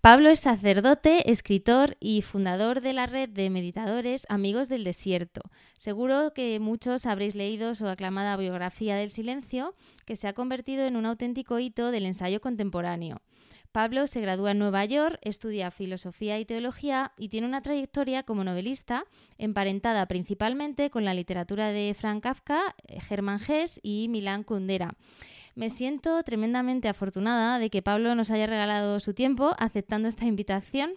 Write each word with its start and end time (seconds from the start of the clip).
Pablo 0.00 0.28
es 0.28 0.38
sacerdote, 0.38 1.32
escritor 1.32 1.96
y 1.98 2.22
fundador 2.22 2.80
de 2.80 2.92
la 2.92 3.06
red 3.06 3.28
de 3.28 3.50
meditadores 3.50 4.24
Amigos 4.28 4.68
del 4.68 4.84
Desierto. 4.84 5.40
Seguro 5.76 6.32
que 6.32 6.60
muchos 6.60 7.06
habréis 7.06 7.34
leído 7.34 7.74
su 7.74 7.88
aclamada 7.88 8.36
biografía 8.36 8.94
del 8.96 9.10
silencio, 9.10 9.74
que 10.04 10.14
se 10.14 10.28
ha 10.28 10.32
convertido 10.32 10.84
en 10.84 10.94
un 10.94 11.06
auténtico 11.06 11.58
hito 11.58 11.90
del 11.90 12.06
ensayo 12.06 12.40
contemporáneo. 12.40 13.20
Pablo 13.72 14.06
se 14.06 14.20
gradúa 14.20 14.52
en 14.52 14.58
Nueva 14.58 14.84
York, 14.84 15.18
estudia 15.22 15.70
filosofía 15.70 16.38
y 16.38 16.46
teología 16.46 17.12
y 17.18 17.28
tiene 17.28 17.46
una 17.46 17.60
trayectoria 17.60 18.22
como 18.22 18.44
novelista 18.44 19.04
emparentada 19.36 20.06
principalmente 20.06 20.88
con 20.88 21.04
la 21.04 21.14
literatura 21.14 21.72
de 21.72 21.92
Frank 21.94 22.22
Kafka, 22.22 22.74
Germán 22.88 23.40
Hesse 23.46 23.80
y 23.82 24.08
Milán 24.08 24.44
Kundera. 24.44 24.94
Me 25.56 25.70
siento 25.70 26.22
tremendamente 26.22 26.86
afortunada 26.86 27.58
de 27.58 27.70
que 27.70 27.80
Pablo 27.80 28.14
nos 28.14 28.30
haya 28.30 28.46
regalado 28.46 29.00
su 29.00 29.14
tiempo 29.14 29.56
aceptando 29.58 30.06
esta 30.06 30.26
invitación. 30.26 30.92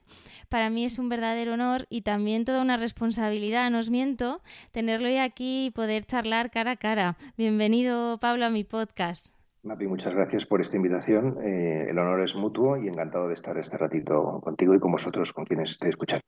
Para 0.50 0.70
mí 0.70 0.84
es 0.84 1.00
un 1.00 1.08
verdadero 1.08 1.54
honor 1.54 1.88
y 1.90 2.02
también 2.02 2.44
toda 2.44 2.62
una 2.62 2.76
responsabilidad, 2.76 3.72
no 3.72 3.80
os 3.80 3.90
miento, 3.90 4.42
tenerlo 4.74 5.08
hoy 5.08 5.16
aquí 5.16 5.68
y 5.68 5.72
poder 5.72 6.06
charlar 6.06 6.52
cara 6.52 6.72
a 6.72 6.76
cara. 6.76 7.18
Bienvenido, 7.38 8.18
Pablo, 8.18 8.48
a 8.48 8.50
mi 8.50 8.66
podcast. 8.66 9.39
Mapi, 9.70 9.86
muchas 9.86 10.16
gracias 10.16 10.48
por 10.48 10.62
esta 10.62 10.78
invitación. 10.78 11.38
Eh, 11.44 11.86
el 11.92 12.00
honor 12.00 12.24
es 12.24 12.34
mutuo 12.34 12.76
y 12.76 12.88
encantado 12.88 13.28
de 13.28 13.36
estar 13.36 13.56
este 13.60 13.78
ratito 13.78 14.42
contigo 14.42 14.74
y 14.74 14.80
con 14.80 14.92
vosotros, 14.92 15.32
con 15.32 15.46
quienes 15.46 15.70
estéis 15.70 15.92
escuchando. 15.92 16.24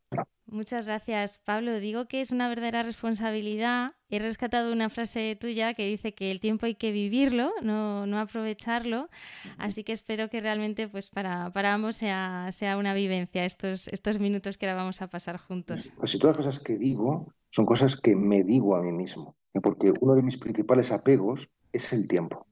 Muchas 0.46 0.86
gracias, 0.86 1.40
Pablo. 1.40 1.80
Digo 1.80 2.06
que 2.06 2.22
es 2.22 2.30
una 2.30 2.50
verdadera 2.50 2.84
responsabilidad. 2.84 3.94
He 4.10 4.20
rescatado 4.20 4.72
una 4.72 4.92
frase 4.92 5.36
tuya 5.36 5.74
que 5.74 5.88
dice 5.88 6.14
que 6.14 6.30
el 6.30 6.40
tiempo 6.40 6.68
hay 6.68 6.76
que 6.76 6.92
vivirlo, 6.92 7.52
no, 7.64 8.06
no 8.06 8.20
aprovecharlo. 8.20 9.10
Así 9.58 9.84
que 9.84 9.94
espero 9.94 10.30
que 10.30 10.40
realmente 10.40 10.88
pues 10.88 11.10
para, 11.10 11.50
para 11.52 11.74
ambos 11.74 11.96
sea, 11.96 12.50
sea 12.52 12.78
una 12.78 12.94
vivencia 12.94 13.44
estos, 13.44 13.88
estos 13.88 14.20
minutos 14.20 14.60
que 14.60 14.68
ahora 14.68 14.84
vamos 14.84 15.02
a 15.02 15.08
pasar 15.08 15.38
juntos. 15.38 15.92
Pues 15.98 16.12
si 16.12 16.20
todas 16.20 16.38
las 16.38 16.46
cosas 16.46 16.64
que 16.64 16.78
digo 16.78 17.34
son 17.50 17.66
cosas 17.66 17.96
que 17.96 18.16
me 18.16 18.44
digo 18.44 18.76
a 18.76 18.84
mí 18.84 18.92
mismo, 18.92 19.36
porque 19.64 19.94
uno 20.00 20.14
de 20.14 20.22
mis 20.22 20.38
principales 20.38 20.92
apegos 20.92 21.50
es 21.74 21.92
el 21.92 22.08
tiempo 22.08 22.46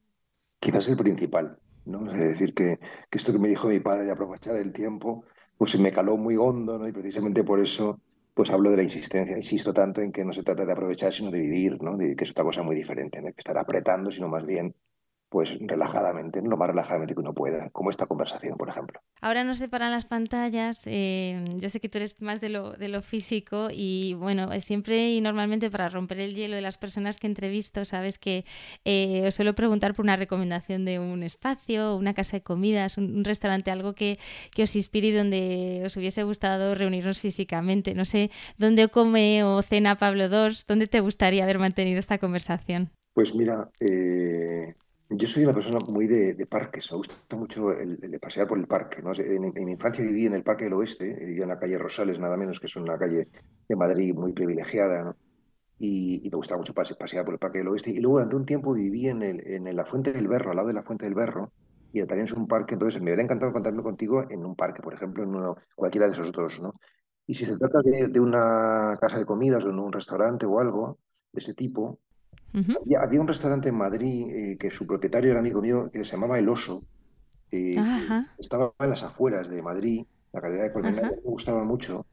quizás 0.60 0.88
el 0.88 0.98
principal, 0.98 1.58
¿no? 1.86 2.12
Es 2.12 2.20
decir, 2.20 2.54
que, 2.54 2.80
que, 3.10 3.18
esto 3.18 3.32
que 3.32 3.40
me 3.40 3.50
dijo 3.50 3.68
mi 3.68 3.80
padre 3.80 4.06
de 4.06 4.12
aprovechar 4.12 4.56
el 4.56 4.72
tiempo, 4.74 5.24
pues 5.58 5.78
me 5.80 5.92
caló 5.92 6.18
muy 6.18 6.38
hondo, 6.38 6.78
¿no? 6.78 6.88
Y 6.88 6.92
precisamente 6.92 7.44
por 7.44 7.60
eso, 7.60 8.00
pues 8.34 8.50
hablo 8.50 8.72
de 8.72 8.78
la 8.78 8.84
insistencia, 8.84 9.38
insisto 9.38 9.74
tanto 9.74 10.02
en 10.02 10.12
que 10.12 10.24
no 10.24 10.34
se 10.34 10.44
trata 10.44 10.66
de 10.66 10.72
aprovechar, 10.72 11.14
sino 11.14 11.32
de 11.32 11.40
vivir, 11.40 11.82
¿no? 11.82 11.98
Que 11.98 12.16
es 12.18 12.32
otra 12.32 12.44
cosa 12.44 12.64
muy 12.64 12.76
diferente, 12.76 13.22
no 13.22 13.28
que 13.28 13.40
estar 13.40 13.58
apretando, 13.58 14.12
sino 14.12 14.28
más 14.28 14.46
bien 14.46 14.74
pues 15.30 15.52
relajadamente, 15.60 16.42
lo 16.42 16.58
más 16.58 16.70
relajadamente 16.70 17.14
que 17.14 17.20
uno 17.20 17.34
pueda, 17.34 17.70
como 17.70 17.92
esta 17.92 18.08
conversación, 18.08 18.58
por 18.58 18.70
ejemplo. 18.70 19.00
Ahora 19.22 19.44
nos 19.44 19.60
separan 19.60 19.92
las 19.92 20.06
pantallas, 20.06 20.84
eh, 20.88 21.46
yo 21.58 21.70
sé 21.70 21.80
que 21.80 21.88
tú 21.88 22.00
eres 22.00 22.20
más 22.22 22.42
de 22.42 22.50
lo, 22.50 22.72
de 22.72 22.90
lo 22.90 23.02
físico 23.02 23.68
y 23.72 24.16
bueno, 24.16 24.50
siempre 24.60 25.12
y 25.12 25.22
normalmente 25.22 25.70
para 25.70 25.90
romper 25.90 26.20
el 26.20 26.36
hielo 26.36 26.56
de 26.56 26.62
las 26.62 26.78
personas 26.78 27.20
que 27.20 27.28
entrevisto, 27.28 27.86
sabes 27.86 28.18
que 28.18 28.44
eh, 28.86 29.28
os 29.28 29.36
suelo 29.36 29.54
preguntar 29.54 29.94
por 29.94 30.04
una 30.04 30.16
recomendación 30.16 30.84
de 30.84 31.00
un 31.00 31.22
espacio, 31.22 31.96
una 31.96 32.14
casa 32.14 32.38
de 32.38 32.44
comidas, 32.44 32.98
un, 32.98 33.24
restaurante, 33.24 33.70
algo 33.70 33.94
que, 33.94 34.18
que, 34.52 34.64
os 34.64 34.76
inspire 34.76 35.10
y 35.10 35.12
donde 35.12 35.84
os 35.86 35.96
hubiese 35.96 36.24
gustado 36.24 36.74
reunirnos 36.74 37.20
físicamente. 37.20 37.94
No 37.94 38.06
sé, 38.06 38.32
¿dónde 38.58 38.88
come 38.88 39.44
o 39.44 39.62
cena 39.62 39.98
Pablo 39.98 40.28
Dors? 40.30 40.66
¿Dónde 40.66 40.88
te 40.88 41.02
gustaría 41.02 41.44
haber 41.44 41.60
mantenido 41.60 42.00
esta 42.00 42.18
conversación? 42.18 42.90
Pues 43.14 43.36
mira, 43.36 43.70
eh, 43.80 44.76
yo 45.10 45.28
soy 45.28 45.44
una 45.44 45.54
persona 45.54 45.80
muy 45.80 46.08
de, 46.08 46.46
parques, 46.46 46.92
me 46.92 46.98
gusta 46.98 47.36
mucho 47.36 47.72
el, 47.72 47.98
de 47.98 48.20
pasear 48.20 48.48
por 48.48 48.60
el 48.60 48.68
parque. 48.68 49.02
¿no? 49.02 49.14
En, 49.16 49.66
mi 49.66 49.72
infancia 49.72 50.04
viví 50.04 50.28
en 50.28 50.34
el 50.34 50.44
Parque 50.44 50.66
del 50.66 50.74
Oeste, 50.74 51.26
vivía 51.26 51.44
en 51.44 51.50
la 51.50 51.60
calle 51.60 51.78
Rosales, 51.78 52.20
nada 52.20 52.38
menos 52.38 52.60
que 52.60 52.68
es 52.68 52.76
una 52.76 52.98
calle 52.98 53.28
de 53.68 53.76
Madrid 53.76 54.14
muy 54.14 54.34
privilegiada, 54.34 55.04
¿no? 55.04 55.16
y, 55.80 56.30
me 56.32 56.38
gustaba 56.38 56.60
mucho 56.60 56.74
pasear 56.74 57.26
por 57.26 57.34
el 57.34 57.40
Parque 57.40 57.60
del 57.60 57.70
Oeste. 57.70 57.90
Y 57.92 57.98
luego 57.98 58.18
durante 58.18 58.36
un 58.36 58.46
tiempo 58.46 58.74
viví 58.74 59.08
en, 59.08 59.24
el, 59.24 59.48
en 59.48 59.76
la 59.76 59.86
Fuente 59.86 60.12
del 60.14 60.28
Berro, 60.28 60.52
al 60.52 60.58
lado 60.58 60.68
de 60.68 60.76
la 60.76 60.84
Fuente 60.84 61.06
del 61.06 61.16
Berro, 61.16 61.52
y 61.92 62.06
también 62.06 62.26
es 62.26 62.34
un 62.34 62.48
parque, 62.48 62.76
entonces 62.76 63.02
me 63.02 63.06
hubiera 63.06 63.24
encantado 63.24 63.52
contarme 63.52 63.82
contigo 63.82 64.24
en 64.30 64.46
un 64.46 64.56
parque, 64.56 64.84
por 64.84 64.94
ejemplo, 64.94 65.24
en 65.24 65.30
uno, 65.30 65.56
cualquiera 65.74 66.06
de 66.06 66.14
esos 66.14 66.30
otros, 66.30 66.60
¿no? 66.62 66.76
Y 67.26 67.34
si 67.34 67.46
se 67.46 67.58
trata 67.58 67.82
de, 67.84 68.10
de 68.10 68.20
una 68.20 68.96
casa 69.02 69.18
de 69.18 69.26
comidas 69.26 69.64
o 69.64 69.70
en 69.70 69.80
un 69.80 69.92
restaurante 69.92 70.46
o 70.46 70.60
algo 70.60 71.00
de 71.32 71.42
ese 71.42 71.56
tipo, 71.56 72.00
había, 72.54 73.22
un 73.22 73.28
restaurante 73.28 73.70
en 73.70 73.76
Madrid 73.76 74.28
eh, 74.30 74.58
que 74.58 74.72
su 74.72 74.88
propietario 74.88 75.32
era 75.32 75.40
amigo 75.40 75.62
mío, 75.62 75.90
que 75.92 76.06
se 76.06 76.12
llamaba 76.12 76.40
El 76.40 76.50
Oso. 76.50 76.84
Eh, 77.52 77.78
estaba 78.38 78.74
en 78.80 78.90
las 78.90 79.04
afueras 79.04 79.50
de 79.50 79.62
Madrid. 79.62 80.06
La 80.32 80.42
calidad 80.42 80.64
de 80.64 80.74
comida 80.74 80.92
me 80.92 81.22
gustaba 81.24 81.64
mucho. 81.64 82.06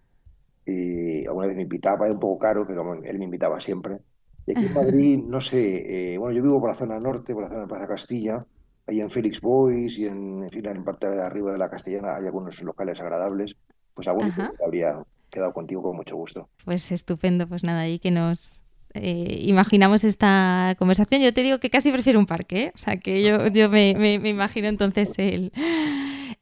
Eh, 0.64 1.24
alguna 1.26 1.46
vez 1.46 1.56
me 1.56 1.62
invitaba, 1.62 2.06
era 2.06 2.14
un 2.14 2.20
poco 2.20 2.38
caro, 2.38 2.66
pero 2.66 2.94
él 3.02 3.18
me 3.18 3.24
invitaba 3.24 3.60
siempre. 3.60 3.98
Y 4.46 4.52
aquí 4.52 4.66
en 4.66 4.74
Madrid, 4.74 5.22
no 5.24 5.40
sé, 5.40 6.16
bueno, 6.18 6.36
yo 6.36 6.42
vivo 6.42 6.60
por 6.60 6.70
la 6.70 6.76
zona 6.76 7.00
norte, 7.00 7.34
por 7.34 7.42
la 7.42 7.48
zona 7.48 7.62
de 7.62 7.66
Plaza 7.66 7.88
Castilla, 7.88 8.46
ahí 8.86 9.00
en 9.00 9.10
Félix 9.10 9.40
Boys 9.40 9.98
y 9.98 10.06
en, 10.06 10.44
en, 10.44 10.50
fin, 10.50 10.66
en 10.66 10.84
parte 10.84 11.10
de 11.10 11.20
arriba 11.20 11.50
de 11.50 11.58
la 11.58 11.68
Castellana 11.68 12.16
hay 12.16 12.26
algunos 12.26 12.62
locales 12.62 13.00
agradables. 13.00 13.56
Pues 13.92 14.06
algunos 14.08 14.32
habría 14.64 15.02
quedado 15.30 15.52
contigo 15.52 15.82
con 15.82 15.96
mucho 15.96 16.16
gusto. 16.16 16.48
Pues 16.64 16.92
estupendo, 16.92 17.48
pues 17.48 17.64
nada, 17.64 17.80
ahí 17.80 17.98
que 17.98 18.10
nos, 18.10 18.62
eh, 18.96 19.38
imaginamos 19.42 20.04
esta 20.04 20.74
conversación. 20.78 21.22
Yo 21.22 21.32
te 21.32 21.42
digo 21.42 21.58
que 21.58 21.70
casi 21.70 21.90
prefiero 21.90 22.18
un 22.18 22.26
parque, 22.26 22.62
¿eh? 22.62 22.72
o 22.74 22.78
sea 22.78 22.96
que 22.96 23.22
yo, 23.22 23.48
yo 23.48 23.68
me, 23.68 23.94
me, 23.94 24.14
imagino 24.28 24.68
entonces 24.68 25.12
el, 25.18 25.52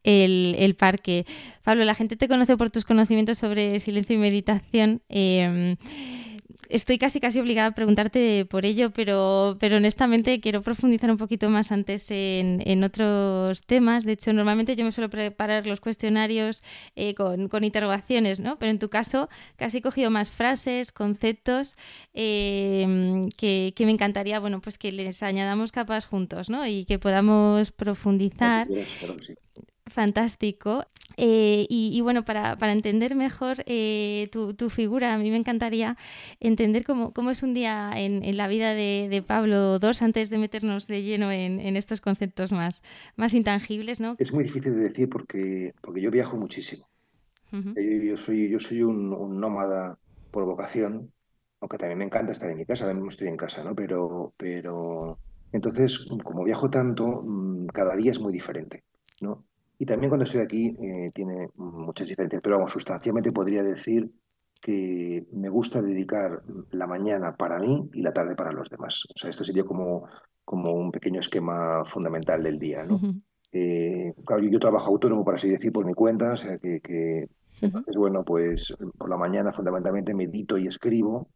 el, 0.03 0.56
el, 0.59 0.75
parque. 0.75 1.25
Pablo, 1.62 1.84
la 1.84 1.94
gente 1.94 2.16
te 2.16 2.28
conoce 2.28 2.56
por 2.56 2.70
tus 2.70 2.84
conocimientos 2.84 3.38
sobre 3.38 3.78
silencio 3.81 4.16
y 4.16 4.19
meditación. 4.19 5.03
Eh, 5.09 5.76
estoy 6.69 6.99
casi 6.99 7.21
casi 7.21 7.41
obligada 7.41 7.69
a 7.69 7.75
preguntarte 7.75 8.45
por 8.47 8.65
ello, 8.65 8.91
pero, 8.91 9.57
pero 9.61 9.77
honestamente 9.77 10.41
quiero 10.41 10.63
profundizar 10.63 11.11
un 11.11 11.17
poquito 11.17 11.51
más 11.51 11.73
antes 11.73 12.11
en, 12.11 12.63
en 12.65 12.85
otros 12.85 13.63
temas. 13.63 14.05
De 14.05 14.13
hecho, 14.13 14.33
normalmente 14.33 14.77
yo 14.77 14.85
me 14.85 14.93
suelo 14.93 15.11
preparar 15.11 15.67
los 15.67 15.81
cuestionarios 15.81 16.63
eh, 16.97 17.15
con, 17.15 17.49
con, 17.49 17.65
interrogaciones, 17.65 18.41
¿no? 18.41 18.59
Pero 18.59 18.71
en 18.71 18.79
tu 18.79 18.89
caso 18.89 19.29
casi 19.57 19.79
he 19.79 19.83
cogido 19.83 20.11
más 20.11 20.31
frases, 20.31 20.93
conceptos 20.93 21.77
eh, 22.13 23.29
que, 23.37 23.73
que, 23.75 23.87
me 23.87 23.93
encantaría, 23.93 24.41
bueno, 24.41 24.61
pues 24.61 24.79
que 24.79 24.93
les 24.93 25.23
añadamos 25.23 25.73
capas 25.73 26.07
juntos, 26.07 26.51
¿no? 26.51 26.67
Y 26.67 26.85
que 26.85 26.99
podamos 26.99 27.73
profundizar. 27.73 28.69
Fantástico. 29.87 30.87
Eh, 31.17 31.67
y, 31.69 32.00
bueno, 32.00 32.25
para, 32.25 32.56
para 32.56 32.72
entender 32.72 33.15
mejor 33.15 33.59
eh, 33.67 34.28
tu, 34.33 34.55
tu, 34.55 34.71
figura, 34.71 35.15
a 35.15 35.19
mí 35.19 35.31
me 35.31 35.37
encantaría 35.37 35.97
entender 36.41 36.84
cómo, 36.84 37.12
cómo 37.12 37.31
es 37.31 37.43
un 37.43 37.55
día 37.55 37.93
en, 37.95 38.25
en 38.25 38.37
la 38.37 38.49
vida 38.49 38.75
de, 38.75 39.09
de, 39.09 39.22
Pablo 39.22 39.78
II 39.81 39.91
antes 40.00 40.31
de 40.31 40.39
meternos 40.39 40.87
de 40.89 41.03
lleno 41.03 41.31
en, 41.31 41.61
en, 41.61 41.77
estos 41.77 42.00
conceptos 42.00 42.50
más, 42.50 42.83
más 43.17 43.34
intangibles, 43.34 44.00
¿no? 44.00 44.17
Es 44.19 44.33
muy 44.33 44.45
difícil 44.45 44.75
de 44.75 44.89
decir 44.89 45.09
porque, 45.09 45.75
porque 45.81 46.01
yo 46.01 46.10
viajo 46.10 46.36
muchísimo. 46.36 46.89
Eh, 47.77 48.01
yo, 48.04 48.16
soy, 48.16 48.48
yo 48.48 48.59
soy 48.59 48.83
un, 48.83 49.13
un, 49.13 49.39
nómada 49.39 49.97
por 50.33 50.45
vocación, 50.45 51.13
aunque 51.60 51.78
también 51.78 51.98
me 51.98 52.04
encanta 52.04 52.33
estar 52.33 52.51
en 52.51 52.57
mi 52.57 52.65
casa, 52.65 52.83
ahora 52.83 52.95
mismo 52.95 53.10
estoy 53.10 53.28
en 53.28 53.36
casa, 53.36 53.63
¿no? 53.63 53.77
Pero, 53.77 54.34
pero 54.36 55.19
entonces, 55.53 56.04
como 56.25 56.42
viajo 56.42 56.69
tanto, 56.69 57.22
mm, 57.25 57.66
cada 57.66 57.95
día 57.95 58.10
es 58.10 58.19
muy 58.19 58.33
diferente, 58.33 58.83
¿no? 59.21 59.45
Y 59.84 59.86
también 59.86 60.09
cuando 60.09 60.25
estoy 60.25 60.41
aquí 60.41 60.72
eh, 60.81 61.10
tiene 61.13 61.51
muchas 61.57 62.09
diferencias, 62.09 62.41
pero 62.42 62.57
vamos, 62.57 62.72
sustancialmente 62.72 63.33
podría 63.33 63.63
decir 63.63 64.10
que 64.59 65.27
me 65.31 65.51
gusta 65.51 65.83
dedicar 65.83 66.42
la 66.71 66.86
mañana 66.86 67.36
para 67.36 67.59
mí 67.59 67.91
y 67.92 68.01
la 68.01 68.15
tarde 68.15 68.34
para 68.34 68.51
los 68.51 68.71
demás. 68.71 69.03
O 69.15 69.19
sea, 69.19 69.28
esto 69.28 69.45
sería 69.45 69.65
como, 69.65 70.09
como 70.42 70.72
un 70.72 70.91
pequeño 70.91 71.21
esquema 71.21 71.84
fundamental 71.84 72.42
del 72.42 72.59
día, 72.59 72.83
¿no? 72.83 72.98
Eh, 73.53 74.15
claro, 74.25 74.42
yo, 74.42 74.59
trabajo 74.59 74.89
autónomo, 74.91 75.22
por 75.22 75.34
así 75.34 75.51
decir, 75.51 75.71
por 75.71 75.84
mi 75.84 75.92
cuenta, 75.92 76.33
o 76.33 76.39
sea, 76.39 76.57
que, 76.57 76.81
que 76.81 77.28
entonces, 77.60 77.95
bueno, 77.95 78.25
pues 78.25 78.75
por 78.97 79.10
la 79.10 79.19
mañana 79.19 79.53
fundamentalmente 79.53 80.15
medito 80.15 80.57
y 80.57 80.66
escribo, 80.66 81.28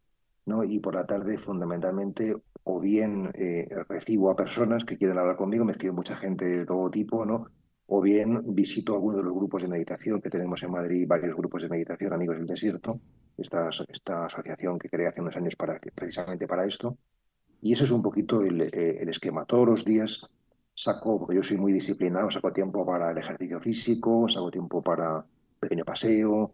¿no? 0.47 0.63
Y 0.63 0.79
por 0.79 0.95
la 0.95 1.05
tarde 1.05 1.37
fundamentalmente 1.37 2.33
o 2.63 2.79
bien 2.79 3.29
eh, 3.35 3.67
recibo 3.87 4.31
a 4.31 4.35
personas 4.35 4.85
que 4.85 4.97
quieren 4.97 5.19
hablar 5.19 5.35
conmigo, 5.35 5.65
me 5.65 5.73
escribe 5.73 5.93
mucha 5.93 6.15
gente 6.15 6.45
de 6.45 6.65
todo 6.65 6.89
tipo, 6.89 7.27
¿no? 7.27 7.45
O 7.91 8.01
bien 8.01 8.53
visito 8.53 8.93
alguno 8.93 9.17
de 9.17 9.23
los 9.23 9.33
grupos 9.33 9.63
de 9.63 9.67
meditación 9.67 10.21
que 10.21 10.29
tenemos 10.29 10.61
en 10.61 10.71
Madrid, 10.71 11.07
varios 11.07 11.35
grupos 11.35 11.63
de 11.63 11.69
meditación, 11.69 12.13
Amigos 12.13 12.37
del 12.37 12.45
Desierto, 12.45 12.99
esta, 13.35 13.69
esta 13.87 14.25
asociación 14.25 14.77
que 14.77 14.89
creé 14.89 15.07
hace 15.07 15.21
unos 15.21 15.35
años 15.35 15.55
para, 15.55 15.79
precisamente 15.95 16.47
para 16.47 16.65
esto. 16.65 16.97
Y 17.61 17.73
eso 17.73 17.85
es 17.85 17.91
un 17.91 18.03
poquito 18.03 18.43
el, 18.43 18.61
eh, 18.61 18.99
el 19.01 19.09
esquema. 19.09 19.45
Todos 19.45 19.67
los 19.67 19.85
días 19.85 20.21
saco, 20.75 21.19
porque 21.19 21.35
yo 21.35 21.43
soy 21.43 21.57
muy 21.57 21.73
disciplinado, 21.73 22.29
saco 22.29 22.53
tiempo 22.53 22.85
para 22.85 23.11
el 23.11 23.17
ejercicio 23.17 23.59
físico, 23.59 24.29
saco 24.29 24.51
tiempo 24.51 24.83
para 24.83 25.25
pequeño 25.59 25.83
paseo, 25.83 26.53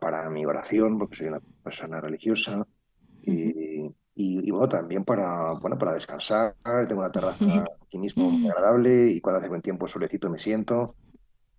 para 0.00 0.30
mi 0.30 0.46
oración, 0.46 0.98
porque 0.98 1.16
soy 1.16 1.26
una 1.28 1.40
persona 1.62 2.00
religiosa, 2.00 2.66
y, 4.18 4.50
bueno, 4.50 4.66
también 4.66 5.04
para, 5.04 5.52
bueno, 5.52 5.76
para 5.76 5.92
descansar. 5.92 6.56
Tengo 6.88 7.02
una 7.02 7.12
terraza 7.12 7.64
aquí 7.82 7.98
mismo 7.98 8.30
muy 8.30 8.48
agradable 8.48 9.08
y 9.08 9.20
cuando 9.20 9.40
hace 9.40 9.48
buen 9.50 9.60
tiempo 9.60 9.86
solecito 9.86 10.30
me 10.30 10.38
siento, 10.38 10.94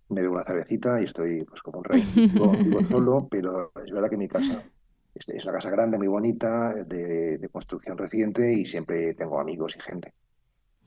me 0.08 0.22
bebo 0.22 0.34
una 0.34 0.44
cervecita 0.44 1.00
y 1.00 1.04
estoy 1.04 1.44
pues 1.44 1.62
como 1.62 1.78
un 1.78 1.84
rey. 1.84 2.02
Vivo, 2.02 2.52
solo, 2.90 3.28
pero 3.30 3.70
es 3.76 3.92
verdad 3.92 4.10
que 4.10 4.16
mi 4.16 4.26
casa 4.26 4.64
es 5.14 5.44
una 5.44 5.54
casa 5.54 5.70
grande, 5.70 5.98
muy 5.98 6.08
bonita, 6.08 6.74
de 6.74 7.48
construcción 7.52 7.96
reciente 7.96 8.52
y 8.52 8.66
siempre 8.66 9.14
tengo 9.14 9.40
amigos 9.40 9.76
y 9.76 9.80
gente. 9.80 10.12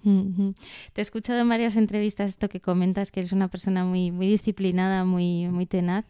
Te 0.03 1.00
he 1.00 1.01
escuchado 1.01 1.39
en 1.39 1.50
varias 1.50 1.75
entrevistas 1.75 2.30
esto 2.30 2.50
que 2.50 2.59
comentas, 2.59 3.12
que 3.12 3.19
eres 3.19 3.31
una 3.31 3.50
persona 3.50 3.86
muy, 3.86 4.12
muy 4.12 4.27
disciplinada, 4.27 5.06
muy, 5.06 5.48
muy 5.50 5.65
tenaz. 5.65 6.06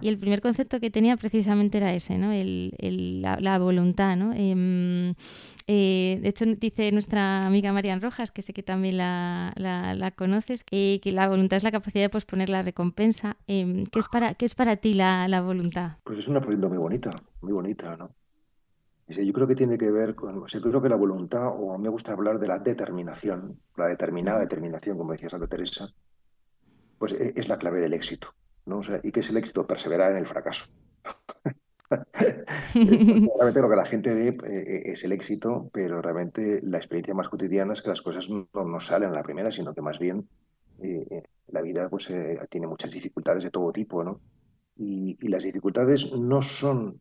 Y 0.00 0.08
el 0.08 0.18
primer 0.18 0.40
concepto 0.40 0.80
que 0.80 0.90
tenía 0.90 1.16
precisamente 1.16 1.78
era 1.78 1.92
ese, 1.94 2.18
¿no? 2.18 2.32
El, 2.32 3.22
la, 3.22 3.58
voluntad. 3.58 4.16
¿no? 4.16 4.32
Em, 4.34 5.14
eh, 5.66 6.18
de 6.22 6.28
hecho, 6.28 6.44
dice 6.44 6.90
nuestra 6.92 7.46
amiga 7.46 7.72
Marian 7.72 8.00
Rojas, 8.00 8.30
que 8.30 8.42
sé 8.42 8.52
que 8.52 8.62
también 8.62 8.96
la, 8.96 9.52
la, 9.56 10.10
conoces, 10.12 10.64
que, 10.64 11.00
que, 11.02 11.12
la 11.12 11.28
voluntad 11.28 11.56
es 11.56 11.62
la 11.62 11.72
capacidad 11.72 12.04
de 12.04 12.10
posponer 12.10 12.48
la 12.48 12.62
recompensa. 12.62 13.36
Em, 13.46 13.86
¿qué, 13.86 13.98
es 13.98 14.08
para, 14.08 14.34
¿Qué 14.34 14.46
es 14.46 14.54
para 14.54 14.76
ti 14.76 14.94
la 14.94 15.40
voluntad? 15.40 15.98
Pues 16.04 16.18
es 16.18 16.28
una 16.28 16.40
pregunta 16.40 16.68
muy 16.68 16.78
bonita, 16.78 17.22
muy 17.40 17.52
bonita, 17.52 17.96
¿no? 17.96 18.10
Yo 19.08 19.32
creo 19.32 19.46
que 19.46 19.54
tiene 19.54 19.78
que 19.78 19.90
ver 19.90 20.16
con, 20.16 20.42
o 20.42 20.48
sea, 20.48 20.60
creo 20.60 20.82
que 20.82 20.88
la 20.88 20.96
voluntad, 20.96 21.46
o 21.48 21.78
me 21.78 21.88
gusta 21.88 22.12
hablar 22.12 22.40
de 22.40 22.48
la 22.48 22.58
determinación, 22.58 23.60
la 23.76 23.86
determinada 23.86 24.40
determinación, 24.40 24.98
como 24.98 25.12
decía 25.12 25.30
Santa 25.30 25.46
Teresa, 25.46 25.88
pues 26.98 27.12
e, 27.12 27.32
es 27.36 27.48
la 27.48 27.56
clave 27.56 27.80
del 27.80 27.92
éxito, 27.92 28.34
¿no? 28.64 28.78
O 28.78 28.82
sea, 28.82 29.00
¿y 29.04 29.12
qué 29.12 29.20
es 29.20 29.30
el 29.30 29.36
éxito? 29.36 29.64
Perseverar 29.64 30.10
en 30.10 30.18
el 30.18 30.26
fracaso. 30.26 30.66
realmente 32.74 33.60
lo 33.60 33.70
que 33.70 33.76
la 33.76 33.86
gente 33.86 34.12
ve 34.12 34.36
eh, 34.44 34.82
es 34.86 35.04
el 35.04 35.12
éxito, 35.12 35.70
pero 35.72 36.02
realmente 36.02 36.60
la 36.64 36.78
experiencia 36.78 37.14
más 37.14 37.28
cotidiana 37.28 37.74
es 37.74 37.82
que 37.82 37.90
las 37.90 38.02
cosas 38.02 38.28
no, 38.28 38.48
no 38.52 38.80
salen 38.80 39.10
a 39.10 39.14
la 39.14 39.22
primera, 39.22 39.52
sino 39.52 39.72
que 39.72 39.82
más 39.82 40.00
bien 40.00 40.28
eh, 40.82 41.06
eh, 41.08 41.22
la 41.46 41.62
vida 41.62 41.88
pues 41.88 42.08
tiene 42.50 42.66
muchas 42.66 42.90
dificultades 42.90 43.44
de 43.44 43.50
todo 43.50 43.70
tipo, 43.70 44.02
¿no? 44.02 44.20
Y, 44.74 45.16
y 45.20 45.28
las 45.28 45.44
dificultades 45.44 46.12
no 46.12 46.42
son 46.42 46.98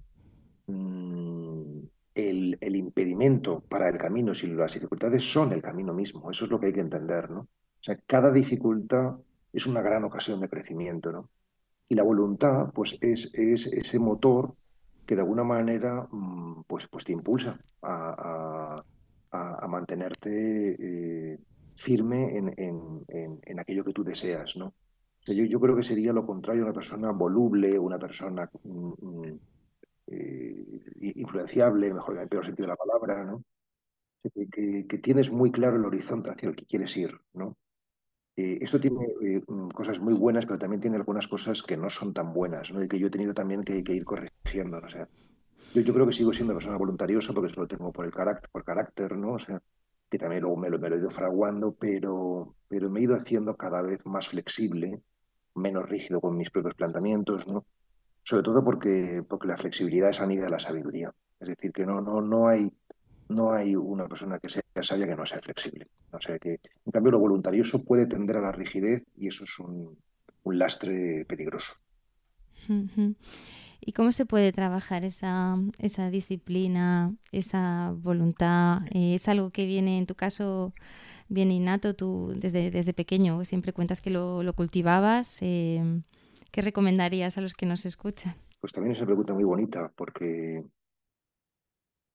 mm, 0.68 1.80
el, 2.16 2.76
impedimento 2.76 3.62
para 3.62 3.90
el 3.90 3.98
camino, 3.98 4.34
sino 4.34 4.56
las 4.56 4.74
dificultades 4.74 5.24
son 5.24 5.52
el 5.52 5.62
camino 5.62 5.94
mismo. 5.94 6.32
Eso 6.32 6.46
es 6.46 6.52
lo 6.52 6.60
que 6.60 6.68
hay 6.68 6.74
que 6.74 6.80
entender, 6.82 7.30
¿no? 7.30 7.42
O 7.42 7.84
sea, 7.86 8.00
cada 8.08 8.32
dificultad 8.32 9.18
es 9.54 9.68
una 9.68 9.82
gran 9.82 10.04
ocasión 10.06 10.40
de 10.40 10.50
crecimiento, 10.50 11.12
¿no? 11.12 11.30
Y 11.88 11.96
la 11.96 12.04
voluntad, 12.04 12.72
pues, 12.74 12.98
es, 13.02 13.30
es 13.34 13.68
ese 13.68 14.00
motor 14.00 14.56
que 15.06 15.16
de 15.16 15.22
alguna 15.22 15.44
manera, 15.44 16.08
mm, 16.10 16.64
pues, 16.68 16.88
pues 16.88 17.04
te 17.04 17.12
impulsa 17.12 17.60
a, 17.82 18.84
mantenerte 19.68 20.76
eh, 21.34 21.38
firme 21.76 22.38
en, 22.38 22.54
en, 23.08 23.60
aquello 23.60 23.84
que 23.84 23.92
tú 23.92 24.04
deseas, 24.04 24.56
¿no? 24.56 24.74
yo, 25.28 25.44
yo, 25.44 25.60
creo 25.60 25.76
que 25.76 25.84
sería 25.84 26.14
lo 26.14 26.26
contrario 26.26 26.62
a 26.62 26.66
una 26.68 26.74
persona 26.74 27.12
voluble, 27.12 27.78
una 27.78 28.00
persona 28.00 28.50
mm, 28.64 28.94
mm, 29.02 29.40
eh, 30.08 30.84
influenciable, 31.16 31.94
mejor 31.94 32.16
en 32.16 32.22
el 32.24 32.30
peor 32.30 32.46
sentido 32.46 32.68
de 32.68 32.74
la 32.74 32.76
palabra, 32.76 33.24
¿no? 33.24 33.44
Que, 34.34 35.00
tienes 35.04 35.32
muy 35.32 35.52
claro 35.52 35.78
el 35.78 35.86
horizonte 35.86 36.32
hacia 36.32 36.50
el 36.50 36.56
que 36.56 36.66
quieres 36.66 36.96
ir, 36.98 37.20
¿no? 37.34 37.58
Eh, 38.38 38.60
esto 38.62 38.80
tiene 38.80 39.06
eh, 39.24 39.42
mm, 39.48 39.70
cosas 39.70 40.00
muy 40.00 40.14
buenas, 40.14 40.46
pero 40.46 40.60
también 40.60 40.82
tiene 40.82 40.98
algunas 40.98 41.28
cosas 41.28 41.64
que 41.64 41.78
no 41.78 41.90
son 41.90 42.14
tan 42.14 42.34
buenas, 42.34 42.72
¿no? 42.72 42.84
Y 42.84 42.88
que 42.88 43.00
yo 43.00 43.08
he 43.08 43.12
tenido 43.12 43.34
también 43.34 43.64
que, 43.64 43.84
ir 43.88 44.06
corrigiendo, 44.06 44.82
¿no? 44.82 44.88
O 44.88 44.90
sea, 44.90 45.08
yo, 45.74 45.82
yo, 45.82 45.94
creo 45.94 46.08
que 46.08 46.14
sigo 46.14 46.34
siendo 46.34 46.54
persona 46.54 46.78
voluntariosa 46.78 47.34
porque 47.34 47.52
eso 47.52 47.62
lo 47.62 47.68
tengo 47.68 47.92
por 47.92 48.06
el 48.06 48.12
carácter, 48.12 48.50
por 48.52 48.64
carácter, 48.64 49.16
¿no? 49.18 49.34
O 49.34 49.40
sea, 49.40 49.62
que 50.10 50.18
también 50.20 50.44
luego 50.44 50.58
me 50.58 50.70
lo, 50.70 50.80
me 50.80 50.90
lo 50.90 50.96
he 50.96 51.00
ido 51.00 51.12
fraguando, 51.12 51.74
pero, 51.74 52.56
pero 52.68 52.90
me 52.90 53.00
he 53.00 53.04
ido 53.04 53.16
haciendo 53.16 53.56
cada 53.58 53.82
vez 53.82 54.06
más 54.06 54.28
flexible, 54.28 55.02
menos 55.56 55.88
rígido 55.88 56.22
con 56.22 56.38
mis 56.38 56.50
propios 56.52 56.76
planteamientos, 56.76 57.48
¿no? 57.48 57.66
Sobre 58.26 58.44
todo 58.44 58.64
porque, 58.64 59.24
porque 59.30 59.48
la 59.48 59.58
flexibilidad 59.58 60.10
es 60.10 60.20
amiga 60.20 60.46
de 60.46 60.52
la 60.52 60.60
sabiduría. 60.60 61.14
Es 61.40 61.48
decir, 61.48 61.72
que 61.72 61.86
no, 61.86 62.02
no, 62.02 62.22
no, 62.22 62.48
hay, 62.48 62.70
no 63.30 63.54
hay 63.54 63.76
una 63.76 64.08
persona 64.08 64.40
que 64.40 64.50
sea 64.50 64.62
sabia 64.82 65.08
que 65.08 65.16
no 65.16 65.26
sea 65.26 65.40
flexible. 65.40 65.88
O 66.12 66.20
sea 66.20 66.38
que, 66.40 66.60
en 66.86 66.92
cambio, 66.92 67.12
lo 67.12 67.20
voluntarioso 67.20 67.84
puede 67.84 68.08
tender 68.08 68.38
a 68.38 68.42
la 68.42 68.52
rigidez 68.52 69.04
y 69.16 69.28
eso 69.28 69.44
es 69.44 69.60
un, 69.60 69.98
un 70.44 70.60
lastre 70.60 71.26
peligroso. 71.26 71.74
¿Y 73.80 73.94
cómo 73.94 74.12
se 74.12 74.26
puede 74.26 74.52
trabajar 74.52 75.06
esa, 75.06 75.58
esa 75.78 76.10
disciplina, 76.10 77.14
esa 77.32 77.94
voluntad? 77.96 78.80
Eh, 78.92 79.16
¿Es 79.16 79.28
algo 79.28 79.52
que 79.52 79.68
viene, 79.68 80.00
en 80.00 80.08
tu 80.08 80.16
caso, 80.16 80.74
bien 81.30 81.52
innato? 81.52 81.96
Tú 81.96 82.34
desde, 82.36 82.72
desde 82.72 82.94
pequeño 82.94 83.46
siempre 83.46 83.72
cuentas 83.72 84.02
que 84.02 84.10
lo, 84.10 84.42
lo 84.42 84.54
cultivabas. 84.54 85.38
Eh, 85.42 86.02
¿Qué 86.56 86.62
recomendarías 86.62 87.38
a 87.38 87.42
los 87.42 87.54
que 87.54 87.66
nos 87.66 87.86
escuchan? 87.86 88.34
Pues 88.62 88.72
también 88.72 88.94
es 88.94 89.00
una 89.00 89.08
pregunta 89.08 89.34
muy 89.34 89.44
bonita 89.44 89.92
porque, 89.94 90.64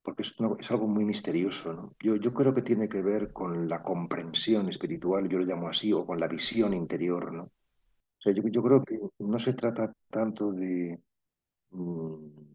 porque 0.00 0.22
es, 0.22 0.70
algo 0.70 0.88
muy 0.88 1.04
misterioso. 1.04 1.74
¿no? 1.74 1.94
Yo, 2.00 2.16
yo 2.16 2.32
creo 2.32 2.54
que 2.54 2.62
tiene 2.62 2.88
que 2.88 3.02
ver 3.02 3.34
con 3.34 3.68
la 3.68 3.82
comprensión 3.82 4.70
espiritual, 4.70 5.28
yo 5.28 5.36
lo 5.36 5.44
llamo 5.44 5.68
así, 5.68 5.92
o 5.92 6.06
con 6.06 6.18
la 6.18 6.26
visión 6.26 6.72
interior. 6.72 7.30
¿no? 7.34 7.42
O 7.42 7.52
sea, 8.18 8.32
yo, 8.32 8.42
yo 8.44 8.62
creo 8.62 8.82
que 8.82 8.96
no 9.18 9.38
se 9.38 9.52
trata 9.52 9.92
tanto 10.08 10.52
de... 10.52 10.98
Mm, 11.72 12.54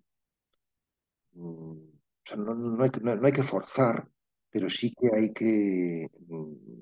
mm, 1.33 1.71
o 1.71 2.25
sea, 2.25 2.37
no, 2.37 2.55
no, 2.55 2.83
hay, 2.83 2.89
no, 2.99 3.27
hay, 3.27 3.31
que 3.31 3.43
forzar, 3.43 4.09
pero 4.49 4.71
sí 4.71 4.91
que 4.91 5.15
hay 5.15 5.31
que 5.31 6.09
mm, 6.29 6.81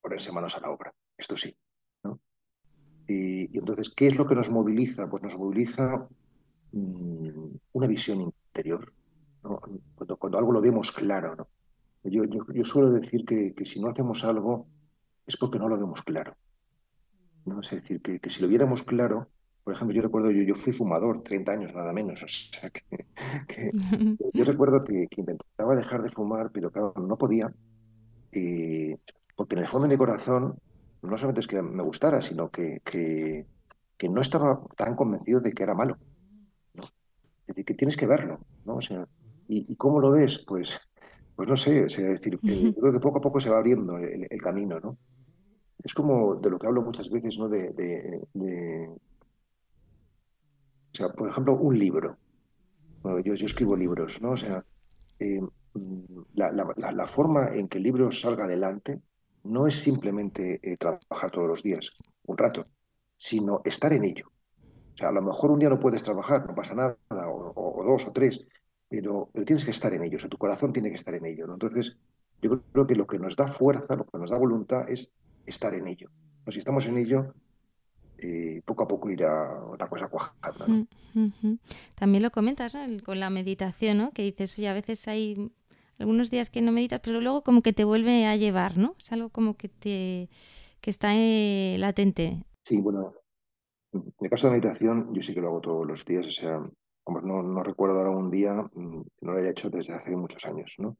ponerse 0.00 0.32
manos 0.32 0.56
a 0.56 0.60
la 0.60 0.70
obra. 0.70 0.94
Esto 1.18 1.36
sí. 1.36 1.54
Y, 3.08 3.56
entonces, 3.58 3.90
¿qué 3.94 4.06
es 4.06 4.16
lo 4.16 4.26
que 4.26 4.34
nos 4.34 4.50
moviliza? 4.50 5.08
Pues 5.08 5.22
nos 5.22 5.36
moviliza 5.36 6.08
mm, 6.72 7.48
una 7.72 7.86
visión 7.86 8.20
interior, 8.20 8.92
cuando, 10.18 10.38
algo 10.38 10.52
lo 10.52 10.60
vemos 10.60 10.92
claro. 10.92 11.36
¿no? 11.36 11.48
Yo, 12.04 12.24
yo, 12.24 12.64
suelo 12.64 12.90
decir 12.90 13.24
que, 13.24 13.54
si 13.64 13.80
no 13.80 13.88
hacemos 13.88 14.24
algo 14.24 14.66
es 15.26 15.36
porque 15.36 15.58
no 15.58 15.68
lo 15.68 15.78
vemos 15.78 16.02
claro. 16.02 16.36
¿no? 17.44 17.60
Es 17.60 17.70
decir, 17.70 18.00
que, 18.00 18.30
si 18.30 18.40
lo 18.40 18.48
viéramos 18.48 18.82
claro, 18.82 19.28
por 19.64 19.74
ejemplo, 19.74 19.94
yo 19.94 20.02
recuerdo, 20.02 20.30
yo, 20.30 20.42
yo 20.42 20.54
fui 20.54 20.72
fumador 20.72 21.22
30 21.22 21.52
años 21.52 21.74
nada 21.74 21.92
menos, 21.92 22.22
o 22.22 22.28
sea, 22.28 22.70
que, 22.70 22.82
yo 24.32 24.44
recuerdo 24.44 24.82
que, 24.84 25.08
intentaba 25.16 25.76
dejar 25.76 26.02
de 26.02 26.10
fumar, 26.10 26.50
pero 26.52 26.70
claro, 26.70 26.94
no 26.96 27.16
podía, 27.16 27.52
eh, 28.32 28.96
porque 29.36 29.54
en 29.54 29.60
el 29.60 29.68
fondo 29.68 29.86
de 29.86 29.94
mi 29.94 29.98
corazón 29.98 30.56
no 31.02 31.16
solamente 31.16 31.40
es 31.40 31.46
que 31.46 31.62
me 31.62 31.82
gustara, 31.82 32.22
sino 32.22 32.50
que, 32.50 32.80
que, 32.84 33.46
no 34.08 34.20
estaba 34.20 34.60
tan 34.76 34.96
convencido 34.96 35.40
de 35.40 35.52
que 35.52 35.62
era 35.62 35.74
malo. 35.74 35.96
¿no? 36.74 36.82
Es 36.82 37.48
decir, 37.48 37.64
que 37.64 37.74
tienes 37.74 37.96
que 37.96 38.06
verlo, 38.06 38.40
¿no? 38.64 38.76
O 38.76 38.80
sea, 38.80 39.06
¿y, 39.46 39.76
cómo 39.76 40.00
lo 40.00 40.10
ves? 40.10 40.44
Pues, 40.46 40.80
pues 41.36 41.48
no 41.48 41.56
sé, 41.56 41.84
es 41.84 41.96
decir, 41.96 42.38
creo 42.40 42.92
que 42.92 43.00
poco 43.00 43.18
a 43.18 43.20
poco 43.20 43.40
se 43.40 43.50
va 43.50 43.58
abriendo 43.58 43.98
el, 43.98 44.42
camino, 44.42 44.80
¿no? 44.80 44.96
Es 45.84 45.94
como 45.94 46.36
de 46.36 46.50
lo 46.50 46.58
que 46.58 46.66
hablo 46.66 46.82
muchas 46.82 47.10
veces, 47.10 47.38
¿no? 47.38 47.48
De, 47.48 47.72
de, 47.72 48.88
o 48.88 50.96
sea, 50.96 51.10
por 51.10 51.28
ejemplo, 51.28 51.54
un 51.54 51.78
libro. 51.78 52.16
yo, 53.24 53.34
yo 53.34 53.46
escribo 53.46 53.76
libros, 53.76 54.20
¿no? 54.20 54.32
O 54.32 54.36
sea, 54.36 54.64
eh, 55.20 55.40
la, 56.34 56.52
la, 56.52 56.92
la, 56.92 57.06
forma 57.06 57.54
en 57.54 57.68
que 57.68 57.78
el 57.78 57.84
libro 57.84 58.10
salga 58.10 58.44
adelante 58.44 59.00
no 59.44 59.66
es 59.66 59.80
simplemente 59.80 60.60
eh, 60.62 60.76
trabajar 60.76 61.30
todos 61.30 61.48
los 61.48 61.62
días, 61.62 61.90
un 62.24 62.38
rato, 62.38 62.66
sino 63.16 63.62
estar 63.64 63.92
en 63.92 64.04
ello. 64.04 64.30
O 64.94 64.96
sea, 64.96 65.08
a 65.08 65.12
lo 65.12 65.22
mejor 65.22 65.50
un 65.50 65.58
día 65.58 65.70
no 65.70 65.80
puedes 65.80 66.02
trabajar, 66.02 66.46
no 66.46 66.54
pasa 66.54 66.74
nada, 66.74 66.96
o, 67.10 67.84
dos 67.84 68.06
o 68.06 68.12
tres, 68.12 68.40
pero, 68.88 69.30
tienes 69.46 69.64
que 69.64 69.70
estar 69.70 69.92
en 69.94 70.02
ello, 70.02 70.18
o 70.18 70.20
sea, 70.20 70.28
tu 70.28 70.36
corazón 70.36 70.72
tiene 70.72 70.90
que 70.90 70.96
estar 70.96 71.14
en 71.14 71.24
ello. 71.24 71.46
Entonces, 71.50 71.96
yo 72.42 72.62
creo 72.72 72.86
que 72.86 72.94
lo 72.94 73.06
que 73.06 73.18
nos 73.18 73.36
da 73.36 73.48
fuerza, 73.48 73.96
lo 73.96 74.04
que 74.04 74.18
nos 74.18 74.30
da 74.30 74.38
voluntad 74.38 74.88
es 74.90 75.10
estar 75.46 75.72
en 75.74 75.88
ello. 75.88 76.10
Si 76.48 76.58
estamos 76.58 76.86
en 76.86 76.98
ello, 76.98 77.32
eh, 78.18 78.60
poco 78.64 78.84
a 78.84 78.88
poco 78.88 79.10
irá 79.10 79.60
la 79.78 79.88
cosa 79.88 80.08
cuajando. 80.08 80.86
También 81.94 82.22
lo 82.22 82.30
comentas 82.30 82.76
con 83.04 83.20
la 83.20 83.30
meditación, 83.30 83.98
¿no? 83.98 84.10
que 84.10 84.22
dices, 84.22 84.58
oye, 84.58 84.68
a 84.68 84.74
veces 84.74 85.08
hay 85.08 85.50
algunos 86.02 86.30
días 86.30 86.50
que 86.50 86.60
no 86.60 86.72
meditas, 86.72 87.00
pero 87.00 87.20
luego 87.20 87.42
como 87.42 87.62
que 87.62 87.72
te 87.72 87.84
vuelve 87.84 88.26
a 88.26 88.36
llevar, 88.36 88.76
¿no? 88.76 88.96
Es 88.98 89.12
algo 89.12 89.30
como 89.30 89.56
que 89.56 89.68
te 89.68 90.28
que 90.80 90.90
está 90.90 91.14
eh, 91.14 91.76
latente. 91.78 92.44
Sí, 92.64 92.80
bueno, 92.80 93.14
en 93.92 94.12
el 94.20 94.30
caso 94.30 94.48
de 94.48 94.54
meditación 94.54 95.14
yo 95.14 95.22
sí 95.22 95.32
que 95.32 95.40
lo 95.40 95.48
hago 95.48 95.60
todos 95.60 95.86
los 95.86 96.04
días, 96.04 96.26
o 96.26 96.30
sea, 96.30 96.58
vamos, 97.06 97.22
no, 97.22 97.42
no 97.42 97.62
recuerdo 97.62 97.98
ahora 97.98 98.10
un 98.10 98.30
día, 98.30 98.52
mm, 98.54 99.02
no 99.20 99.32
lo 99.32 99.38
haya 99.38 99.50
hecho 99.50 99.70
desde 99.70 99.94
hace 99.94 100.16
muchos 100.16 100.44
años, 100.44 100.74
¿no? 100.78 100.96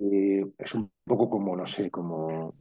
Eh, 0.00 0.42
es 0.58 0.74
un 0.74 0.90
poco 1.04 1.28
como, 1.28 1.54
no 1.54 1.66
sé, 1.66 1.90
como, 1.90 2.54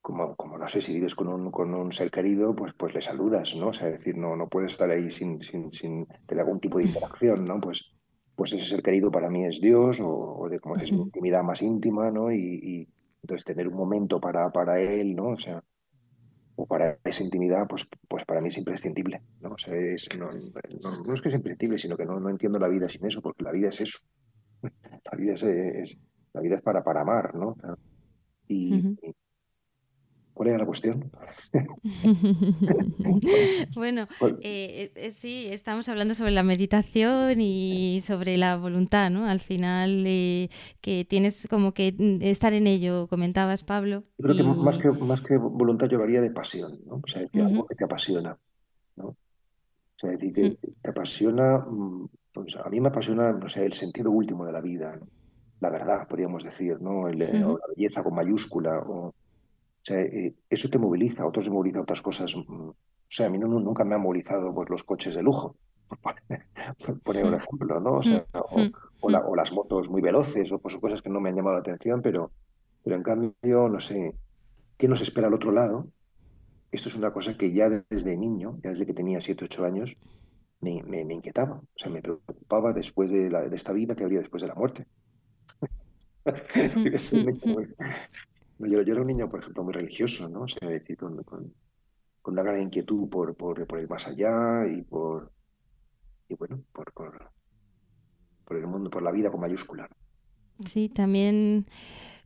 como, 0.00 0.34
como 0.34 0.58
no 0.58 0.66
sé, 0.66 0.82
si 0.82 0.94
vives 0.94 1.14
con 1.14 1.28
un, 1.28 1.52
con 1.52 1.72
un 1.72 1.92
ser 1.92 2.10
querido, 2.10 2.56
pues, 2.56 2.72
pues 2.76 2.92
le 2.92 3.02
saludas, 3.02 3.54
¿no? 3.54 3.68
O 3.68 3.72
sea, 3.72 3.88
es 3.88 3.98
decir, 3.98 4.16
no, 4.16 4.34
no 4.34 4.48
puedes 4.48 4.72
estar 4.72 4.90
ahí 4.90 5.12
sin, 5.12 5.40
sin, 5.42 5.72
sin 5.72 6.06
tener 6.26 6.42
algún 6.42 6.58
tipo 6.60 6.78
de 6.78 6.84
interacción, 6.84 7.46
¿no? 7.46 7.60
Pues, 7.60 7.84
pues 8.38 8.54
ese 8.54 8.66
ser 8.66 8.82
querido 8.82 9.10
para 9.12 9.30
mí 9.30 9.44
es 9.46 9.60
Dios, 9.60 10.00
o, 10.00 10.08
o 10.42 10.50
de 10.50 10.60
como 10.60 10.78
es 10.78 10.92
mi 10.92 11.02
intimidad 11.02 11.44
más 11.44 11.62
íntima, 11.62 12.10
¿no? 12.12 12.32
Y, 12.32 12.38
y 12.62 12.88
entonces 13.22 13.44
tener 13.44 13.68
un 13.68 13.76
momento 13.76 14.20
para, 14.20 14.50
para 14.52 14.80
él, 14.80 15.16
¿no? 15.16 15.30
O 15.30 15.38
sea, 15.38 15.64
o 16.56 16.66
para 16.66 16.98
esa 17.04 17.22
intimidad, 17.24 17.66
pues, 17.68 17.86
pues 18.08 18.24
para 18.26 18.40
mí 18.42 18.48
es 18.50 18.58
imprescindible, 18.58 19.22
¿no? 19.40 19.50
O 19.54 19.58
sea, 19.58 19.74
es, 19.74 20.08
no, 20.18 20.30
no, 20.82 21.02
no 21.04 21.14
es 21.14 21.22
que 21.22 21.28
es 21.30 21.36
imprescindible, 21.36 21.78
sino 21.78 21.96
que 21.96 22.06
no, 22.06 22.20
no 22.20 22.30
entiendo 22.30 22.58
la 22.60 22.68
vida 22.68 22.88
sin 22.88 23.06
eso, 23.06 23.22
porque 23.22 23.44
la 23.44 23.52
vida 23.52 23.70
es 23.70 23.80
eso. 23.82 24.00
La 25.12 25.18
vida 25.18 25.34
es, 25.34 25.42
es- 25.44 25.98
la 26.34 26.42
vida 26.42 26.56
es 26.56 26.62
para, 26.62 26.84
para 26.84 27.02
amar, 27.02 27.34
¿no? 27.34 27.56
Y 28.48 28.86
¿cuál 30.38 30.50
era 30.50 30.58
la 30.58 30.66
cuestión? 30.66 31.10
Bueno, 33.74 34.08
¿Cuál- 34.16 34.38
eh, 34.40 34.92
eh, 34.94 35.10
sí, 35.10 35.46
estamos 35.50 35.88
hablando 35.88 36.14
sobre 36.14 36.30
la 36.32 36.42
meditación 36.42 37.40
y 37.40 38.00
sobre 38.02 38.36
la 38.36 38.56
voluntad, 38.56 39.10
¿no? 39.10 39.26
Al 39.26 39.40
final, 39.40 40.04
eh, 40.06 40.50
que 40.80 41.04
tienes 41.04 41.46
como 41.48 41.72
que 41.74 41.94
mm, 41.98 42.22
estar 42.22 42.52
en 42.52 42.66
ello, 42.66 43.08
comentabas, 43.08 43.64
Pablo, 43.64 44.04
Yo 44.18 44.24
creo 44.24 44.36
que 44.36 44.42
más 44.44 44.78
que, 44.78 44.90
más 44.90 45.20
que 45.22 45.36
voluntad 45.36 45.86
yo 45.88 45.96
hablaría 45.98 46.20
de 46.20 46.30
pasión, 46.32 46.80
¿no? 46.86 46.96
O 46.96 47.06
sea, 47.06 47.22
decir, 47.22 47.42
algo 47.42 47.66
que 47.66 47.74
te 47.76 47.84
apasiona, 47.84 48.36
¿no? 48.96 49.06
O 49.08 49.16
sea, 49.96 50.10
decir 50.12 50.32
que 50.34 50.50
ujú, 50.50 50.74
te 50.82 50.90
apasiona, 50.90 51.58
mm, 51.60 52.08
pues 52.32 52.56
a 52.56 52.68
mí 52.70 52.80
me 52.80 52.88
apasiona, 52.88 53.32
no 53.32 53.48
sé, 53.48 53.66
el 53.66 53.74
sentido 53.74 54.10
último 54.12 54.46
de 54.46 54.52
la 54.52 54.60
vida, 54.62 54.96
¿no? 54.96 55.08
La 55.60 55.70
verdad, 55.70 56.08
podríamos 56.08 56.44
decir, 56.44 56.80
¿no? 56.82 57.08
El, 57.08 57.22
eh, 57.22 57.44
o 57.44 57.58
la 57.58 57.66
belleza 57.76 58.02
con 58.04 58.14
mayúscula, 58.16 58.80
o 58.86 59.14
sea, 59.88 60.00
eh, 60.00 60.36
eso 60.50 60.68
te 60.70 60.78
moviliza, 60.78 61.26
otros 61.26 61.46
les 61.46 61.52
moviliza 61.54 61.82
otras 61.82 62.02
cosas. 62.02 62.34
mm, 62.36 62.70
O 62.70 62.76
sea, 63.08 63.26
a 63.26 63.30
mí 63.30 63.38
no- 63.38 63.48
no- 63.48 63.60
nunca 63.60 63.84
me 63.84 63.94
han 63.94 64.02
movilizado 64.02 64.54
pues, 64.54 64.68
los 64.70 64.84
coches 64.84 65.14
de 65.14 65.22
lujo, 65.22 65.58
por 66.84 67.00
poner, 67.02 67.24
un 67.26 67.34
ujú, 67.34 67.34
ejemplo, 67.34 67.80
¿no? 67.80 67.94
O 67.94 68.02
sea, 68.02 68.26
o, 68.34 68.68
o, 69.00 69.10
ujú, 69.10 69.14
la- 69.14 69.20
o 69.26 69.34
las 69.36 69.52
motos 69.52 69.88
muy 69.90 70.02
veloces, 70.02 70.50
o 70.52 70.58
pues, 70.60 70.76
cosas 70.76 71.02
que 71.02 71.10
no 71.10 71.20
me 71.20 71.30
han 71.30 71.36
llamado 71.36 71.54
la 71.56 71.60
atención, 71.60 72.02
pero, 72.02 72.32
pero 72.82 72.96
en 72.96 73.02
cambio, 73.02 73.34
no 73.70 73.80
sé, 73.80 74.18
¿qué 74.78 74.88
nos 74.88 75.02
espera 75.02 75.28
al 75.28 75.34
otro 75.34 75.52
lado? 75.52 75.90
Esto 76.72 76.88
es 76.88 76.94
una 76.96 77.12
cosa 77.12 77.36
que 77.36 77.52
ya 77.52 77.68
desde 77.90 78.16
niño, 78.16 78.58
ya 78.64 78.70
desde 78.70 78.86
que 78.86 78.94
tenía 78.94 79.20
7 79.20 79.44
8 79.46 79.64
años, 79.66 79.96
me, 80.60 80.82
me, 80.84 81.04
me 81.06 81.14
inquietaba. 81.14 81.56
O 81.58 81.78
sea, 81.78 81.90
me 81.90 82.02
preocupaba 82.02 82.72
después 82.74 83.10
de, 83.10 83.30
la, 83.30 83.42
de 83.48 83.56
esta 83.56 83.72
vida 83.74 83.96
que 83.96 84.04
habría 84.04 84.20
después 84.20 84.42
de 84.42 84.48
la 84.48 84.56
muerte. 84.56 84.86
Yo, 88.58 88.80
era 88.80 89.00
un 89.00 89.06
niño, 89.06 89.28
por 89.28 89.40
ejemplo, 89.40 89.64
muy 89.64 89.72
religioso, 89.74 90.28
¿no? 90.28 90.42
O 90.42 90.48
sea, 90.48 90.68
decir, 90.68 90.96
con, 90.96 91.22
con, 91.24 91.54
con 92.22 92.34
una 92.34 92.42
gran 92.44 92.62
inquietud 92.62 93.08
por, 93.10 93.36
por, 93.36 93.66
por 93.66 93.78
el 93.80 93.88
más 93.88 94.06
allá 94.08 94.66
y 94.68 94.82
por, 94.82 95.32
y 96.28 96.34
bueno, 96.36 96.64
por, 96.72 96.92
por, 96.92 97.32
por 98.44 98.56
el 98.56 98.66
mundo, 98.66 98.90
por 98.90 99.02
la 99.04 99.12
vida 99.12 99.30
con 99.30 99.38
mayúscula. 99.40 99.88
Sí, 100.66 100.88
también 100.88 101.66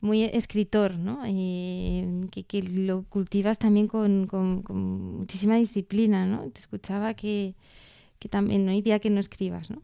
muy 0.01 0.25
escritor, 0.25 0.97
¿no? 0.99 1.21
Eh, 1.27 2.29
que, 2.33 2.45
que 2.45 2.63
lo 2.63 3.05
cultivas 3.05 3.59
también 3.59 3.89
con, 3.89 4.27
con- 4.29 4.63
con 4.63 4.79
muchísima 5.19 5.57
disciplina, 5.57 6.27
¿no? 6.27 6.51
Te 6.51 6.61
escuchaba 6.61 7.15
que, 7.15 7.55
que 8.21 8.29
también 8.29 8.65
no 8.67 8.73
hay 8.73 8.83
día 8.83 9.01
que 9.01 9.11
no 9.11 9.21
escribas, 9.21 9.71
¿no? 9.71 9.83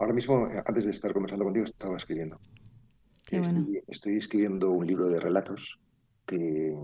Ahora 0.00 0.12
mismo, 0.12 0.48
antes 0.66 0.84
de 0.86 0.90
estar 0.90 1.12
conversando 1.12 1.44
contigo, 1.44 1.64
estaba 1.64 1.96
escribiendo. 1.96 2.40
Qué 3.26 3.40
bueno. 3.40 3.68
Estoy, 3.68 3.82
estoy 3.88 4.16
escribiendo 4.18 4.70
un 4.72 4.86
libro 4.86 5.08
de 5.08 5.20
relatos 5.20 5.80
que, 6.28 6.76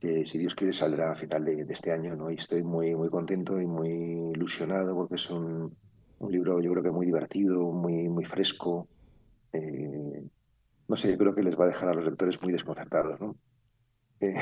que, 0.00 0.26
si 0.26 0.38
Dios 0.38 0.54
quiere, 0.54 0.72
saldrá 0.72 1.12
a 1.12 1.16
final 1.16 1.44
de, 1.44 1.64
de 1.64 1.74
este 1.74 1.92
año, 1.92 2.16
¿no? 2.16 2.30
Y 2.30 2.36
estoy 2.36 2.62
muy, 2.62 2.94
muy 2.96 3.10
contento 3.10 3.60
y 3.60 3.66
muy 3.66 3.90
ilusionado 4.34 4.94
porque 4.96 5.16
es 5.16 5.30
un, 5.30 5.76
un 6.18 6.32
libro, 6.32 6.60
yo 6.62 6.70
creo 6.72 6.82
que 6.84 6.90
muy 6.90 7.06
divertido, 7.06 7.72
muy, 7.72 8.08
muy 8.08 8.24
fresco. 8.24 8.88
Eh, 9.52 10.24
no 10.88 10.96
sé, 10.96 11.10
yo 11.12 11.18
creo 11.18 11.34
que 11.34 11.42
les 11.44 11.58
va 11.58 11.64
a 11.64 11.68
dejar 11.68 11.88
a 11.90 11.94
los 11.94 12.04
lectores 12.06 12.40
muy 12.42 12.52
desconcertados, 12.52 13.20
¿no? 13.20 13.36
Eh, 14.20 14.36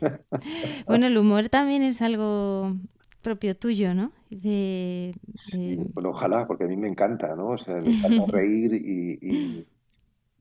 Bueno, 0.86 1.06
el 1.06 1.16
humor 1.18 1.48
también 1.48 1.82
es 1.82 2.02
algo 2.02 2.74
propio 3.22 3.56
tuyo, 3.56 3.94
¿no? 3.94 4.12
De, 4.30 5.14
sí, 5.34 5.76
de- 5.76 5.90
bueno, 5.94 6.10
ojalá, 6.10 6.46
porque 6.46 6.64
a 6.64 6.68
mí 6.68 6.76
me 6.76 6.88
encanta, 6.88 7.34
¿no? 7.36 7.48
O 7.50 7.58
sea, 7.58 7.76
me 7.80 7.92
encanta 7.92 8.22
reír 8.32 8.72
y, 8.74 9.18
y, 9.22 9.66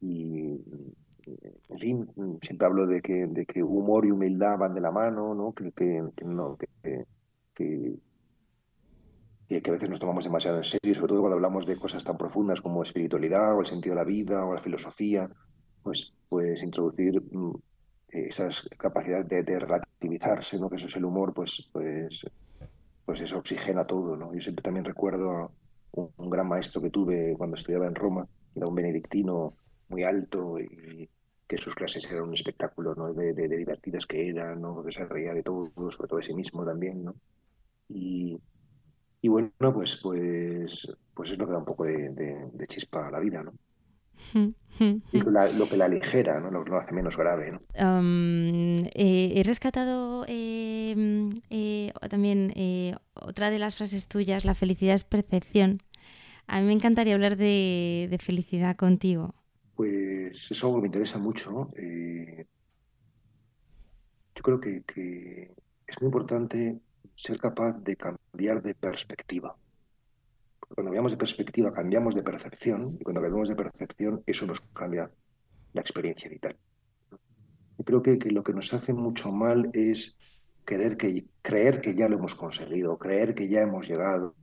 y, 0.01 0.65
en 1.69 2.39
siempre 2.41 2.65
hablo 2.65 2.85
de 2.85 3.01
que, 3.01 3.27
de 3.27 3.45
que 3.45 3.63
humor 3.63 4.05
y 4.05 4.11
humildad 4.11 4.57
van 4.57 4.73
de 4.73 4.81
la 4.81 4.91
mano, 4.91 5.33
¿no? 5.35 5.53
Que, 5.53 5.71
que, 5.71 6.03
que 6.15 6.25
no, 6.25 6.57
que, 6.57 7.05
que, 7.53 7.99
a 9.65 9.71
veces 9.71 9.89
nos 9.89 9.99
tomamos 9.99 10.23
demasiado 10.23 10.57
en 10.57 10.63
serio, 10.63 10.95
sobre 10.95 11.09
todo 11.09 11.21
cuando 11.21 11.35
hablamos 11.35 11.65
de 11.65 11.77
cosas 11.77 12.03
tan 12.03 12.17
profundas 12.17 12.61
como 12.61 12.83
espiritualidad 12.83 13.55
o 13.55 13.61
el 13.61 13.65
sentido 13.65 13.95
de 13.95 14.01
la 14.01 14.05
vida 14.05 14.45
o 14.45 14.53
la 14.53 14.61
filosofía, 14.61 15.29
pues, 15.83 16.13
pues 16.29 16.61
introducir 16.63 17.21
mm, 17.21 17.55
esas 18.09 18.61
capacidades 18.77 19.27
de, 19.27 19.59
relativizarse, 19.59 20.59
¿no? 20.59 20.69
Que 20.69 20.77
eso 20.77 20.87
es 20.87 20.95
el 20.95 21.05
humor, 21.05 21.33
pues, 21.33 21.67
pues, 21.71 22.25
pues 23.05 23.21
eso 23.21 23.37
oxigena 23.37 23.85
todo, 23.85 24.15
¿no? 24.15 24.33
Yo 24.33 24.41
siempre 24.41 24.63
también 24.63 24.85
recuerdo 24.85 25.31
a 25.31 25.51
un, 25.91 26.11
un 26.15 26.29
gran 26.29 26.47
maestro 26.47 26.81
que 26.81 26.89
tuve 26.89 27.35
cuando 27.37 27.57
estudiaba 27.57 27.87
en 27.87 27.95
Roma, 27.95 28.27
era 28.55 28.67
un 28.67 28.75
benedictino 28.75 29.55
muy 29.89 30.03
alto 30.03 30.59
y 30.59 31.09
que 31.49 31.57
sus 31.59 31.75
clases 31.75 32.05
eran 32.11 32.25
un 32.29 32.35
espectáculo, 32.35 32.95
¿no? 32.95 33.13
De, 33.13 33.33
de, 33.35 33.49
de 33.49 33.57
divertidas 33.57 34.07
que 34.07 34.29
eran, 34.29 34.61
¿no? 34.61 34.83
Que 34.85 34.93
se 34.93 35.05
reía 35.05 35.33
de 35.35 35.43
todo, 35.43 35.71
sobre 35.91 36.09
todo 36.09 36.19
de 36.19 36.25
sí 36.25 36.35
mismo 36.35 36.65
también, 36.65 37.05
¿no? 37.05 37.15
Y, 37.89 38.37
y 39.21 39.29
bueno, 39.29 39.51
pues, 39.73 39.99
pues, 40.03 40.87
pues 41.15 41.31
es 41.31 41.37
lo 41.39 41.45
que 41.47 41.53
da 41.53 41.59
un 41.59 41.65
poco 41.65 41.85
de, 41.85 42.13
chispa 42.67 43.07
a 43.07 43.11
la 43.11 43.19
vida, 43.21 43.43
¿no? 43.43 43.53
Y 45.11 45.21
la- 45.21 45.51
lo 45.51 45.69
que 45.69 45.77
la 45.77 45.85
aligera, 45.85 46.39
¿no? 46.39 46.49
Lo, 46.49 46.63
lo 46.65 46.77
hace 46.79 46.93
menos 46.95 47.15
grave, 47.15 47.51
¿no? 47.51 47.61
Eh, 48.93 49.33
he 49.35 49.43
rescatado 49.43 50.25
eh, 50.27 50.95
eh, 51.49 51.91
también 52.09 52.51
eh, 52.55 52.95
otra 53.13 53.49
de 53.49 53.59
las 53.59 53.75
frases 53.75 54.07
tuyas, 54.07 54.45
la 54.45 54.55
felicidad 54.55 54.95
es 54.95 55.03
percepción. 55.03 55.81
A 56.47 56.61
mí 56.61 56.67
me 56.67 56.73
encantaría 56.73 57.15
hablar 57.15 57.37
de, 57.37 58.07
de 58.11 58.17
felicidad 58.19 58.77
contigo. 58.77 59.35
Pues 59.79 60.51
es 60.51 60.61
algo 60.61 60.75
que 60.75 60.81
me 60.81 60.87
interesa 60.87 61.17
mucho. 61.17 61.71
eh, 61.77 62.45
yo 64.35 64.41
creo 64.43 64.59
que, 64.59 64.83
es 65.87 66.01
muy 66.01 66.07
importante 66.07 66.81
ser 67.15 67.39
capaz 67.39 67.79
de 67.79 67.95
cambiar 67.95 68.61
de 68.61 68.75
perspectiva. 68.75 69.55
Cuando 70.59 70.83
cambiamos 70.83 71.11
de 71.13 71.17
perspectiva, 71.17 71.71
cambiamos 71.71 72.13
de 72.13 72.23
percepción, 72.23 72.97
y 72.99 73.03
cuando 73.05 73.21
cambiamos 73.21 73.47
de 73.47 73.55
percepción, 73.55 74.21
eso 74.25 74.45
nos 74.45 74.59
cambia 74.73 75.09
la 75.71 75.79
experiencia 75.79 76.29
vital. 76.29 76.57
Yo 77.77 77.85
creo 77.85 78.01
que, 78.03 78.17
lo 78.31 78.43
que 78.43 78.53
nos 78.53 78.73
hace 78.73 78.91
mucho 78.91 79.31
mal 79.31 79.69
es 79.71 80.17
querer 80.65 80.97
que, 80.97 81.25
creer 81.41 81.79
que 81.79 81.95
ya 81.95 82.09
lo 82.09 82.17
hemos 82.17 82.35
conseguido, 82.35 82.97
creer 82.97 83.33
que 83.33 83.47
ya 83.47 83.61
hemos 83.61 83.87
llegado, 83.87 84.35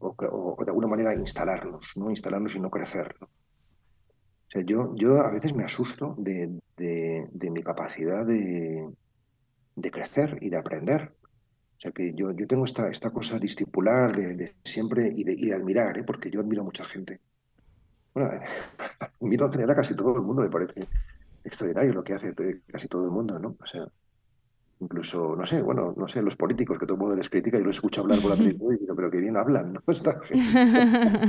o, 0.00 0.56
de 0.64 0.70
alguna 0.72 0.88
manera 0.88 1.14
instalarnos, 1.14 1.92
no 1.94 2.10
instalarnos 2.10 2.56
y 2.56 2.58
no 2.58 2.68
crecer. 2.68 3.14
Sea, 4.56 4.64
yo, 4.64 4.94
yo 4.96 5.20
a 5.20 5.30
veces 5.30 5.54
me 5.54 5.64
asusto 5.64 6.14
de, 6.18 6.58
de- 6.76 7.28
de 7.32 7.50
mi 7.50 7.62
capacidad 7.62 8.26
de, 8.26 8.88
de 9.76 9.90
crecer 9.90 10.38
y 10.42 10.50
de 10.50 10.58
aprender. 10.58 11.14
O 11.78 11.80
sea, 11.80 11.92
que 11.92 12.14
yo, 12.14 12.32
yo 12.32 12.46
tengo 12.48 12.64
esta, 12.66 12.88
esta 12.90 13.10
cosa 13.12 13.38
discipular 13.38 14.16
de, 14.16 14.36
de 14.36 14.56
siempre 14.64 15.10
y 15.14 15.24
de, 15.24 15.34
y 15.34 15.46
de 15.48 15.54
admirar, 15.54 15.98
¿eh? 15.98 16.04
Porque 16.04 16.30
yo 16.30 16.40
admiro 16.40 16.62
a 16.62 16.66
mucha 16.66 16.84
gente. 16.84 17.20
Bueno, 18.14 18.30
admiro 19.20 19.46
en 19.46 19.52
general 19.52 19.72
a 19.72 19.76
casi 19.76 19.96
todo 19.96 20.16
el 20.16 20.22
mundo, 20.22 20.42
me 20.42 20.50
parece 20.50 20.88
extraordinario 21.44 21.94
lo 21.94 22.04
que 22.04 22.14
hace 22.14 22.34
casi 22.68 22.88
todo 22.88 23.04
el 23.06 23.12
mundo, 23.12 23.38
¿no? 23.40 23.56
O 23.60 23.66
sea, 23.66 23.86
incluso, 24.80 25.36
no 25.36 25.46
sé, 25.46 25.62
bueno, 25.62 25.94
no 25.96 26.08
sé, 26.08 26.22
los 26.22 26.36
políticos 26.36 26.78
que 26.78 26.86
todo 26.86 26.96
el 26.96 27.00
mundo 27.00 27.16
les 27.16 27.30
critica, 27.30 27.58
yo 27.58 27.64
los 27.64 27.76
escucho 27.76 28.02
hablar 28.02 28.20
por 28.22 28.32
la 28.32 28.38
televisión 28.38 28.74
y 28.74 28.78
digo, 28.80 28.96
pero 28.96 29.10
qué 29.10 29.20
bien 29.20 29.36
hablan, 29.36 29.74
¿no? 29.74 29.82
Esta 29.88 30.20
gente. 30.22 30.56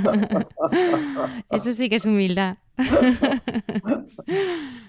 Eso 1.50 1.74
sí 1.74 1.90
que 1.90 1.96
es 1.98 2.06
humildad. 2.06 2.58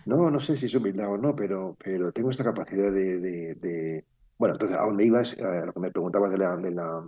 No, 0.05 0.31
no 0.31 0.41
sé 0.41 0.57
si 0.57 0.67
es 0.67 0.75
humildad 0.75 1.13
o 1.13 1.19
no, 1.19 1.35
pero, 1.37 1.77
pero 1.83 2.13
tengo 2.13 2.31
esta 2.31 2.45
capacidad 2.45 2.91
de, 2.93 3.19
de- 3.19 3.55
de- 3.57 4.05
Bueno, 4.39 4.55
entonces, 4.55 4.77
¿a 4.79 4.85
dónde 4.87 5.05
ibas? 5.05 5.37
A 5.39 5.67
lo 5.67 5.73
que 5.73 5.81
me 5.81 5.91
preguntabas 5.91 6.31
de 6.33 6.39
la, 6.39 6.57
de 6.57 6.71
la, 6.71 7.05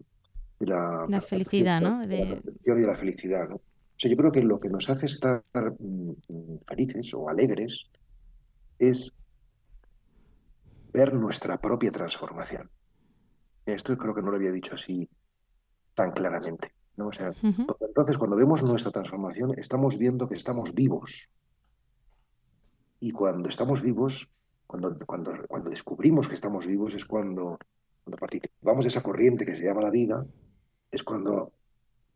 de 0.58 0.66
la 1.08 1.20
felicidad, 1.20 1.80
¿no? 1.80 2.00
de 2.00 2.24
la 2.64 2.74
De... 2.74 2.82
la 2.86 2.96
felicidad, 2.96 3.48
¿no? 3.48 3.56
O 3.56 3.62
sea, 3.96 4.10
yo 4.10 4.16
creo 4.16 4.32
que 4.32 4.42
lo 4.42 4.60
que 4.60 4.68
nos 4.70 4.88
hace 4.90 5.06
estar 5.06 5.42
mm, 5.78 6.12
felices 6.66 7.12
o 7.14 7.28
alegres 7.28 7.86
es 8.78 9.12
ver 10.92 11.14
nuestra 11.14 11.58
propia 11.58 11.90
transformación. 11.90 12.70
Esto 13.66 13.96
creo 13.96 14.14
que 14.14 14.22
no 14.22 14.30
lo 14.30 14.36
había 14.36 14.52
dicho 14.52 14.74
así 14.74 15.08
tan 15.94 16.12
claramente. 16.12 16.72
¿No? 17.00 17.08
O 17.08 17.12
sea, 17.12 17.32
entonces 17.80 18.18
cuando 18.18 18.36
vemos 18.36 18.62
nuestra 18.62 18.92
transformación 18.92 19.54
estamos 19.56 19.96
viendo 19.96 20.28
que 20.28 20.36
estamos 20.36 20.74
vivos. 20.74 21.28
Y 23.00 23.10
cuando 23.12 23.48
estamos 23.48 23.80
vivos, 23.80 24.28
cuando, 24.66 24.96
cuando, 25.06 25.32
cuando 25.48 25.70
descubrimos 25.70 26.28
que 26.28 26.34
estamos 26.34 26.66
vivos 26.66 26.94
es 26.94 27.06
cuando, 27.06 27.58
cuando 28.04 28.18
participamos 28.18 28.84
de 28.84 28.88
esa 28.88 29.02
corriente 29.02 29.46
que 29.46 29.56
se 29.56 29.64
llama 29.64 29.80
la 29.80 29.90
vida, 29.90 30.26
es 30.90 31.02
cuando 31.02 31.52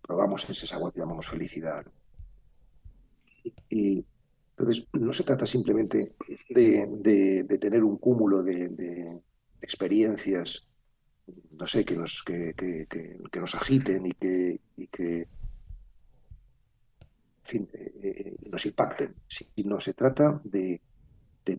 probamos 0.03 0.49
ese 0.49 0.67
sabor 0.67 0.93
que 0.93 1.01
llamamos 1.01 1.29
felicidad. 1.29 1.87
Y, 3.71 4.05
entonces 4.57 4.87
no 4.93 5.13
se 5.13 5.25
trata 5.25 5.47
simplemente 5.47 6.15
de, 6.51 7.59
tener 7.61 7.83
un 7.83 7.97
cúmulo 7.97 8.43
de, 8.43 9.21
experiencias, 9.61 10.63
no 11.59 11.67
sé, 11.67 11.85
que 11.85 11.97
nos, 11.97 12.23
que, 12.25 12.55
nos 13.41 13.55
agiten 13.55 14.07
y 14.07 14.13
que, 14.13 14.61
y 14.77 14.87
que 14.89 15.29
fin, 17.45 17.69
eh, 17.73 17.93
eh, 18.03 18.37
nos 18.51 18.67
impacten, 18.67 19.15
sino 19.29 19.81
se 19.81 19.95
trata 19.95 20.41
de, 20.45 20.81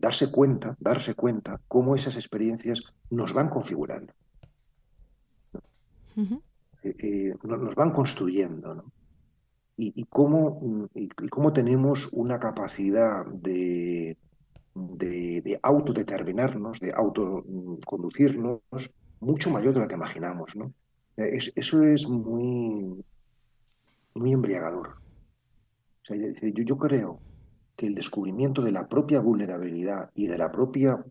darse 0.00 0.30
cuenta, 0.30 0.76
darse 0.80 1.14
cuenta 1.14 1.60
cómo 1.68 1.94
esas 1.94 2.16
experiencias 2.16 2.82
nos 3.10 3.32
van 3.32 3.48
configurando. 3.48 4.12
Eh, 6.82 7.34
nos 7.42 7.74
van 7.74 7.92
construyendo, 7.92 8.84
Y, 9.76 10.04
cómo, 10.04 10.88
y, 10.94 11.08
cómo, 11.28 11.52
tenemos 11.52 12.08
una 12.12 12.40
capacidad 12.40 13.26
de, 13.26 14.16
de, 14.74 15.60
autodeterminarnos, 15.62 16.80
de 16.80 16.92
autoconducirnos, 16.92 18.60
mucho 19.20 19.50
mayor 19.50 19.74
de 19.74 19.80
lo 19.80 19.88
que 19.88 19.94
imaginamos. 19.94 20.54
¿no? 20.56 20.72
eso 21.16 21.82
es 21.82 22.08
muy, 22.08 23.04
muy 24.14 24.32
embriagador. 24.32 24.96
yo, 26.08 26.78
creo 26.78 27.20
que 27.76 27.86
el 27.86 27.94
descubrimiento 27.94 28.62
de 28.62 28.72
la 28.72 28.88
propia 28.88 29.20
vulnerabilidad 29.20 30.10
y 30.14 30.26
de 30.26 30.38
la 30.38 30.50
propia 30.50 31.04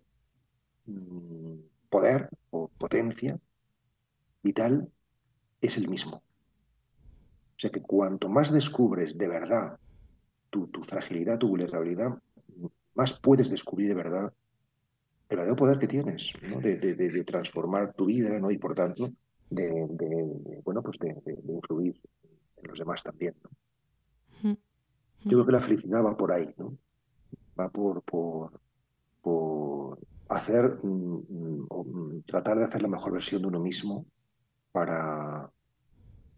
mm, 0.86 1.56
poder 1.90 2.30
o 2.52 2.68
potencia 2.68 3.40
vital 4.44 4.90
es 5.62 5.78
el 5.78 5.88
mismo. 5.88 6.18
O 6.18 7.60
sea 7.60 7.70
que 7.70 7.82
cuanto 7.82 8.30
más 8.30 8.52
descubres 8.52 9.18
de 9.18 9.28
verdad 9.28 9.80
tu, 10.50 10.70
fragilidad, 10.84 11.38
tu 11.38 11.50
vulnerabilidad, 11.50 12.18
más 12.94 13.14
puedes 13.14 13.50
descubrir 13.50 13.90
de 13.90 13.96
verdad 13.96 14.34
verdadero 15.30 15.56
poder 15.56 15.80
que 15.80 15.88
tienes, 15.88 16.32
de, 16.42 17.24
transformar 17.24 17.94
tu 17.94 18.06
vida 18.06 18.40
¿no? 18.40 18.52
y 18.52 18.58
por 18.58 18.76
tanto 18.76 19.12
de, 19.50 20.62
bueno, 20.64 20.82
pues 20.82 20.98
de, 21.00 21.16
influir 21.48 22.00
en 22.58 22.70
los 22.70 22.80
demás 22.80 23.04
también. 23.04 23.36
Yo 24.44 25.32
creo 25.32 25.46
que 25.46 25.52
la 25.52 25.60
felicidad 25.60 26.04
va 26.04 26.16
por 26.16 26.32
ahí, 26.32 26.54
¿no? 26.58 26.78
va 27.60 27.70
por, 27.70 28.02
por, 28.04 28.60
por 29.22 30.00
hacer, 30.30 30.80
mm, 30.84 31.24
mm, 31.30 31.68
mm, 31.70 32.22
tratar 32.24 32.58
de 32.58 32.66
hacer 32.66 32.82
la 32.82 32.88
mejor 32.88 33.14
versión 33.14 33.42
de 33.42 33.48
uno 33.48 33.60
mismo 33.60 34.06
para, 34.72 35.50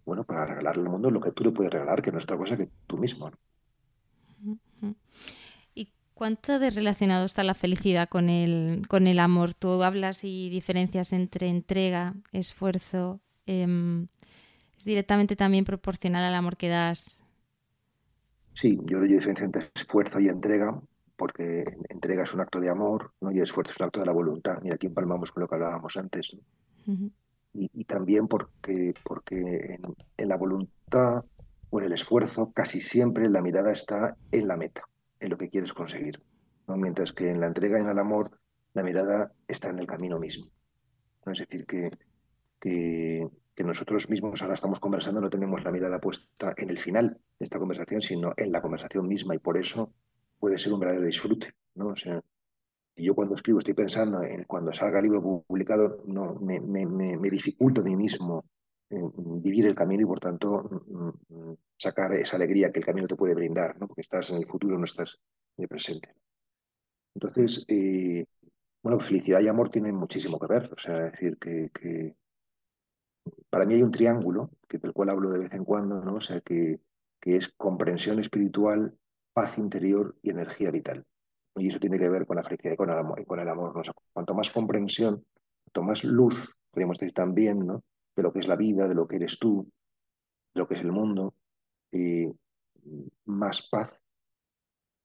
bueno, 0.05 0.23
para 0.23 0.45
regalarle 0.45 0.83
al 0.83 0.89
mundo 0.89 1.11
lo 1.11 1.19
que 1.19 1.31
tú 1.31 1.43
le 1.43 1.51
puedes 1.51 1.71
regalar, 1.71 2.01
que 2.01 2.11
no 2.11 2.17
es 2.17 2.23
otra 2.23 2.37
cosa 2.37 2.57
que 2.57 2.69
tú 2.85 2.97
mismo. 2.97 3.31
¿Y 4.81 4.95
cuánto 6.17 6.57
de 6.57 6.71
relacionado 6.71 7.25
está 7.25 7.43
la 7.43 7.53
felicidad 7.53 8.09
con 8.09 8.29
el, 8.29 8.81
con 8.87 9.05
el 9.05 9.19
amor? 9.19 9.53
Tú 9.53 9.83
hablas 9.83 10.23
y 10.23 10.49
diferencias 10.49 11.13
entre 11.13 11.47
entrega, 11.47 12.15
esfuerzo. 12.31 13.21
Em, 13.45 14.07
¿Es 14.77 14.83
directamente 14.83 15.35
también 15.35 15.63
proporcional 15.63 16.23
al 16.23 16.33
amor 16.33 16.57
que 16.57 16.69
das? 16.69 17.23
Sí, 18.53 18.79
yo 18.85 18.99
le 18.99 19.07
diferencia 19.07 19.45
entre 19.45 19.69
esfuerzo 19.75 20.19
y 20.19 20.27
entrega, 20.27 20.81
porque 21.15 21.63
entrega 21.89 22.23
es 22.23 22.33
un 22.33 22.41
acto 22.41 22.59
de 22.59 22.69
amor 22.69 23.13
¿no? 23.21 23.31
y 23.31 23.39
esfuerzo 23.39 23.71
es 23.71 23.79
un 23.79 23.85
acto 23.85 23.99
de 23.99 24.07
la 24.07 24.13
voluntad. 24.13 24.59
Mira, 24.63 24.75
aquí 24.75 24.87
empalmamos 24.87 25.31
con 25.31 25.41
lo 25.41 25.47
que 25.47 25.55
hablábamos 25.55 25.95
antes 25.97 26.35
y, 27.53 27.83
también 27.85 28.27
porque, 28.27 28.93
porque 29.03 29.79
en, 30.17 30.29
la 30.29 30.37
voluntad 30.37 31.23
o 31.69 31.79
en 31.79 31.85
el 31.85 31.93
esfuerzo 31.93 32.51
casi 32.51 32.81
siempre 32.81 33.29
la 33.29 33.41
mirada 33.41 33.71
está 33.71 34.15
en 34.31 34.47
la 34.47 34.57
meta, 34.57 34.83
en 35.19 35.29
lo 35.29 35.37
que 35.37 35.49
quieres 35.49 35.73
conseguir, 35.73 36.21
¿no? 36.67 36.77
mientras 36.77 37.13
que 37.13 37.29
en 37.29 37.39
la 37.39 37.47
entrega 37.47 37.79
en 37.79 37.89
el 37.89 37.99
amor 37.99 38.39
la 38.73 38.83
mirada 38.83 39.31
está 39.47 39.69
en 39.69 39.79
el 39.79 39.87
camino 39.87 40.19
mismo. 40.19 40.51
Es 41.25 41.39
decir, 41.39 41.65
que, 41.65 41.91
que, 42.59 43.29
nosotros 43.63 44.07
mismos 44.09 44.41
ahora 44.41 44.53
estamos 44.53 44.79
conversando, 44.79 45.19
no 45.19 45.29
tenemos 45.29 45.63
la 45.63 45.71
mirada 45.71 45.99
puesta 45.99 46.53
en 46.57 46.69
el 46.69 46.77
final 46.77 47.19
de 47.39 47.43
esta 47.43 47.59
conversación, 47.59 48.01
sino 48.01 48.31
en 48.37 48.51
la 48.51 48.61
conversación 48.61 49.07
misma 49.07 49.35
y 49.35 49.39
por 49.39 49.57
eso 49.57 49.91
puede 50.39 50.59
ser 50.59 50.73
un 50.73 50.79
verdadero 50.79 51.05
disfrute. 51.05 51.53
¿no? 51.75 51.87
O 51.87 51.95
sea, 51.95 52.21
yo 52.95 53.15
cuando 53.15 53.35
escribo 53.35 53.59
estoy 53.59 53.73
pensando 53.73 54.23
en 54.23 54.43
cuando 54.43 54.73
salga 54.73 54.99
el 54.99 55.05
libro 55.05 55.43
publicado, 55.47 56.03
no, 56.05 56.35
me, 56.35 56.59
me, 56.59 56.85
me, 56.85 57.29
dificulto 57.29 57.81
a 57.81 57.83
mí 57.83 57.95
mismo 57.95 58.45
vivir 58.89 59.65
el 59.65 59.75
camino 59.75 60.03
y 60.03 60.05
por 60.05 60.19
tanto 60.19 60.63
mm, 60.87 61.35
mm, 61.35 61.57
sacar 61.77 62.13
esa 62.13 62.35
alegría 62.37 62.71
que 62.71 62.79
el 62.79 62.85
camino 62.85 63.07
te 63.07 63.15
puede 63.15 63.35
brindar, 63.35 63.79
¿no? 63.79 63.87
porque 63.87 64.01
estás 64.01 64.29
en 64.29 64.37
el 64.37 64.47
futuro, 64.47 64.77
no 64.77 64.85
estás 64.85 65.19
en 65.57 65.63
el 65.63 65.69
presente. 65.69 66.13
Entonces, 67.13 67.65
eh, 67.67 68.25
bueno, 68.83 68.99
felicidad 68.99 69.41
y 69.41 69.47
amor 69.47 69.69
tienen 69.69 69.95
muchísimo 69.95 70.39
que 70.39 70.47
ver. 70.47 70.71
O 70.71 70.79
sea, 70.79 70.99
decir 70.99 71.37
que, 71.37 71.69
que, 71.73 72.15
para 73.49 73.65
mí 73.65 73.75
hay 73.75 73.83
un 73.83 73.91
triángulo 73.91 74.51
que, 74.67 74.77
del 74.77 74.93
cual 74.93 75.09
hablo 75.09 75.29
de 75.31 75.39
vez 75.39 75.53
en 75.53 75.65
cuando, 75.65 76.01
¿no? 76.03 76.15
O 76.15 76.21
sea, 76.21 76.41
que, 76.41 76.79
que 77.19 77.35
es 77.35 77.49
comprensión 77.57 78.19
espiritual, 78.19 78.95
paz 79.33 79.57
interior 79.57 80.15
y 80.21 80.29
energía 80.29 80.71
vital. 80.71 81.05
Y 81.55 81.69
eso 81.69 81.79
tiene 81.79 81.97
que 81.97 82.09
ver 82.09 82.27
con 82.27 82.37
la 82.37 82.43
felicidad 82.43 82.73
y 82.73 82.77
con 82.77 82.91
el 82.91 82.97
amor. 82.97 83.19
Y 83.19 83.25
con 83.25 83.39
el 83.39 83.49
amor 83.49 83.73
cuanto 84.13 84.35
más 84.35 84.51
comprensión, 84.51 85.25
cuanto 85.63 85.83
más 85.83 86.03
luz, 86.03 86.55
podríamos 86.69 86.99
decir 86.99 87.13
también, 87.13 87.59
¿no? 87.59 87.83
de 88.15 88.23
lo 88.23 88.31
que 88.31 88.39
es 88.39 88.47
la 88.47 88.55
vida, 88.55 88.87
de 88.87 88.95
lo 88.95 89.07
que 89.07 89.15
eres 89.17 89.39
tú, 89.39 89.67
de 90.53 90.59
lo 90.59 90.67
que 90.67 90.75
es 90.75 90.81
el 90.81 90.91
mundo, 90.91 91.35
y 91.91 92.27
más 93.25 93.67
paz. 93.69 93.93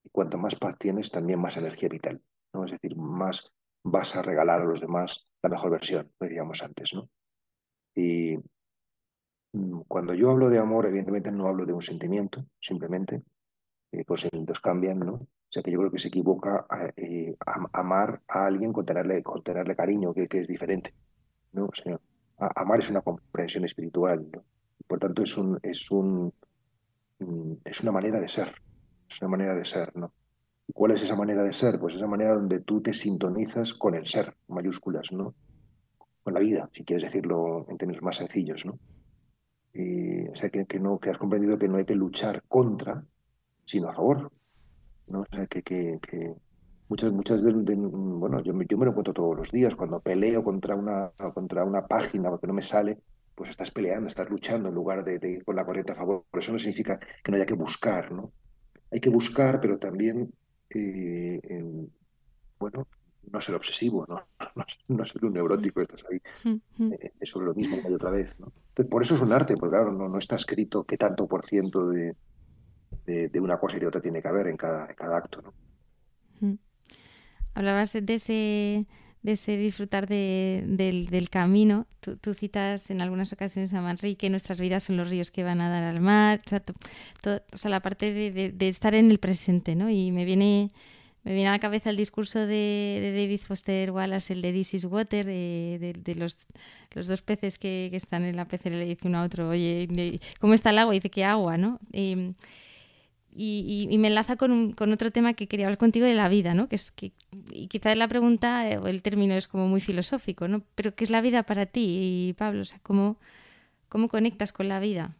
Y 0.04 0.10
cuanto 0.10 0.38
más 0.38 0.54
paz 0.56 0.76
tienes, 0.78 1.10
también 1.10 1.40
más 1.40 1.56
energía 1.56 1.88
vital. 1.88 2.22
¿no? 2.52 2.64
Es 2.64 2.72
decir, 2.72 2.96
más 2.96 3.52
vas 3.82 4.14
a 4.16 4.22
regalar 4.22 4.60
a 4.60 4.64
los 4.64 4.80
demás 4.80 5.26
la 5.42 5.50
mejor 5.50 5.72
versión, 5.72 6.10
lo 6.20 6.26
decíamos 6.26 6.62
antes. 6.62 6.92
¿no? 6.94 7.08
Y 7.94 8.36
mm, 9.52 9.80
cuando 9.88 10.14
yo 10.14 10.30
hablo 10.30 10.50
de 10.50 10.58
amor, 10.58 10.86
evidentemente 10.86 11.32
no 11.32 11.46
hablo 11.46 11.66
de 11.66 11.72
un 11.72 11.82
sentimiento, 11.82 12.46
simplemente, 12.60 13.22
eh, 13.92 14.04
los 14.06 14.20
sentimientos 14.20 14.60
cambian, 14.60 15.00
¿no? 15.00 15.14
O 15.52 15.54
sea 15.54 15.62
que 15.62 15.70
yo 15.70 15.78
creo 15.80 15.90
que 15.90 15.98
se 15.98 16.08
equivoca 16.08 16.66
a, 16.70 16.86
eh, 16.96 17.36
amar 17.74 18.22
a 18.26 18.46
alguien 18.46 18.72
con 18.72 18.86
tenerle, 18.86 19.22
con 19.22 19.42
tenerle 19.42 19.76
cariño, 19.76 20.14
que, 20.14 20.26
es 20.30 20.48
diferente. 20.48 20.94
¿no? 21.52 21.68
Amar 22.38 22.78
es 22.78 22.88
una 22.88 23.02
comprensión 23.02 23.66
espiritual. 23.66 24.30
Por 24.86 24.98
tanto, 24.98 25.22
es, 25.22 25.36
un, 25.36 25.60
es, 25.62 25.90
un, 25.90 26.32
es 27.64 27.80
una 27.80 27.92
manera 27.92 28.20
de 28.20 28.28
ser. 28.28 28.54
Es 29.08 29.20
una 29.20 29.30
manera 29.30 29.54
de 29.54 29.64
ser. 29.64 29.94
¿no? 29.96 30.12
¿Y 30.66 30.72
cuál 30.72 30.92
es 30.92 31.02
esa 31.02 31.16
manera 31.16 31.42
de 31.42 31.52
ser? 31.52 31.78
Pues 31.78 31.94
esa 31.94 32.06
manera 32.06 32.34
donde 32.34 32.60
tú 32.60 32.80
te 32.80 32.92
sintonizas 32.92 33.74
con 33.74 33.94
el 33.94 34.06
ser, 34.06 34.36
mayúsculas, 34.48 35.12
¿no? 35.12 35.34
con 36.22 36.34
la 36.34 36.40
vida, 36.40 36.70
si 36.72 36.84
quieres 36.84 37.04
decirlo 37.04 37.66
en 37.68 37.76
términos 37.76 38.02
más 38.02 38.16
sencillos. 38.16 38.64
¿no? 38.64 38.78
Y, 39.74 40.28
o 40.28 40.36
sea, 40.36 40.50
que, 40.50 40.66
que, 40.66 40.78
no, 40.78 40.98
que 40.98 41.10
has 41.10 41.18
comprendido 41.18 41.58
que 41.58 41.68
no 41.68 41.78
hay 41.78 41.84
que 41.84 41.94
luchar 41.94 42.42
contra, 42.46 43.04
sino 43.64 43.88
a 43.88 43.92
favor. 43.92 44.30
¿no? 45.08 45.24
que, 45.50 45.62
que, 45.62 45.98
que 46.00 46.34
muchas, 46.88 47.12
muchas 47.12 47.42
de, 47.42 47.52
bueno, 47.52 48.42
yo, 48.42 48.52
yo, 48.52 48.78
me 48.78 48.84
lo 48.84 48.90
encuentro 48.90 49.14
todos 49.14 49.36
los 49.36 49.50
días, 49.50 49.74
cuando 49.74 50.00
peleo 50.00 50.44
contra 50.44 50.76
una, 50.76 51.10
contra 51.34 51.64
una 51.64 51.86
página 51.86 52.30
porque 52.30 52.46
no 52.46 52.52
me 52.54 52.62
sale, 52.62 52.98
pues 53.34 53.50
estás 53.50 53.70
peleando, 53.70 54.08
estás 54.08 54.28
luchando 54.30 54.68
en 54.68 54.74
lugar 54.74 55.04
de, 55.04 55.18
ir 55.30 55.44
con 55.44 55.56
la 55.56 55.64
corriente 55.64 55.92
a 55.92 55.96
favor. 55.96 56.24
Por 56.30 56.40
eso 56.40 56.52
no 56.52 56.58
significa 56.58 56.98
que 56.98 57.30
no 57.30 57.36
haya 57.36 57.46
que 57.46 57.54
buscar, 57.54 58.12
¿no? 58.12 58.32
Hay 58.90 59.00
que 59.00 59.10
buscar, 59.10 59.60
pero 59.60 59.78
también, 59.78 60.32
eh, 60.70 61.40
bueno, 62.58 62.86
no 63.30 63.40
ser 63.40 63.54
obsesivo, 63.54 64.06
¿no? 64.08 64.26
No, 64.88 65.06
ser 65.06 65.24
un 65.24 65.32
neurótico, 65.32 65.80
estás 65.80 66.04
ahí 66.10 66.20
eh, 66.44 67.12
es 67.18 67.30
sobre 67.30 67.46
lo 67.46 67.54
mismo 67.54 67.78
una 67.78 67.88
y 67.88 67.94
otra 67.94 68.10
vez, 68.10 68.28
¿no? 68.38 68.52
por 68.90 69.02
eso 69.02 69.14
es 69.14 69.20
un 69.20 69.32
arte, 69.32 69.56
porque 69.56 69.76
claro, 69.76 69.92
no, 69.92 70.08
no 70.08 70.18
está 70.18 70.36
escrito 70.36 70.84
qué 70.84 70.96
tanto 70.96 71.26
por 71.26 71.44
ciento 71.44 71.88
de, 71.88 72.14
de, 73.06 73.40
una 73.40 73.58
cosa 73.58 73.76
y 73.76 73.80
de 73.80 73.86
otra 73.86 74.00
tiene 74.00 74.22
que 74.22 74.28
haber 74.28 74.46
en 74.48 74.56
cada, 74.56 74.86
cada 74.88 75.16
acto. 75.16 75.42
¿no? 75.42 75.54
Mm. 76.40 76.58
Hablabas 77.54 77.92
de 77.92 78.14
ese, 78.14 78.86
de 79.22 79.32
ese 79.32 79.56
disfrutar 79.56 80.08
del, 80.08 81.28
camino. 81.30 81.86
Tú, 82.00 82.34
citas 82.34 82.90
en 82.90 83.00
algunas 83.00 83.32
ocasiones 83.32 83.72
a 83.72 83.80
Manrique, 83.80 84.28
nuestras 84.30 84.58
vidas 84.58 84.84
son 84.84 84.96
los 84.96 85.08
ríos 85.08 85.30
que 85.30 85.44
van 85.44 85.60
a 85.60 85.70
dar 85.70 85.84
al 85.84 86.00
mar. 86.00 86.40
O 86.44 87.56
sea, 87.56 87.70
la 87.70 87.80
parte 87.80 88.12
de, 88.12 88.68
estar 88.68 88.94
en 88.94 89.10
el 89.10 89.18
presente, 89.18 89.76
¿no? 89.76 89.90
Y 89.90 90.10
me 90.10 90.24
viene, 90.24 90.70
Me 91.24 91.34
viene 91.34 91.48
a 91.48 91.52
la 91.52 91.60
cabeza 91.60 91.90
el 91.90 91.96
discurso 91.96 92.40
de, 92.46 93.12
David 93.16 93.40
Foster 93.46 93.92
Wallace, 93.92 94.32
el 94.32 94.42
de 94.42 94.52
This 94.52 94.74
is 94.74 94.84
Water, 94.86 95.26
eh, 95.28 95.94
de, 95.96 96.14
los, 96.16 96.48
los, 96.90 97.06
dos 97.06 97.22
peces 97.22 97.58
que, 97.58 97.90
están 97.92 98.24
en 98.24 98.34
la 98.34 98.46
pecera, 98.46 98.76
le 98.76 98.86
dice 98.86 99.06
uno 99.06 99.18
a 99.18 99.24
otro, 99.24 99.50
oye, 99.50 100.20
¿cómo 100.40 100.54
está 100.54 100.70
el 100.70 100.78
agua? 100.78 100.94
Y 100.94 100.98
dice 100.98 101.10
que 101.10 101.24
agua, 101.24 101.56
¿no? 101.56 101.78
Y, 103.34 103.96
me 103.98 104.08
enlaza 104.08 104.36
con, 104.36 104.72
con, 104.72 104.92
otro 104.92 105.10
tema 105.10 105.34
que 105.34 105.46
quería 105.46 105.66
hablar 105.66 105.78
contigo 105.78 106.06
de 106.06 106.14
la 106.14 106.28
vida, 106.28 106.54
¿no? 106.54 106.68
Que 106.68 106.76
es 106.76 106.90
que, 106.92 107.12
y 107.50 107.68
quizás 107.68 107.96
la 107.96 108.08
pregunta 108.08 108.64
o 108.82 108.86
el 108.86 109.02
término 109.02 109.34
es 109.34 109.48
como 109.48 109.68
muy 109.68 109.80
filosófico, 109.80 110.48
¿no? 110.48 110.62
Pero 110.74 110.94
¿qué 110.94 111.04
es 111.04 111.10
la 111.10 111.20
vida 111.20 111.42
para 111.44 111.66
ti, 111.66 112.28
y 112.28 112.32
Pablo? 112.34 112.62
O 112.62 112.64
sea, 112.64 112.78
¿cómo, 112.82 113.18
cómo 113.88 114.08
conectas 114.08 114.52
con 114.52 114.68
la 114.68 114.80
vida? 114.80 115.16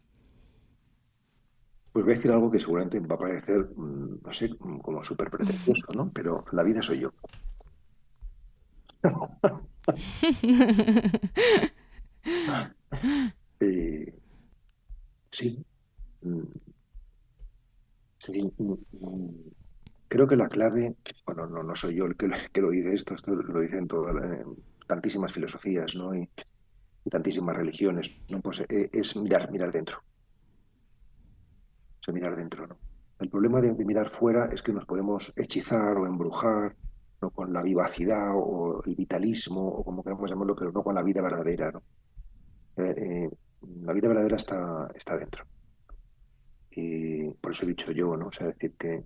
Pues 1.93 2.05
voy 2.05 2.15
a 2.15 2.17
decir 2.17 2.33
algo 2.33 2.51
que 2.51 2.61
seguramente 2.61 3.01
va 3.01 3.17
a 3.17 3.19
parecer, 3.19 3.69
mm, 3.77 4.21
no 4.25 4.33
sé, 4.33 4.57
como 4.57 5.03
súper 5.03 5.31
pretencioso, 5.31 5.93
¿no? 5.95 6.11
Pero 6.15 6.45
la 6.53 6.63
vida 6.63 6.83
soy 6.83 7.01
yo. 7.01 7.13
Eh, 13.65 14.13
sí. 15.31 15.65
Mm, 18.29 19.31
creo 20.09 20.27
que 20.29 20.37
la 20.37 20.49
clave, 20.49 20.97
bueno, 21.27 21.47
no, 21.47 21.63
no 21.63 21.75
soy 21.75 21.97
yo 21.97 22.07
el 22.07 22.17
que, 22.17 22.61
lo 22.61 22.71
dice 22.71 22.95
esto, 22.95 23.15
esto 23.15 23.35
lo 23.35 23.61
dicen 23.61 23.89
todas, 23.89 24.15
tantísimas 24.87 25.33
filosofías, 25.33 25.95
¿no? 25.95 26.15
Y, 26.15 26.29
tantísimas 27.11 27.57
religiones, 27.57 28.11
¿no? 28.29 28.41
Pues 28.41 28.61
eh, 28.61 28.89
es 28.93 29.17
mirar, 29.17 29.51
mirar 29.51 29.73
dentro 29.73 30.03
sea, 32.05 32.15
mirar 32.15 32.37
dentro. 32.37 32.67
¿no? 32.67 32.77
El 33.21 33.31
problema 33.31 33.61
de, 33.61 33.73
mirar 33.85 34.11
fuera 34.11 34.47
es 34.47 34.63
que 34.63 34.73
nos 34.73 34.87
podemos 34.87 35.33
hechizar 35.37 35.97
o 35.97 36.07
embrujar 36.07 36.77
¿no? 37.21 37.31
con 37.31 37.53
la 37.53 37.63
vivacidad 37.63 38.33
o 38.35 38.83
el 38.85 38.97
vitalismo 38.97 39.69
o 39.69 39.85
como 39.85 40.03
queramos 40.03 40.31
llamarlo, 40.31 40.57
pero 40.57 40.73
no 40.73 40.83
con 40.83 40.95
la 40.95 41.03
vida 41.03 41.23
verdadera. 41.23 41.71
¿no? 41.71 41.83
Eh, 42.77 42.95
eh, 42.97 43.31
la 43.83 43.93
vida 43.93 44.09
verdadera 44.09 44.37
está, 44.37 44.91
está 44.95 45.17
dentro. 45.17 45.45
Y 46.75 47.31
por 47.35 47.53
eso 47.53 47.65
he 47.65 47.69
dicho 47.69 47.93
yo, 47.93 48.17
¿no? 48.17 48.29
O 48.29 48.33
sea, 48.33 48.47
decir 48.49 48.75
que 48.79 49.05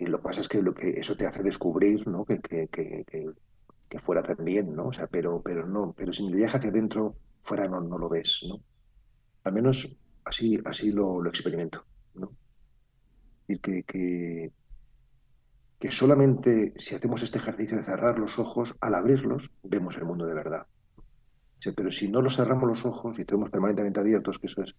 y 0.00 0.06
lo 0.06 0.18
que 0.18 0.24
pasa 0.24 0.40
es 0.40 0.48
que 0.48 0.62
lo 0.62 0.72
que 0.72 0.88
eso 0.98 1.14
te 1.14 1.26
hace 1.26 1.42
descubrir, 1.42 2.08
¿no? 2.08 2.24
Que, 2.24 2.40
que, 2.40 2.68
que, 2.68 3.04
que, 3.04 3.98
fuera 3.98 4.22
también, 4.22 4.74
¿no? 4.74 4.86
O 4.86 4.92
sea, 4.92 5.06
pero, 5.08 5.42
pero 5.42 5.66
no, 5.66 5.92
pero 5.92 6.12
si 6.14 6.26
viajas 6.32 6.60
hacia 6.60 6.70
adentro, 6.70 7.16
fuera 7.42 7.68
no, 7.68 7.80
no 7.80 7.98
lo 7.98 8.08
ves, 8.08 8.40
¿no? 8.48 8.62
Al 9.44 9.52
menos 9.52 9.98
así, 10.24 10.58
así 10.64 10.90
lo, 10.90 11.20
lo 11.20 11.28
experimento. 11.28 11.84
¿no? 12.14 12.32
que, 13.46 13.82
que, 13.82 14.52
que, 15.78 15.90
solamente 15.90 16.72
si 16.78 16.94
hacemos 16.94 17.22
este 17.22 17.38
ejercicio 17.38 17.76
de 17.76 17.84
cerrar 17.84 18.18
los 18.18 18.38
ojos, 18.38 18.74
al 18.80 18.94
abrirlos, 18.94 19.50
vemos 19.62 19.96
el 19.98 20.06
mundo 20.06 20.24
de 20.24 20.34
verdad. 20.34 20.66
pero 21.76 21.90
si 21.90 22.08
no 22.08 22.22
los 22.22 22.36
cerramos 22.36 22.68
los 22.68 22.86
ojos 22.86 23.18
y 23.18 23.26
tenemos 23.26 23.50
permanentemente 23.50 24.00
abiertos, 24.00 24.38
que 24.38 24.46
eso 24.46 24.62
es 24.62 24.74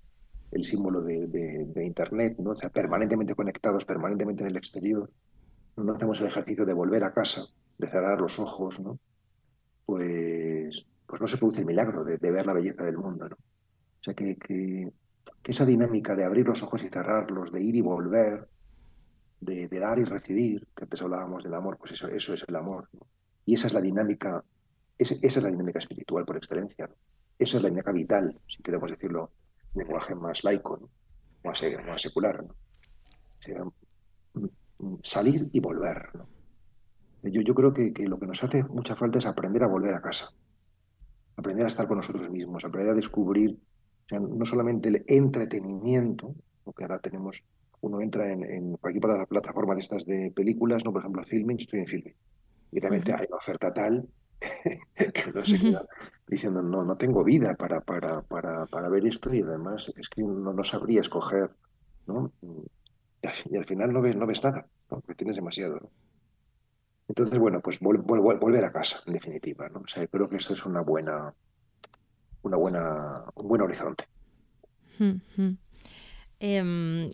el 0.52 0.66
símbolo 0.66 1.02
de, 1.02 1.84
Internet, 1.84 2.38
¿no? 2.40 2.54
sea, 2.54 2.70
permanentemente 2.70 3.36
conectados, 3.36 3.86
permanentemente 3.86 4.44
en 4.44 4.50
el 4.50 4.58
exterior, 4.58 5.10
no 5.78 5.94
hacemos 5.94 6.20
el 6.20 6.28
ejercicio 6.28 6.66
de 6.66 6.74
volver 6.74 7.04
a 7.04 7.14
casa, 7.14 7.46
de 7.78 7.88
cerrar 7.88 8.20
los 8.20 8.38
ojos, 8.38 8.80
¿no? 8.80 9.00
Pues, 9.86 10.86
pues 11.08 11.22
no 11.22 11.28
se 11.28 11.38
produce 11.38 11.62
el 11.62 11.66
milagro 11.66 12.04
de, 12.04 12.18
ver 12.18 12.46
la 12.46 12.54
belleza 12.54 12.84
del 12.84 12.98
mundo, 12.98 13.30
¿no? 13.30 13.36
O 13.36 14.04
sea, 14.04 14.14
que, 14.14 14.36
que 14.38 14.92
esa 15.44 15.66
dinámica 15.66 16.16
de 16.16 16.26
abrir 16.26 16.48
los 16.48 16.62
ojos 16.64 16.84
y 16.84 16.90
cerrarlos, 16.90 17.52
de 17.52 17.62
ir 17.62 17.76
y 17.76 17.82
volver, 17.82 18.48
de, 19.40 19.68
dar 19.68 20.00
y 20.00 20.04
recibir, 20.04 20.68
que 20.76 20.84
antes 20.84 21.02
hablábamos 21.02 21.44
del 21.44 21.54
amor, 21.54 21.78
pues 21.78 21.94
eso, 21.94 22.08
eso 22.08 22.34
es 22.34 22.44
el 22.48 22.56
amor. 22.56 22.90
Y 23.46 23.56
esa 23.56 23.68
es 23.68 23.74
la 23.74 23.82
dinámica, 23.82 24.44
esa 24.98 25.16
es 25.22 25.38
la 25.38 25.50
dinámica 25.50 25.80
espiritual 25.80 26.26
por 26.26 26.38
excelencia. 26.38 26.90
Esa 27.40 27.58
es 27.58 27.64
la 27.64 27.70
dinámica 27.70 27.92
vital, 27.92 28.40
si 28.48 28.62
queremos 28.62 28.92
decirlo 28.92 29.32
lenguaje 29.74 30.16
más 30.16 30.44
laico, 30.44 30.90
más, 31.44 31.62
más, 31.86 32.02
secular. 32.02 32.46
Mm, 34.34 34.46
mm, 34.80 34.98
salir 35.04 35.50
y 35.52 35.60
volver. 35.60 36.10
Yo, 37.24 37.42
yo 37.42 37.54
creo 37.54 37.74
que, 37.74 37.94
que 37.94 38.08
lo 38.08 38.20
que 38.20 38.28
nos 38.28 38.44
hace 38.44 38.64
mucha 38.64 38.96
falta 38.96 39.20
es 39.20 39.26
aprender 39.26 39.64
a 39.64 39.68
volver 39.68 39.94
a 39.94 40.02
casa, 40.02 40.32
aprender 41.36 41.66
a 41.66 41.70
estar 41.70 41.88
con 41.88 41.98
nosotros 41.98 42.30
mismos, 42.30 42.66
aprender 42.66 42.92
a 42.92 42.96
descubrir 42.96 43.60
no 44.20 44.46
solamente 44.46 44.90
el 44.90 45.06
entretenimiento, 45.08 46.36
porque 46.64 46.84
ahora 46.84 47.00
tenemos, 47.00 47.44
uno 47.80 48.02
entra 48.02 48.30
en, 48.30 48.44
en 48.44 48.78
cualquier 48.78 49.28
plataforma 49.28 49.74
de 49.76 49.82
estas 49.82 50.06
de 50.06 50.32
películas, 50.36 50.84
¿no? 50.84 50.92
Por 50.92 51.02
ejemplo, 51.02 51.24
Filming, 51.24 51.60
estoy 51.60 51.80
en 51.80 51.88
Filming. 51.88 52.16
Y 52.74 52.80
realmente 52.80 53.14
hay 53.14 53.26
una 53.28 53.38
oferta 53.38 53.74
tal 53.74 54.08
que 54.96 55.30
uno 55.30 55.46
se 55.46 55.60
queda 55.60 55.86
diciendo, 56.32 56.62
no, 56.62 56.84
no 56.84 56.96
tengo 56.96 57.24
vida 57.24 57.56
para, 57.56 57.82
para, 57.82 58.22
para, 58.22 58.66
para 58.66 58.90
ver 58.90 59.06
esto 59.06 59.34
y 59.34 59.42
además 59.42 59.92
es 59.98 60.08
que 60.08 60.24
uno 60.24 60.54
no 60.54 60.64
sabría 60.64 61.02
escoger, 61.02 61.52
¿no? 62.08 62.32
Y 63.22 63.58
al, 63.58 63.66
final 63.66 63.92
no 63.92 64.02
ves, 64.02 64.16
no 64.16 64.26
ves 64.26 64.44
nada, 64.44 64.66
porque 64.88 65.14
tienes 65.14 65.36
demasiado, 65.36 65.92
Entonces, 67.08 67.38
bueno, 67.38 67.60
pues 67.62 67.80
volver 67.80 68.64
a 68.64 68.72
casa, 68.72 69.02
en 69.06 69.14
definitiva, 69.14 69.68
¿no? 69.70 69.82
O 69.82 69.88
sea, 69.88 70.08
creo 70.08 70.30
que 70.30 70.38
eso 70.38 70.54
es 70.54 70.66
una 70.66 70.82
buena, 70.82 71.34
una 72.44 72.58
buena, 72.58 73.26
un 73.36 73.48
buen 73.48 73.62
horizonte. 73.62 74.06
Em, 76.40 77.12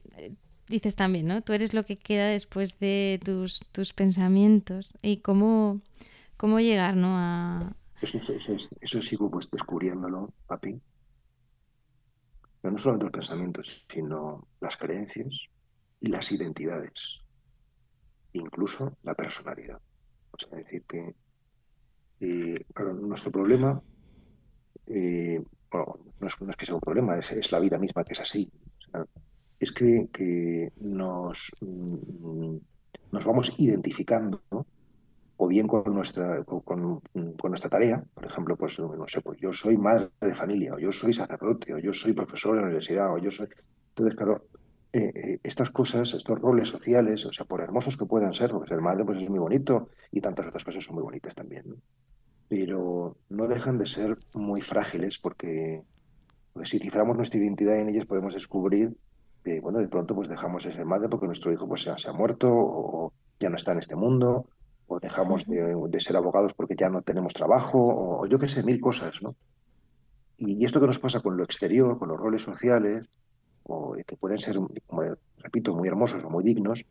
dices 0.69 0.95
también, 0.95 1.27
¿no? 1.27 1.41
Tú 1.41 1.53
eres 1.53 1.73
lo 1.73 1.85
que 1.85 1.97
queda 1.97 2.27
después 2.27 2.77
de 2.79 3.19
tus, 3.25 3.65
tus 3.71 3.93
pensamientos. 3.93 4.93
¿Y 5.01 5.17
cómo, 5.17 5.81
cómo 6.37 6.59
llegar, 6.59 6.95
¿no? 6.95 7.17
A... 7.17 7.75
Eso, 8.01 8.17
eso, 8.17 8.55
eso, 8.79 9.01
sigo 9.01 9.29
pues 9.29 9.49
descubriéndolo, 9.49 10.33
papi. 10.45 10.79
Pero 12.61 12.71
no 12.71 12.77
solamente 12.77 13.05
los 13.05 13.13
pensamientos, 13.13 13.85
sino 13.91 14.47
las 14.59 14.77
creencias 14.77 15.33
y 15.99 16.09
las 16.09 16.31
identidades. 16.31 17.21
Incluso 18.33 18.97
la 19.03 19.15
personalidad. 19.15 19.81
O 20.31 20.37
sea, 20.37 20.57
decir 20.57 20.83
que, 20.87 21.15
eh, 22.19 22.65
claro, 22.73 22.93
nuestro 22.93 23.31
problema 23.31 23.81
eh, 24.87 25.43
bueno, 25.69 25.99
no, 26.19 26.27
es, 26.27 26.35
que 26.55 26.65
sea 26.65 26.75
un 26.75 26.81
problema, 26.81 27.17
es, 27.17 27.51
la 27.51 27.59
vida 27.59 27.77
misma 27.77 28.03
que 28.03 28.13
es 28.13 28.19
así. 28.19 28.51
es 29.59 29.71
que, 29.71 30.71
nos, 30.77 31.51
mm, 31.61 32.57
nos 33.11 33.25
vamos 33.25 33.53
identificando 33.57 34.41
bien 35.47 35.67
con 35.67 35.93
nuestra, 35.93 36.43
con, 36.43 37.01
nuestra 37.49 37.69
tarea, 37.69 38.03
por 38.13 38.25
ejemplo, 38.25 38.55
pues 38.55 38.79
no 38.79 39.07
sé, 39.07 39.21
pues 39.21 39.39
yo 39.39 39.53
soy 39.53 39.77
madre 39.77 40.09
de 40.21 40.35
familia, 40.35 40.73
o 40.75 40.79
yo 40.79 40.91
soy 40.91 41.13
sacerdote, 41.13 41.73
o 41.73 41.79
yo 41.79 41.93
soy 41.93 42.13
profesor 42.13 42.55
en 42.55 42.61
la 42.61 42.67
universidad, 42.67 43.13
o 43.13 43.17
yo 43.17 43.31
soy. 43.31 43.47
Entonces, 43.89 44.15
claro, 44.15 44.45
eh, 44.93 45.11
eh, 45.15 45.39
estas 45.43 45.71
cosas, 45.71 46.13
estos 46.13 46.39
roles 46.39 46.69
sociales, 46.69 47.25
o 47.25 47.33
sea, 47.33 47.45
por 47.45 47.61
hermosos 47.61 47.97
que 47.97 48.05
puedan 48.05 48.33
ser, 48.33 48.51
porque 48.51 48.69
ser 48.69 48.81
madre 48.81 49.05
pues 49.05 49.21
es 49.21 49.29
muy 49.29 49.39
bonito 49.39 49.89
y 50.11 50.21
tantas 50.21 50.47
otras 50.47 50.63
cosas 50.63 50.83
son 50.83 50.95
muy 50.95 51.03
bonitas 51.03 51.35
también. 51.35 51.63
¿no? 51.67 51.75
pero 52.47 53.17
no 53.29 53.47
dejan 53.47 53.77
de 53.77 53.87
ser 53.87 54.17
muy 54.33 54.61
frágiles 54.61 55.17
porque 55.17 55.83
pues, 56.53 56.69
si 56.69 56.79
ciframos 56.79 57.17
nuestra 57.17 57.39
identidad 57.39 57.77
en 57.77 57.89
ellas 57.89 58.05
podemos 58.05 58.33
descubrir 58.33 58.97
que, 59.43 59.59
bueno, 59.59 59.79
de 59.79 59.89
pronto 59.89 60.15
pues 60.15 60.29
dejamos 60.29 60.63
de 60.63 60.73
ser 60.73 60.85
madre 60.85 61.09
porque 61.09 61.27
nuestro 61.27 61.51
hijo 61.51 61.67
pues 61.67 61.81
se 61.81 61.91
ha, 61.91 62.13
muerto 62.13 62.49
o 62.51 63.13
ya 63.39 63.49
no 63.49 63.55
está 63.55 63.73
en 63.73 63.79
este 63.79 63.95
mundo 63.95 64.47
o 64.87 64.99
dejamos 64.99 65.45
de, 65.45 65.99
ser 65.99 66.15
abogados 66.15 66.53
porque 66.53 66.75
ya 66.75 66.89
no 66.89 67.01
tenemos 67.01 67.33
trabajo 67.33 67.77
o, 67.79 68.25
yo 68.27 68.39
qué 68.39 68.47
sé, 68.47 68.63
mil 68.63 68.79
cosas, 68.79 69.21
¿no? 69.21 69.35
Y, 70.37 70.63
esto 70.65 70.79
que 70.79 70.87
nos 70.87 70.99
pasa 70.99 71.19
con 71.19 71.35
lo 71.35 71.43
exterior, 71.43 71.97
con 71.97 72.09
los 72.09 72.17
roles 72.17 72.43
sociales, 72.43 73.03
o, 73.63 73.93
que 74.05 74.15
pueden 74.15 74.39
ser, 74.39 74.57
como 74.85 75.03
repito, 75.39 75.73
muy 75.73 75.87
hermosos 75.87 76.23
o 76.23 76.29
muy 76.29 76.43
dignos, 76.43 76.85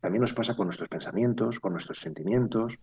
también 0.00 0.22
nos 0.22 0.32
pasa 0.32 0.54
con 0.54 0.66
nuestros 0.66 0.88
pensamientos, 0.88 1.60
con 1.60 1.72
nuestros 1.72 2.00
sentimientos, 2.00 2.78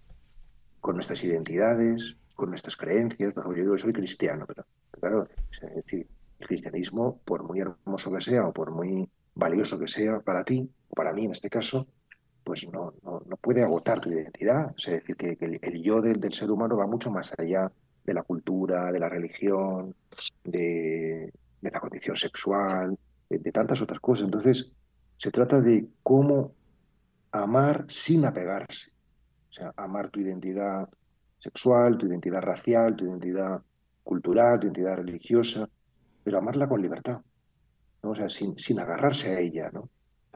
con 0.82 0.96
nuestras 0.96 1.24
identidades, 1.24 2.16
con 2.36 2.50
nuestras 2.50 2.76
creencias. 2.76 3.34
Yo 3.36 3.54
digo, 3.54 3.78
soy 3.78 3.94
cristiano, 3.94 4.46
pero 4.48 4.66
claro, 4.92 5.28
es 5.52 5.76
decir, 5.76 6.08
el 6.40 6.48
cristianismo, 6.48 7.20
por 7.26 7.44
muy 7.44 7.60
hermoso 7.60 8.12
que 8.14 8.22
sea 8.22 8.48
o 8.48 8.54
por 8.54 8.72
muy 8.72 9.10
valioso 9.34 9.80
que 9.80 9.88
sea 9.88 10.20
para 10.20 10.44
ti, 10.44 10.70
o 10.90 10.94
para 10.94 11.14
mí 11.14 11.26
en 11.26 11.32
este 11.32 11.50
caso, 11.50 11.88
pues 12.48 12.66
no, 12.72 12.94
no, 13.04 13.38
puede 13.42 13.62
agotar 13.62 14.00
tu 14.00 14.10
identidad. 14.10 14.74
es 14.78 14.86
decir, 14.86 15.18
que, 15.18 15.38
el, 15.62 15.84
yo 15.84 16.02
del, 16.02 16.34
ser 16.34 16.50
humano 16.50 16.78
va 16.78 16.88
mucho 16.88 17.12
más 17.12 17.34
allá 17.38 17.70
de 18.06 18.14
la 18.14 18.24
cultura, 18.24 18.90
de 18.94 19.00
la 19.00 19.10
religión, 19.10 19.94
de, 20.46 21.34
la 21.60 21.80
condición 21.82 22.16
sexual, 22.16 22.98
de, 23.30 23.52
tantas 23.52 23.82
otras 23.82 24.00
cosas. 24.00 24.26
Entonces, 24.26 24.72
se 25.18 25.30
trata 25.30 25.60
de 25.60 25.90
cómo 26.04 26.54
amar 27.32 27.86
sin 27.90 28.24
apegarse 28.24 28.92
sea, 29.58 29.74
amar 29.76 30.10
tu 30.10 30.20
identidad 30.20 30.88
sexual, 31.40 31.98
tu 31.98 32.08
identidad 32.08 32.42
racial, 32.42 32.96
tu 32.96 33.06
identidad 33.06 33.62
cultural, 34.04 34.60
tu 34.60 34.68
identidad 34.68 34.98
religiosa, 34.98 35.70
pero 36.24 36.38
amarla 36.38 36.68
con 36.68 36.82
libertad, 36.82 37.22
¿no? 38.04 38.12
o 38.12 38.16
sea, 38.16 38.30
sin, 38.30 38.58
sin 38.58 38.80
agarrarse 38.80 39.36
a 39.36 39.40
ella, 39.40 39.70
¿no? 39.74 39.90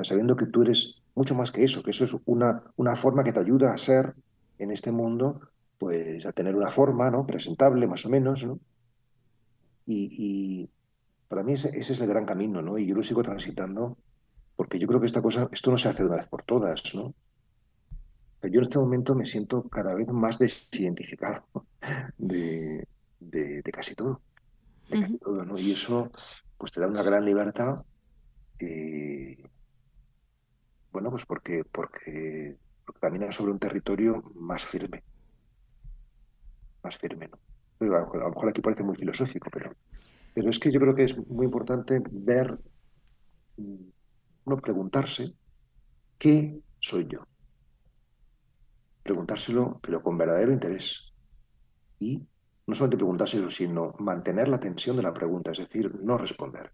sabiendo 0.03 0.35
que 0.35 0.47
tú 0.47 0.63
eres 0.63 1.00
mucho 1.15 1.35
más 1.35 1.51
que 1.51 1.63
eso, 1.63 1.83
que 1.83 1.91
eso 1.91 2.05
es 2.05 2.15
una, 2.25 2.63
una 2.77 2.95
forma 2.95 3.23
que 3.23 3.33
te 3.33 3.39
ayuda 3.39 3.73
a 3.73 3.77
ser 3.77 4.15
en 4.59 4.71
este 4.71 4.91
mundo, 4.91 5.41
pues 5.77 6.25
a 6.25 6.31
tener 6.31 6.55
una 6.55 6.71
forma, 6.71 7.09
¿no? 7.09 7.25
Presentable, 7.25 7.87
más 7.87 8.05
o 8.05 8.09
menos, 8.09 8.43
¿no? 8.43 8.59
Y, 9.85 10.09
y 10.17 10.69
para 11.27 11.43
mí 11.43 11.53
ese, 11.53 11.69
ese, 11.69 11.93
es 11.93 11.99
el 11.99 12.07
gran 12.07 12.25
camino, 12.25 12.61
¿no? 12.61 12.77
Y 12.77 12.85
yo 12.85 12.95
lo 12.95 13.03
sigo 13.03 13.23
transitando 13.23 13.97
porque 14.55 14.77
yo 14.79 14.87
creo 14.87 14.99
que 15.01 15.07
esta 15.07 15.21
cosa, 15.21 15.49
esto 15.51 15.71
no 15.71 15.77
se 15.77 15.89
hace 15.89 16.03
de 16.03 16.09
una 16.09 16.17
vez 16.17 16.27
por 16.27 16.43
todas, 16.43 16.81
¿no? 16.93 17.13
Pero 18.39 18.53
yo 18.53 18.59
en 18.59 18.65
este 18.65 18.79
momento 18.79 19.15
me 19.15 19.25
siento 19.25 19.63
cada 19.69 19.93
vez 19.95 20.07
más 20.09 20.37
desidentificado 20.39 21.45
de, 22.17 22.87
de, 23.19 23.61
de 23.61 23.71
casi 23.71 23.95
todo, 23.95 24.21
de 24.89 24.97
uh 24.97 25.01
-huh. 25.01 25.19
todo, 25.19 25.45
¿no? 25.45 25.57
Y 25.57 25.71
eso, 25.71 26.11
pues 26.57 26.71
te 26.71 26.79
da 26.79 26.87
una 26.87 27.03
gran 27.03 27.25
libertad, 27.25 27.83
eh, 28.59 29.43
bueno, 30.91 31.09
pues 31.09 31.25
porque, 31.25 31.63
porque, 31.71 32.57
caminas 32.99 33.35
sobre 33.35 33.51
un 33.51 33.59
territorio 33.59 34.21
más 34.35 34.65
firme, 34.65 35.03
más 36.83 36.97
firme, 36.97 37.27
¿no? 37.27 37.39
Pero 37.77 37.95
a, 37.95 37.99
a 37.99 38.17
lo 38.17 38.29
mejor 38.29 38.49
aquí 38.49 38.61
parece 38.61 38.83
muy 38.83 38.95
filosófico, 38.95 39.49
pero, 39.51 39.73
pero 40.33 40.49
es 40.49 40.59
que 40.59 40.71
yo 40.71 40.79
creo 40.79 40.93
que 40.93 41.05
es 41.05 41.17
muy 41.27 41.45
importante 41.45 42.01
ver 42.11 42.57
uno 43.57 44.57
preguntarse, 44.57 45.33
¿qué 46.17 46.61
soy 46.79 47.07
yo? 47.07 47.25
Preguntárselo, 49.03 49.79
pero 49.81 50.01
con 50.01 50.17
verdadero 50.17 50.51
interés. 50.51 51.13
Y 51.99 52.21
no 52.67 52.75
solamente 52.75 52.97
preguntárselo, 52.97 53.49
sino 53.49 53.95
mantener 53.99 54.47
la 54.47 54.59
tensión 54.59 54.95
de 54.97 55.03
la 55.03 55.13
pregunta, 55.13 55.51
es 55.51 55.59
decir, 55.59 55.93
no 56.01 56.17
responder. 56.17 56.71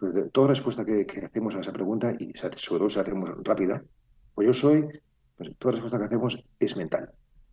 Porque 0.00 0.30
toda 0.30 0.48
respuesta 0.48 0.82
que, 0.82 1.04
hacemos 1.22 1.54
a 1.54 1.60
esa 1.60 1.74
pregunta, 1.74 2.16
y 2.18 2.32
sobre 2.32 2.78
todo 2.78 2.88
si 2.88 2.96
la 2.96 3.02
hacemos 3.02 3.30
rápida, 3.44 3.84
pues 4.34 4.46
yo 4.46 4.54
soy, 4.54 4.88
pues 5.36 5.50
toda 5.58 5.72
respuesta 5.72 5.98
que 5.98 6.04
hacemos 6.06 6.42
es 6.58 6.74
mental. 6.74 7.12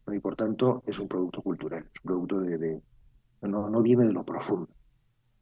Y 0.09 0.19
por 0.19 0.37
tanto 0.37 0.81
es 0.87 0.97
un 0.97 1.09
producto 1.09 1.41
cultural, 1.41 1.89
es 1.93 1.99
un 2.05 2.07
producto 2.07 2.39
de, 2.39 2.81
no, 3.41 3.69
no, 3.69 3.81
viene 3.81 4.05
de 4.05 4.13
lo 4.13 4.23
profundo. 4.23 4.69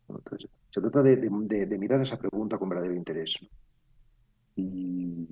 Entonces, 0.10 0.50
se 0.72 0.82
trata 0.82 1.04
de, 1.04 1.18
de, 1.18 1.78
mirar 1.78 2.02
esa 2.02 2.18
pregunta 2.18 2.58
con 2.58 2.70
verdadero 2.70 2.96
interés. 2.96 3.38
Y, 4.56 5.28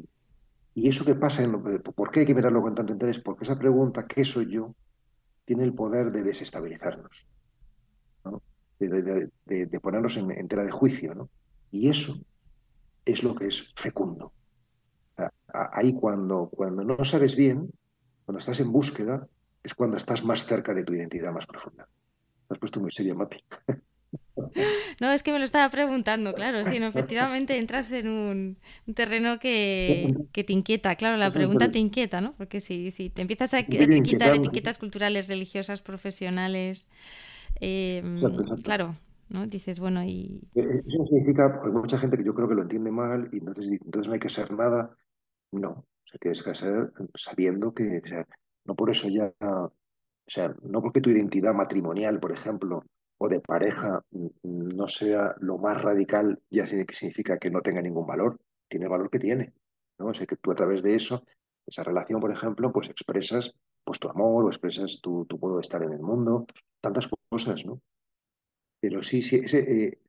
y 0.75 0.87
eso 0.87 1.03
que 1.03 1.15
pasa, 1.15 1.41
en 1.41 1.53
lo, 1.53 1.63
¿por 1.63 2.11
qué 2.11 2.19
hay 2.19 2.25
que 2.27 2.35
mirarlo 2.35 2.61
con 2.61 2.75
tanto 2.75 2.93
interés? 2.93 3.17
Porque 3.17 3.45
esa 3.45 3.57
pregunta, 3.57 4.05
¿qué 4.05 4.23
soy 4.23 4.51
yo?, 4.51 4.75
tiene 5.43 5.63
el 5.63 5.73
poder 5.73 6.11
de 6.11 6.21
desestabilizarnos, 6.21 7.25
¿no? 8.25 8.43
de, 8.77 9.31
de, 9.45 9.79
ponernos 9.79 10.15
en, 10.17 10.29
en, 10.29 10.47
tela 10.47 10.63
de 10.63 10.71
juicio. 10.71 11.15
¿no? 11.15 11.29
Y 11.73 11.89
eso 11.89 12.15
es 13.03 13.23
lo 13.23 13.33
que 13.33 13.47
es 13.47 13.73
fecundo. 13.75 14.31
Ahí 15.47 15.91
cuando, 15.93 16.47
cuando 16.49 16.83
no 16.83 17.03
sabes 17.03 17.35
bien, 17.35 17.71
cuando 18.25 18.39
estás 18.39 18.59
en 18.59 18.71
búsqueda, 18.71 19.27
es 19.63 19.73
cuando 19.73 19.97
estás 19.97 20.23
más 20.23 20.45
cerca 20.45 20.75
de 20.75 20.83
tu 20.83 20.93
identidad 20.93 21.33
más 21.33 21.47
profunda. 21.47 21.89
Has 22.49 22.59
puesto 22.59 22.79
muy 22.79 22.91
serio, 22.91 23.15
Mapi. 23.15 23.37
No, 24.99 25.11
es 25.11 25.23
que 25.23 25.31
me 25.31 25.39
lo 25.39 25.45
estaba 25.45 25.69
preguntando, 25.69 26.33
claro, 26.33 26.63
sí, 26.63 26.79
no, 26.79 26.87
efectivamente 26.87 27.57
entras 27.57 27.91
en 27.91 28.07
un, 28.07 28.57
un 28.85 28.93
terreno 28.93 29.39
que, 29.39 30.13
que, 30.31 30.43
te 30.43 30.53
inquieta, 30.53 30.95
claro, 30.95 31.17
la 31.17 31.31
pregunta 31.31 31.71
te 31.71 31.79
inquieta, 31.79 32.21
¿no? 32.21 32.33
Porque 32.33 32.61
si, 32.61 32.91
si 32.91 33.09
te 33.09 33.23
empiezas 33.23 33.53
a 33.55 33.63
quitar 33.63 34.35
etiquetas 34.35 34.77
culturales, 34.77 35.27
religiosas, 35.27 35.81
profesionales, 35.81 36.87
eh, 37.59 38.03
exacto. 38.21 38.63
claro, 38.63 38.95
Dices, 39.47 39.79
bueno, 39.79 40.03
y... 40.03 40.47
Eso 40.53 41.03
significa, 41.03 41.59
hay 41.63 41.71
mucha 41.71 41.97
gente 41.97 42.17
que 42.17 42.23
yo 42.23 42.35
creo 42.35 42.47
que 42.47 42.53
lo 42.53 42.61
entiende 42.61 42.91
mal 42.91 43.29
y 43.31 43.39
entonces, 43.39 43.67
entonces 43.83 44.07
no 44.07 44.13
hay 44.13 44.19
que 44.19 44.29
ser 44.29 44.51
nada, 44.51 44.95
no, 45.51 45.69
o 45.69 45.85
sea, 46.05 46.19
tienes 46.19 46.43
que 46.43 46.53
ser 46.53 46.93
sabiendo 47.15 47.73
que, 47.73 47.99
o 48.03 48.07
sea, 48.07 48.27
no 48.65 48.75
por 48.75 48.91
eso 48.91 49.07
ya, 49.09 49.33
o 49.41 49.71
sea, 50.27 50.53
no 50.61 50.81
porque 50.81 51.01
tu 51.01 51.09
identidad 51.09 51.55
matrimonial, 51.55 52.19
por 52.19 52.31
ejemplo, 52.31 52.83
o 53.17 53.27
de 53.27 53.39
pareja 53.39 54.03
no 54.43 54.87
sea 54.87 55.33
lo 55.39 55.57
más 55.57 55.81
radical, 55.81 56.39
ya 56.51 56.67
significa 56.67 57.37
que 57.37 57.49
no 57.49 57.61
tenga 57.61 57.81
ningún 57.81 58.05
valor, 58.05 58.39
tiene 58.67 58.85
el 58.85 58.91
valor 58.91 59.09
que 59.09 59.19
tiene. 59.19 59.53
¿no? 59.97 60.07
O 60.07 60.13
sea, 60.13 60.25
que 60.25 60.35
tú 60.35 60.51
a 60.51 60.55
través 60.55 60.83
de 60.83 60.95
eso, 60.95 61.23
esa 61.65 61.83
relación, 61.83 62.19
por 62.19 62.31
ejemplo, 62.31 62.71
pues 62.71 62.89
expresas 62.89 63.53
pues, 63.83 63.99
tu 63.99 64.09
amor 64.09 64.45
o 64.45 64.49
expresas 64.49 64.99
tu, 65.01 65.25
tu 65.25 65.37
modo 65.39 65.55
de 65.55 65.61
estar 65.61 65.81
en 65.83 65.93
el 65.93 66.01
mundo, 66.01 66.45
tantas 66.81 67.09
cosas, 67.29 67.65
¿no? 67.65 67.81
Pero 68.83 69.01
sí, 69.01 69.21
sí, 69.23 69.37
ese, 69.37 69.59
eh, 69.59 70.01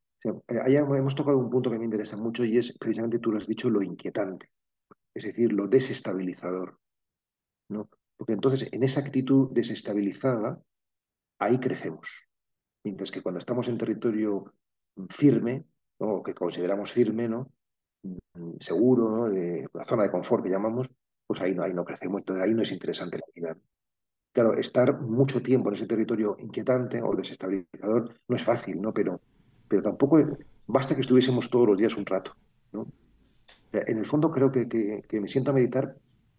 allá 0.49 0.81
hemos 0.81 1.15
tocado 1.15 1.39
un 1.39 1.49
punto 1.49 1.71
que 1.71 1.79
me 1.79 1.85
interesa 1.85 2.17
mucho 2.17 2.45
y 2.45 2.59
es 2.59 2.77
precisamente, 2.77 3.21
tú 3.21 3.31
lo 3.31 3.39
has 3.39 3.47
dicho, 3.47 3.71
lo 3.71 3.81
inquietante, 3.83 4.51
es 5.15 5.27
decir, 5.27 5.53
lo 5.53 5.69
desestabilizador, 5.69 6.81
¿no? 7.69 7.89
Porque 8.17 8.33
entonces 8.33 8.69
en 8.73 8.83
esa 8.83 8.99
actitud 8.99 9.53
desestabilizada, 9.53 10.61
ahí 11.39 11.61
crecemos. 11.61 12.09
Mientras 12.83 13.13
que 13.13 13.23
cuando 13.23 13.39
estamos 13.39 13.69
en 13.69 13.79
territorio 13.79 14.53
firme, 15.09 15.65
¿no? 16.01 16.09
o 16.09 16.23
que 16.25 16.35
consideramos 16.35 16.91
firme, 16.91 17.29
¿no? 17.29 17.53
seguro, 18.59 19.09
¿no? 19.09 19.29
la 19.29 19.85
zona 19.85 20.03
de 20.03 20.11
confort 20.11 20.43
que 20.43 20.51
llamamos, 20.51 20.91
pues 21.29 21.41
ahí 21.41 21.55
no, 21.55 21.63
ahí 21.63 21.75
no 21.75 21.85
crecemos, 21.85 22.23
entonces 22.23 22.45
ahí 22.45 22.55
no 22.55 22.63
es 22.63 22.73
interesante 22.73 23.19
la 23.19 23.27
vida. 23.33 23.57
Claro, 24.35 24.55
estar 24.55 25.01
mucho 25.01 25.41
tiempo 25.41 25.69
en 25.71 25.77
ese 25.77 25.87
territorio 25.87 26.37
inquietante 26.41 27.01
o 27.01 27.15
desestabilizador 27.15 28.17
no 28.27 28.37
es 28.37 28.43
fácil, 28.43 28.83
¿no? 28.83 28.93
Pero, 28.93 29.21
pero 29.69 29.81
tampoco 29.81 30.19
basta 30.67 30.97
que 30.97 31.03
estuviésemos 31.03 31.49
todos 31.49 31.69
los 31.69 31.79
días 31.79 31.97
un 31.97 32.05
rato, 32.05 32.35
¿no? 32.73 32.89
En 33.73 33.97
el 33.97 34.07
fondo 34.07 34.33
creo 34.33 34.51
que, 34.51 34.69
que, 34.69 35.03
que 35.09 35.21
me 35.21 35.29
siento 35.29 35.53
a 35.53 35.55
meditar 35.55 35.95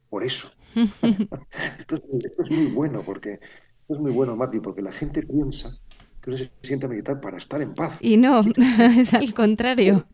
por 0.10 0.26
eso. 0.26 0.50
esto, 0.76 1.96
es, 1.96 2.04
esto, 2.22 2.42
es, 2.42 2.52
muy 2.52 2.68
bueno, 2.68 3.02
porque 3.06 3.40
esto 3.80 3.94
es 3.94 4.00
muy 4.00 4.12
bueno, 4.12 4.36
Mati, 4.36 4.60
porque 4.60 4.82
la 4.82 4.92
gente 4.92 5.24
piensa 5.24 5.78
que 6.22 6.32
uno 6.32 6.38
se 6.38 6.52
siente 6.64 6.88
a 6.88 6.90
meditar 6.90 7.22
para 7.22 7.38
estar 7.38 7.62
en 7.62 7.74
paz. 7.74 7.98
Y 8.02 8.18
no, 8.18 8.42
es 8.98 9.14
al 9.14 9.34
contrario. 9.34 10.06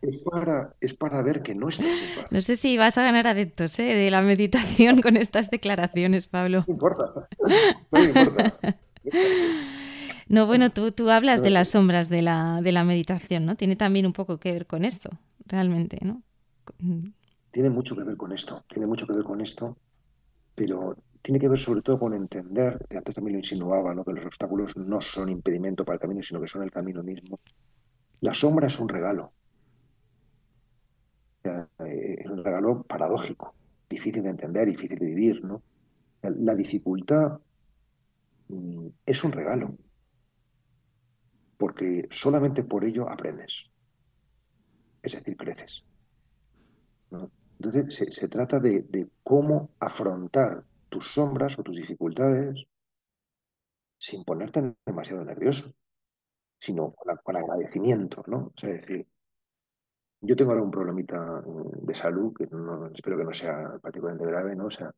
Es 0.00 0.18
para, 0.18 0.74
es 0.80 0.94
para 0.94 1.22
ver 1.22 1.42
que 1.42 1.54
no 1.54 1.68
estás 1.68 1.86
en 1.86 2.22
paz. 2.22 2.30
No 2.30 2.40
sé 2.40 2.56
si 2.56 2.76
vas 2.76 2.98
a 2.98 3.02
ganar 3.02 3.26
adeptos 3.26 3.78
¿eh? 3.78 3.94
de 3.94 4.10
la 4.10 4.22
meditación 4.22 5.00
con 5.02 5.16
estas 5.16 5.50
declaraciones, 5.50 6.26
Pablo. 6.26 6.64
No 6.66 6.74
importa, 6.74 7.28
no 7.90 8.04
importa. 8.04 8.58
No, 10.28 10.46
bueno, 10.46 10.70
tú, 10.70 10.92
tú 10.92 11.08
hablas 11.08 11.42
de 11.42 11.50
las 11.50 11.70
sombras 11.70 12.10
de 12.10 12.20
la, 12.20 12.60
de 12.62 12.70
la 12.70 12.84
meditación, 12.84 13.46
¿no? 13.46 13.56
Tiene 13.56 13.76
también 13.76 14.04
un 14.04 14.12
poco 14.12 14.38
que 14.38 14.52
ver 14.52 14.66
con 14.66 14.84
esto, 14.84 15.10
realmente, 15.46 15.98
¿no? 16.02 16.22
Tiene 17.50 17.70
mucho 17.70 17.96
que 17.96 18.04
ver 18.04 18.16
con 18.16 18.32
esto, 18.32 18.62
tiene 18.68 18.86
mucho 18.86 19.06
que 19.06 19.14
ver 19.14 19.24
con 19.24 19.40
esto, 19.40 19.78
pero 20.54 20.96
tiene 21.22 21.40
que 21.40 21.48
ver 21.48 21.58
sobre 21.58 21.82
todo 21.82 21.98
con 21.98 22.14
entender, 22.14 22.78
que 22.88 22.98
antes 22.98 23.14
también 23.14 23.34
lo 23.34 23.38
insinuaba, 23.38 23.94
¿no? 23.94 24.04
que 24.04 24.12
los 24.12 24.26
obstáculos 24.26 24.76
no 24.76 25.00
son 25.00 25.28
impedimento 25.28 25.84
para 25.84 25.94
el 25.94 26.00
camino, 26.00 26.22
sino 26.22 26.40
que 26.40 26.48
son 26.48 26.62
el 26.62 26.70
camino 26.70 27.02
mismo. 27.02 27.40
La 28.20 28.34
sombra 28.34 28.66
es 28.66 28.78
un 28.78 28.88
regalo. 28.88 29.32
Es 31.42 32.26
un 32.26 32.44
regalo 32.44 32.82
paradójico, 32.82 33.54
difícil 33.88 34.22
de 34.22 34.30
entender, 34.30 34.68
difícil 34.68 34.98
de 34.98 35.06
vivir. 35.06 35.44
¿no? 35.44 35.62
La 36.22 36.54
dificultad 36.54 37.40
mm, 38.48 38.88
es 39.06 39.24
un 39.24 39.32
regalo, 39.32 39.76
porque 41.56 42.08
solamente 42.10 42.64
por 42.64 42.84
ello 42.84 43.08
aprendes. 43.08 43.64
Es 45.02 45.12
decir, 45.12 45.36
creces. 45.36 45.84
Entonces 47.58 47.94
se, 47.94 48.12
se 48.12 48.28
trata 48.28 48.58
de, 48.60 48.82
de, 48.82 49.08
cómo 49.22 49.70
afrontar 49.80 50.64
tus 50.88 51.12
sombras 51.12 51.58
o 51.58 51.62
tus 51.62 51.76
dificultades 51.76 52.66
sin 53.98 54.24
ponerte 54.24 54.74
demasiado 54.86 55.24
nervioso, 55.24 55.72
sino 56.60 56.92
con, 56.92 57.16
con 57.16 57.36
agradecimiento, 57.36 58.22
¿no? 58.26 58.52
Sea, 58.56 58.70
decir, 58.70 59.06
yo 60.20 60.36
tengo 60.36 60.50
ahora 60.50 60.64
un 60.64 60.70
problemita 60.70 61.42
de 61.82 61.94
salud 61.94 62.34
que 62.36 62.46
no, 62.46 62.86
espero 62.88 63.16
que 63.16 63.24
no 63.24 63.32
sea 63.32 63.78
particularmente 63.80 64.26
grave, 64.26 64.56
¿no? 64.56 64.66
O 64.66 64.70
sea, 64.70 64.90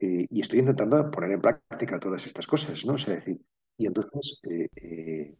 eh, 0.00 0.26
y 0.28 0.40
estoy 0.40 0.60
intentando 0.60 1.10
poner 1.10 1.32
en 1.32 1.40
práctica 1.40 1.98
todas 1.98 2.26
estas 2.26 2.46
cosas, 2.46 2.84
¿no? 2.84 2.94
O 2.94 2.98
sea, 2.98 3.14
decir, 3.14 3.40
y 3.76 3.86
entonces, 3.86 4.40
eh, 4.50 4.68
eh, 4.76 5.34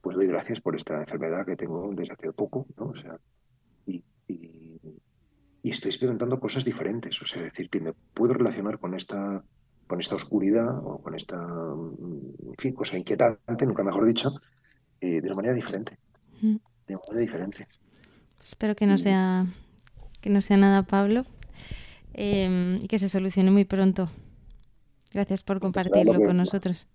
pues 0.00 0.16
doy 0.16 0.26
gracias 0.26 0.60
por 0.60 0.76
esta 0.76 1.00
enfermedad 1.00 1.46
que 1.46 1.56
tengo 1.56 1.90
desde 1.94 2.14
hace 2.14 2.32
poco, 2.32 2.66
¿no? 2.76 2.86
O 2.88 2.94
sea, 2.94 3.18
y, 3.86 4.02
y, 4.26 4.80
y 5.62 5.70
estoy 5.70 5.90
experimentando 5.90 6.40
cosas 6.40 6.64
diferentes, 6.64 7.20
o 7.22 7.26
sea, 7.26 7.42
decir, 7.42 7.68
que 7.70 7.80
me 7.80 7.92
puedo 8.14 8.34
relacionar 8.34 8.78
con 8.78 8.94
esta, 8.94 9.42
con 9.86 10.00
esta 10.00 10.14
oscuridad 10.14 10.78
o 10.84 10.98
con 11.02 11.14
esta, 11.14 11.36
en 11.36 12.54
fin, 12.58 12.74
cosa 12.74 12.96
inquietante, 12.98 13.66
nunca 13.66 13.82
mejor 13.82 14.04
dicho, 14.04 14.30
eh, 15.00 15.20
de 15.20 15.26
una 15.26 15.36
manera 15.36 15.54
diferente, 15.54 15.98
de 16.40 16.94
una 16.94 17.00
manera 17.08 17.20
diferente. 17.20 17.66
Espero 18.48 18.74
que 18.74 18.86
no 18.86 18.96
sea 18.96 19.46
que 20.22 20.30
no 20.30 20.40
sea 20.40 20.56
nada, 20.56 20.82
Pablo, 20.82 21.26
eh, 22.14 22.78
y 22.82 22.88
que 22.88 22.98
se 22.98 23.10
solucione 23.10 23.50
muy 23.50 23.66
pronto. 23.66 24.10
Gracias 25.12 25.42
por 25.42 25.60
compartirlo 25.60 26.18
que, 26.18 26.24
con 26.24 26.36
nosotros. 26.38 26.86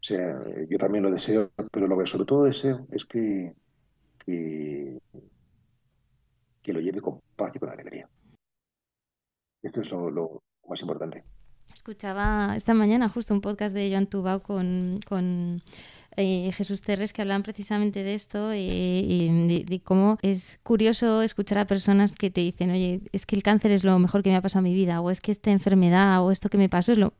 O 0.00 0.02
sea, 0.02 0.36
yo 0.68 0.78
también 0.78 1.04
lo 1.04 1.10
deseo, 1.12 1.52
pero 1.70 1.86
lo 1.86 1.96
que 1.96 2.06
sobre 2.06 2.24
todo 2.24 2.42
deseo 2.42 2.88
es 2.90 3.04
que, 3.04 3.54
que, 4.18 5.00
que 6.60 6.72
lo 6.72 6.80
lleve 6.80 7.00
con 7.00 7.20
paz 7.36 7.52
y 7.54 7.60
con 7.60 7.70
alegría. 7.70 8.08
Esto 9.62 9.82
es 9.82 9.90
lo, 9.92 10.42
más 10.68 10.80
importante. 10.80 11.22
Escuchaba 11.72 12.54
esta 12.56 12.74
mañana 12.74 13.08
justo 13.08 13.32
un 13.32 13.40
podcast 13.40 13.76
de 13.76 13.90
Joan 13.90 14.08
Tubau 14.08 14.42
con, 14.42 14.98
con 15.06 15.62
Jesús 16.16 16.82
Terres 16.82 17.12
que 17.12 17.22
hablaban 17.22 17.42
precisamente 17.42 18.02
de 18.02 18.14
esto, 18.14 18.54
y 18.54 19.64
de, 19.64 19.80
cómo 19.82 20.18
es 20.22 20.60
curioso 20.62 21.22
escuchar 21.22 21.58
a 21.58 21.66
personas 21.66 22.14
que 22.14 22.30
te 22.30 22.40
dicen, 22.40 22.70
oye, 22.70 23.00
es 23.12 23.26
que 23.26 23.36
el 23.36 23.42
cáncer 23.42 23.70
es 23.70 23.84
lo 23.84 23.98
mejor 23.98 24.22
que 24.22 24.30
me 24.30 24.36
ha 24.36 24.42
pasado 24.42 24.64
en 24.66 24.72
mi 24.72 24.74
vida, 24.74 25.00
o 25.00 25.10
es 25.10 25.20
que 25.20 25.30
esta 25.30 25.50
enfermedad 25.50 26.24
o 26.24 26.30
esto 26.30 26.48
que 26.48 26.58
me 26.58 26.68
pasó 26.68 26.92
es 26.92 26.98
lo, 26.98 27.14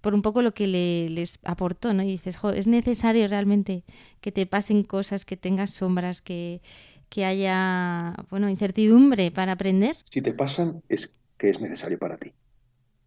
por 0.00 0.14
un 0.14 0.22
poco 0.22 0.42
lo 0.42 0.52
que 0.52 0.66
les 0.66 1.38
aportó, 1.44 1.92
¿no? 1.94 2.02
Y 2.02 2.06
dices, 2.06 2.38
es 2.54 2.66
necesario 2.66 3.26
realmente 3.28 3.84
que 4.20 4.32
te 4.32 4.46
pasen 4.46 4.82
cosas, 4.82 5.24
que 5.24 5.36
tengas 5.36 5.70
sombras, 5.70 6.20
que, 6.22 6.60
que 7.08 7.24
haya, 7.24 8.14
bueno, 8.30 8.48
incertidumbre 8.48 9.30
para 9.30 9.52
aprender. 9.52 9.96
Si 10.10 10.22
te 10.22 10.32
pasan, 10.32 10.82
es 10.88 11.10
que 11.36 11.50
es 11.50 11.60
necesario 11.60 11.98
para 11.98 12.18
ti. 12.18 12.32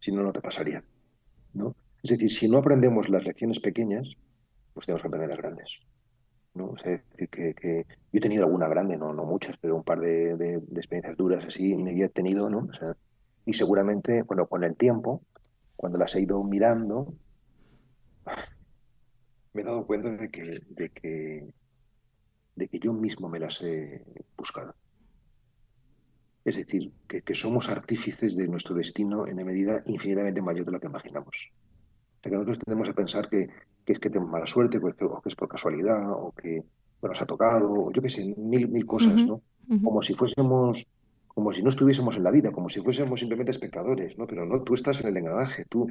Si 0.00 0.10
no, 0.10 0.22
no 0.22 0.32
te 0.32 0.40
pasaría. 0.40 0.82
¿no? 1.54 1.74
Es 2.02 2.10
decir, 2.10 2.30
si 2.30 2.48
no 2.48 2.58
aprendemos 2.58 3.08
las 3.08 3.24
lecciones 3.24 3.60
pequeñas, 3.60 4.16
pues 4.74 4.86
tenemos 4.86 5.02
que 5.02 5.08
aprender 5.08 5.30
las 5.30 5.38
grandes. 5.38 5.80
¿no? 6.54 6.74
es 6.76 6.82
decir, 6.82 7.28
que, 7.28 7.86
yo 8.12 8.18
he 8.18 8.20
tenido 8.20 8.44
alguna 8.44 8.68
grande, 8.68 8.96
no, 8.96 9.12
no 9.12 9.24
muchas, 9.24 9.56
pero 9.58 9.76
un 9.76 9.84
par 9.84 10.00
de, 10.00 10.60
experiencias 10.76 11.16
duras 11.16 11.44
así 11.46 11.76
me 11.76 11.90
había 11.90 12.08
tenido, 12.08 12.50
¿no? 12.50 12.68
y 13.46 13.54
seguramente, 13.54 14.22
bueno, 14.22 14.46
con 14.46 14.64
el 14.64 14.76
tiempo, 14.76 15.22
cuando 15.76 15.98
las 15.98 16.14
he 16.14 16.20
ido 16.20 16.42
mirando, 16.44 17.14
me 19.52 19.62
he 19.62 19.64
dado 19.64 19.86
cuenta 19.86 20.10
de 20.16 20.28
que, 20.30 20.60
de 20.68 20.88
que, 20.90 21.54
de 22.54 22.68
que 22.68 22.78
yo 22.78 22.92
mismo 22.92 23.28
me 23.28 23.40
las 23.40 23.60
he 23.62 24.04
buscado. 24.36 24.74
Es 26.44 26.56
decir, 26.56 26.92
que, 27.06 27.34
somos 27.34 27.68
artífices 27.68 28.36
de 28.36 28.48
nuestro 28.48 28.74
destino 28.74 29.26
en 29.26 29.34
una 29.34 29.44
medida 29.44 29.82
infinitamente 29.86 30.42
mayor 30.42 30.66
de 30.66 30.72
lo 30.72 30.80
que 30.80 30.88
imaginamos. 30.88 31.50
O 32.18 32.22
sea, 32.22 32.30
que 32.30 32.36
nosotros 32.36 32.58
tendemos 32.58 32.88
a 32.88 32.94
pensar 32.94 33.28
que, 33.28 33.48
es 33.86 33.98
que 33.98 34.10
tenemos 34.10 34.30
mala 34.30 34.46
suerte, 34.46 34.78
o 34.78 35.20
que, 35.20 35.28
es 35.28 35.34
por 35.34 35.48
casualidad, 35.48 36.10
o 36.12 36.32
que 36.32 36.64
nos 37.02 37.20
ha 37.20 37.26
tocado, 37.26 37.72
o 37.72 37.92
yo 37.92 38.00
qué 38.00 38.10
sé, 38.10 38.34
mil, 38.36 38.68
mil 38.68 38.86
cosas, 38.86 39.24
¿no? 39.26 39.42
Como 39.82 40.02
si 40.02 40.14
fuésemos, 40.14 40.86
como 41.28 41.52
si 41.52 41.62
no 41.62 41.70
estuviésemos 41.70 42.16
en 42.16 42.24
la 42.24 42.30
vida, 42.30 42.52
como 42.52 42.68
si 42.68 42.80
fuésemos 42.80 43.20
simplemente 43.20 43.50
espectadores, 43.50 44.18
¿no? 44.18 44.26
Pero 44.26 44.44
no, 44.44 44.62
tú 44.62 44.74
estás 44.74 45.00
en 45.00 45.08
el 45.08 45.16
engranaje, 45.16 45.64
tú, 45.68 45.90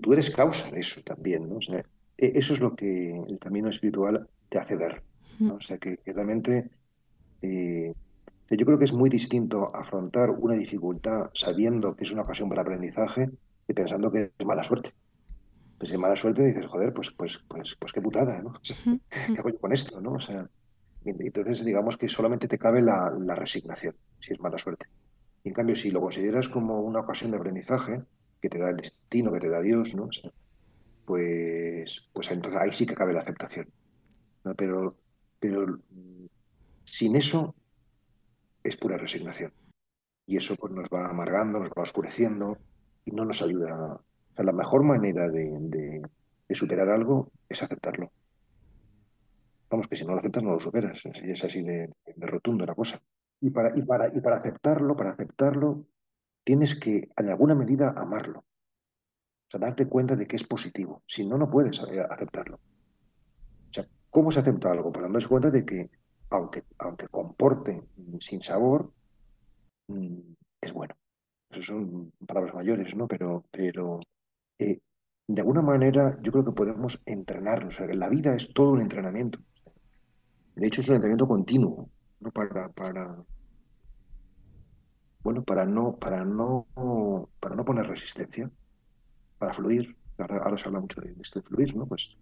tú, 0.00 0.12
eres 0.12 0.30
causa 0.30 0.70
de 0.70 0.80
eso 0.80 1.00
también, 1.02 1.48
¿no? 1.48 1.56
O 1.56 1.62
sea, 1.62 1.84
e, 2.18 2.32
eso 2.34 2.54
es 2.54 2.60
lo 2.60 2.74
que 2.74 3.16
el 3.16 3.38
camino 3.38 3.68
espiritual 3.68 4.28
te 4.48 4.58
hace 4.58 4.76
ver, 4.76 5.02
¿no? 5.38 5.54
O 5.54 5.60
sea, 5.60 5.78
que, 5.78 5.98
realmente 6.06 6.70
eh, 7.42 7.94
yo 8.50 8.66
creo 8.66 8.78
que 8.78 8.84
es 8.84 8.92
muy 8.92 9.10
distinto 9.10 9.74
afrontar 9.74 10.30
una 10.30 10.54
dificultad 10.54 11.30
sabiendo 11.34 11.94
que 11.96 12.04
es 12.04 12.12
una 12.12 12.22
ocasión 12.22 12.48
para 12.48 12.62
aprendizaje 12.62 13.30
y 13.68 13.72
pensando 13.72 14.10
que 14.10 14.32
es 14.36 14.46
mala 14.46 14.64
suerte. 14.64 14.92
Pues 15.84 15.90
si 15.90 15.96
es 15.96 16.00
mala 16.00 16.16
suerte 16.16 16.46
dices, 16.46 16.64
joder, 16.64 16.94
pues, 16.94 17.10
pues, 17.10 17.44
pues, 17.46 17.76
pues 17.78 17.92
qué 17.92 18.00
putada, 18.00 18.40
¿no? 18.40 18.54
¿Qué 18.62 19.38
hago 19.38 19.50
yo 19.50 19.58
con 19.58 19.70
esto, 19.70 20.00
no? 20.00 20.12
O 20.12 20.18
sea, 20.18 20.48
entonces 21.04 21.62
digamos 21.62 21.98
que 21.98 22.08
solamente 22.08 22.48
te 22.48 22.56
cabe 22.56 22.80
la, 22.80 23.10
resignación, 23.36 23.94
si 24.18 24.32
es 24.32 24.40
mala 24.40 24.56
suerte. 24.56 24.86
en 25.44 25.52
cambio, 25.52 25.76
si 25.76 25.90
lo 25.90 26.00
consideras 26.00 26.48
como 26.48 26.80
una 26.80 27.00
ocasión 27.00 27.32
de 27.32 27.36
aprendizaje, 27.36 28.02
que 28.40 28.48
te 28.48 28.58
da 28.58 28.70
el 28.70 28.78
destino, 28.78 29.30
que 29.30 29.40
te 29.40 29.50
da 29.50 29.60
Dios, 29.60 29.94
¿no? 29.94 30.08
pues, 31.04 32.00
pues 32.14 32.30
entonces 32.30 32.58
ahí 32.58 32.72
sí 32.72 32.86
que 32.86 32.94
cabe 32.94 33.12
la 33.12 33.20
aceptación. 33.20 33.68
Pero, 34.56 34.96
pero 35.38 35.66
mm, 35.66 36.24
sin 36.86 37.14
eso 37.16 37.54
es 38.62 38.74
pura 38.78 38.96
resignación. 38.96 39.52
Y 40.26 40.38
eso 40.38 40.56
pues, 40.56 40.72
nos 40.72 40.88
va 40.88 41.10
amargando, 41.10 41.60
nos 41.60 41.68
va 41.68 41.82
oscureciendo 41.82 42.56
y 43.04 43.10
no 43.10 43.26
nos 43.26 43.42
ayuda. 43.42 44.00
O 44.34 44.36
sea, 44.36 44.44
la 44.44 44.52
mejor 44.52 44.82
manera 44.82 45.28
de, 45.28 46.02
superar 46.50 46.88
algo 46.88 47.30
es 47.48 47.62
aceptarlo. 47.62 48.10
Vamos, 49.70 49.86
que 49.86 49.94
si 49.94 50.04
no 50.04 50.12
lo 50.12 50.18
aceptas 50.18 50.42
no 50.42 50.54
lo 50.54 50.60
superas. 50.60 51.00
Es 51.04 51.44
así 51.44 51.62
de, 51.62 51.88
rotundo 52.16 52.66
la 52.66 52.74
cosa. 52.74 53.00
Y 53.40 53.50
para, 53.50 53.70
y, 53.76 53.82
para, 53.82 54.08
y 54.12 54.20
para 54.20 54.38
aceptarlo, 54.38 54.96
para 54.96 55.10
aceptarlo, 55.10 55.84
tienes 56.42 56.74
que 56.74 57.10
en 57.16 57.28
alguna 57.28 57.54
medida 57.54 57.94
amarlo. 57.96 58.40
O 58.40 59.50
sea, 59.50 59.60
darte 59.60 59.86
cuenta 59.86 60.16
de 60.16 60.26
que 60.26 60.34
es 60.34 60.44
positivo. 60.44 61.04
Si 61.06 61.24
no, 61.24 61.38
no 61.38 61.48
puedes 61.48 61.78
eh, 61.78 62.04
aceptarlo. 62.10 62.56
O 62.56 63.72
sea, 63.72 63.86
¿cómo 64.10 64.32
se 64.32 64.40
acepta 64.40 64.72
algo? 64.72 64.90
Pues 64.90 65.04
dándose 65.04 65.28
cuenta 65.28 65.50
de 65.50 65.64
que 65.64 65.90
aunque, 66.30 66.64
aunque 66.78 67.06
comporte 67.06 67.84
sin 68.18 68.42
sabor, 68.42 68.92
mm, 69.86 70.18
es 70.60 70.72
bueno. 70.72 70.96
Eso 71.50 71.62
son 71.62 72.12
palabras 72.26 72.54
mayores, 72.54 72.96
¿no? 72.96 73.06
Pero, 73.06 73.44
pero 73.52 74.00
eh, 74.58 74.80
de 75.26 75.40
alguna 75.40 75.62
manera 75.62 76.18
yo 76.22 76.32
creo 76.32 76.44
que 76.44 76.52
podemos 76.52 77.00
entrenarnos. 77.06 77.78
la 77.80 78.08
vida 78.08 78.34
es 78.34 78.52
todo 78.52 78.70
un 78.72 78.80
entrenamiento. 78.80 79.38
De 80.54 80.66
hecho, 80.66 80.82
es 80.82 80.88
un 80.88 80.96
entrenamiento 80.96 81.26
continuo, 81.26 81.90
¿no? 82.20 82.30
Para, 82.30 82.70
bueno, 85.22 85.42
para 85.42 85.64
no, 85.64 85.96
para 85.96 86.24
no, 86.24 86.66
para 87.40 87.56
no 87.56 87.64
poner 87.64 87.86
resistencia, 87.86 88.50
para 89.38 89.54
fluir. 89.54 89.96
Ahora, 90.18 90.56
se 90.56 90.66
habla 90.66 90.80
mucho 90.80 91.00
de, 91.00 91.16
esto 91.20 91.40
de 91.40 91.46
fluir, 91.46 91.74
¿no? 91.74 91.86
Pues 91.86 92.16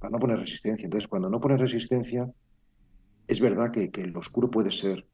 para 0.00 0.10
no 0.10 0.18
poner 0.18 0.38
resistencia. 0.38 0.84
Entonces, 0.84 1.08
cuando 1.08 1.30
no 1.30 1.40
pones 1.40 1.60
resistencia, 1.60 2.28
es 3.28 3.40
verdad 3.40 3.70
que, 3.70 3.90
que, 3.90 4.02
el 4.02 4.16
oscuro 4.16 4.50
puede 4.50 4.72
ser. 4.72 5.06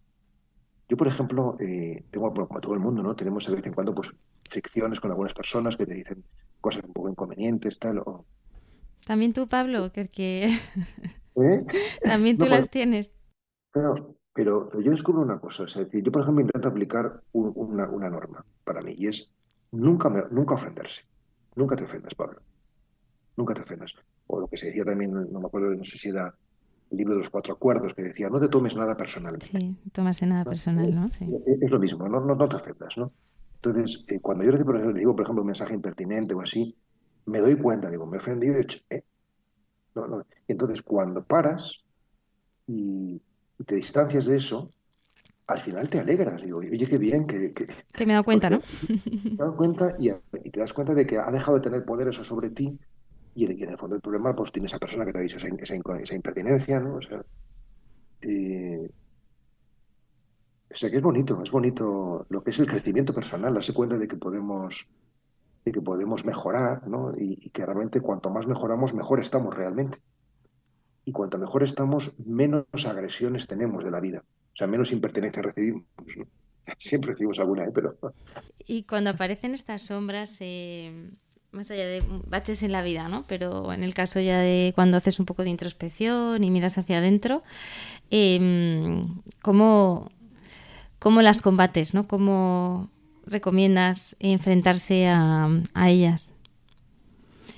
Yo, 0.89 0.97
por 0.97 1.09
ejemplo, 1.09 1.57
eh, 1.61 2.05
tengo, 2.11 2.33
como 2.33 2.61
todo 2.61 2.75
el 2.75 2.81
mundo, 2.81 3.03
¿no? 3.03 3.15
Tenemos 3.15 3.47
de 3.47 3.55
vez 3.55 3.67
en 3.67 3.75
cuando 3.75 3.95
pues 3.95 4.11
fricciones 4.49 5.01
con 5.01 5.11
algunas 5.11 5.35
personas 5.35 5.77
que 5.77 5.87
te 5.87 5.95
dicen 5.95 6.25
cosas 6.63 6.85
un 6.85 6.95
poco 6.95 7.11
inconvenientes, 7.11 7.79
tal. 7.79 7.99
O... 7.99 8.25
También 9.07 9.35
tú, 9.35 9.49
Pablo, 9.49 9.93
que, 9.93 10.09
que... 10.09 10.59
¿Eh? 11.37 11.67
también 12.03 12.39
tú 12.39 12.47
las 12.47 12.71
tienes. 12.71 13.13
Pero, 13.73 14.17
pero, 14.33 14.71
yo 14.81 14.91
descubro 14.91 15.21
una 15.21 15.39
cosa, 15.39 15.65
es 15.65 15.75
decir, 15.75 16.03
yo, 16.03 16.11
por 16.11 16.23
ejemplo, 16.23 16.41
intento 16.43 16.69
aplicar 16.69 17.23
una, 17.33 17.89
una, 17.91 18.09
norma 18.09 18.45
para 18.65 18.81
mí 18.81 18.95
y 18.97 19.09
es 19.09 19.29
nunca, 19.71 20.09
nunca 20.31 20.55
ofenderse. 20.55 21.03
Nunca 21.55 21.77
te 21.77 21.85
ofendas, 21.85 22.15
Pablo. 22.15 22.41
Nunca 23.37 23.53
te 23.53 23.61
ofendas. 23.61 23.95
O 24.27 24.41
lo 24.41 24.47
que 24.47 24.57
se 24.57 24.67
decía 24.67 24.85
también, 24.85 25.13
no 25.13 25.41
me 25.41 25.47
acuerdo, 25.47 25.75
no 25.75 25.85
sé 25.85 25.99
si 25.99 26.09
era 26.09 26.35
el 26.93 26.99
libro 26.99 27.15
de 27.15 27.21
los 27.21 27.31
cuatro 27.31 27.55
acuerdos 27.55 27.95
que 27.95 28.03
decía, 28.03 28.29
no 28.29 28.39
te 28.39 28.49
tomes 28.49 28.77
nada 28.77 28.97
personal. 28.97 29.41
Sí, 29.41 29.77
tomarse 29.93 30.27
nada 30.27 30.45
personal, 30.45 30.95
¿no? 30.95 31.09
Sí. 31.11 31.27
Es, 31.47 31.71
lo 31.71 31.79
mismo, 31.79 32.09
no, 32.09 32.21
no, 32.21 32.49
te 32.49 32.57
ofendas, 32.57 32.97
¿no? 32.97 33.13
Entonces, 33.65 34.05
eh, 34.09 34.19
cuando 34.21 34.43
yo 34.43 34.51
le 34.51 34.59
digo, 34.99 35.15
por 35.15 35.23
ejemplo, 35.23 35.43
un 35.43 35.47
mensaje 35.47 35.73
impertinente 35.73 36.35
o 36.35 36.41
así, 36.41 36.77
me 37.27 37.39
doy 37.39 37.55
cuenta, 37.57 37.91
digo, 37.91 38.07
me 38.07 38.17
he 38.17 38.21
ofendido, 38.21 38.59
hecho, 38.59 38.81
¿eh? 38.91 39.05
No, 39.95 40.09
no. 40.09 40.27
Entonces, 40.49 40.83
cuando 40.83 41.25
paras 41.25 41.81
y, 42.67 43.23
te 43.65 43.77
distancias 43.77 44.27
de 44.27 44.39
eso, 44.39 44.71
al 45.47 45.61
final 45.61 45.89
te 45.89 46.01
alegras. 46.01 46.43
Digo, 46.43 46.59
oye, 46.59 46.89
qué 46.89 46.99
bien 46.99 47.25
que... 47.25 47.53
Que, 47.53 47.67
me 48.05 48.13
he 48.13 48.15
dado 48.15 48.25
cuenta, 48.25 48.51
¿no? 48.51 48.59
Me 48.89 49.35
he 49.35 49.37
dado 49.37 49.57
cuenta 49.57 49.95
y, 49.97 50.09
y, 50.09 50.51
te 50.51 50.59
das 50.59 50.73
cuenta 50.73 50.93
de 50.95 51.07
que 51.07 51.19
ha 51.19 51.31
dejado 51.31 51.59
de 51.59 51.63
tener 51.63 51.85
poder 51.85 52.09
eso 52.09 52.25
sobre 52.25 52.51
ti 52.51 52.77
y, 53.37 53.63
en 53.63 53.71
el 53.71 53.79
fondo 53.79 53.95
del 53.95 54.03
problema, 54.03 54.35
pues 54.35 54.51
tiene 54.51 54.67
esa 54.67 54.81
persona 54.81 55.05
que 55.05 55.13
te 55.13 55.19
ha 55.19 55.23
dicho 55.23 55.37
esa, 55.37 55.47
esa, 55.47 56.15
impertinencia, 56.17 56.81
¿no? 56.81 56.97
O 56.97 57.03
sea, 57.03 57.25
eh, 58.23 58.91
o 60.73 60.77
sea, 60.77 60.91
que 60.91 60.97
es 60.97 61.03
bonito, 61.03 61.43
es 61.43 61.51
bonito 61.51 62.27
lo 62.29 62.43
que 62.43 62.51
es 62.51 62.59
el 62.59 62.67
crecimiento 62.67 63.15
personal, 63.15 63.55
darse 63.55 63.75
cuenta 63.75 63.99
de 63.99 64.09
que 64.09 64.17
podemos, 64.17 64.89
de 65.65 65.73
que 65.73 65.81
podemos 65.81 66.25
mejorar, 66.25 66.87
¿no? 66.89 67.13
Y, 67.17 67.51
que 67.51 67.67
realmente 67.67 68.01
cuanto 68.01 68.31
más 68.31 68.47
mejoramos, 68.47 68.95
mejor 68.95 69.21
estamos 69.21 69.55
realmente. 69.55 69.99
Y 71.05 71.13
cuanto 71.13 71.39
mejor 71.39 71.63
estamos, 71.63 72.15
menos 72.25 72.65
agresiones 72.87 73.47
tenemos 73.47 73.85
de 73.85 73.91
la 73.91 74.01
vida. 74.01 74.25
O 74.53 74.57
sea, 74.57 74.67
menos 74.67 74.93
impertinencia 74.93 75.43
recibimos. 75.43 75.85
Siempre 76.79 77.13
recibimos 77.13 77.39
alguna, 77.39 77.65
¿eh? 77.65 77.73
pero... 77.75 77.97
Y 78.67 78.85
cuando 78.85 79.11
aparecen 79.11 79.53
estas 79.53 79.83
sombras, 79.83 80.39
eh, 80.41 81.11
más 81.51 81.71
allá 81.71 81.87
de 81.87 82.03
baches 82.27 82.63
en 82.63 82.73
la 82.73 82.83
vida, 82.83 83.09
¿no? 83.09 83.27
Pero 83.27 83.73
en 83.73 83.83
el 83.83 83.95
caso 83.95 84.21
ya 84.21 84.39
de 84.39 84.73
cuando 84.75 84.97
haces 84.97 85.21
un 85.21 85.27
poco 85.27 85.43
de 85.43 85.51
introspección 85.51 86.43
y 86.43 86.51
miras 86.51 86.79
hacia 86.79 86.99
adentro, 86.99 87.43
em, 88.11 89.03
¿cómo, 89.43 90.11
las 91.11 91.43
combates, 91.43 91.95
¿no? 91.95 92.07
¿Cómo 92.07 92.89
recomiendas 93.27 94.17
enfrentarse 94.21 95.09
a, 95.09 95.51
ellas? 95.87 96.33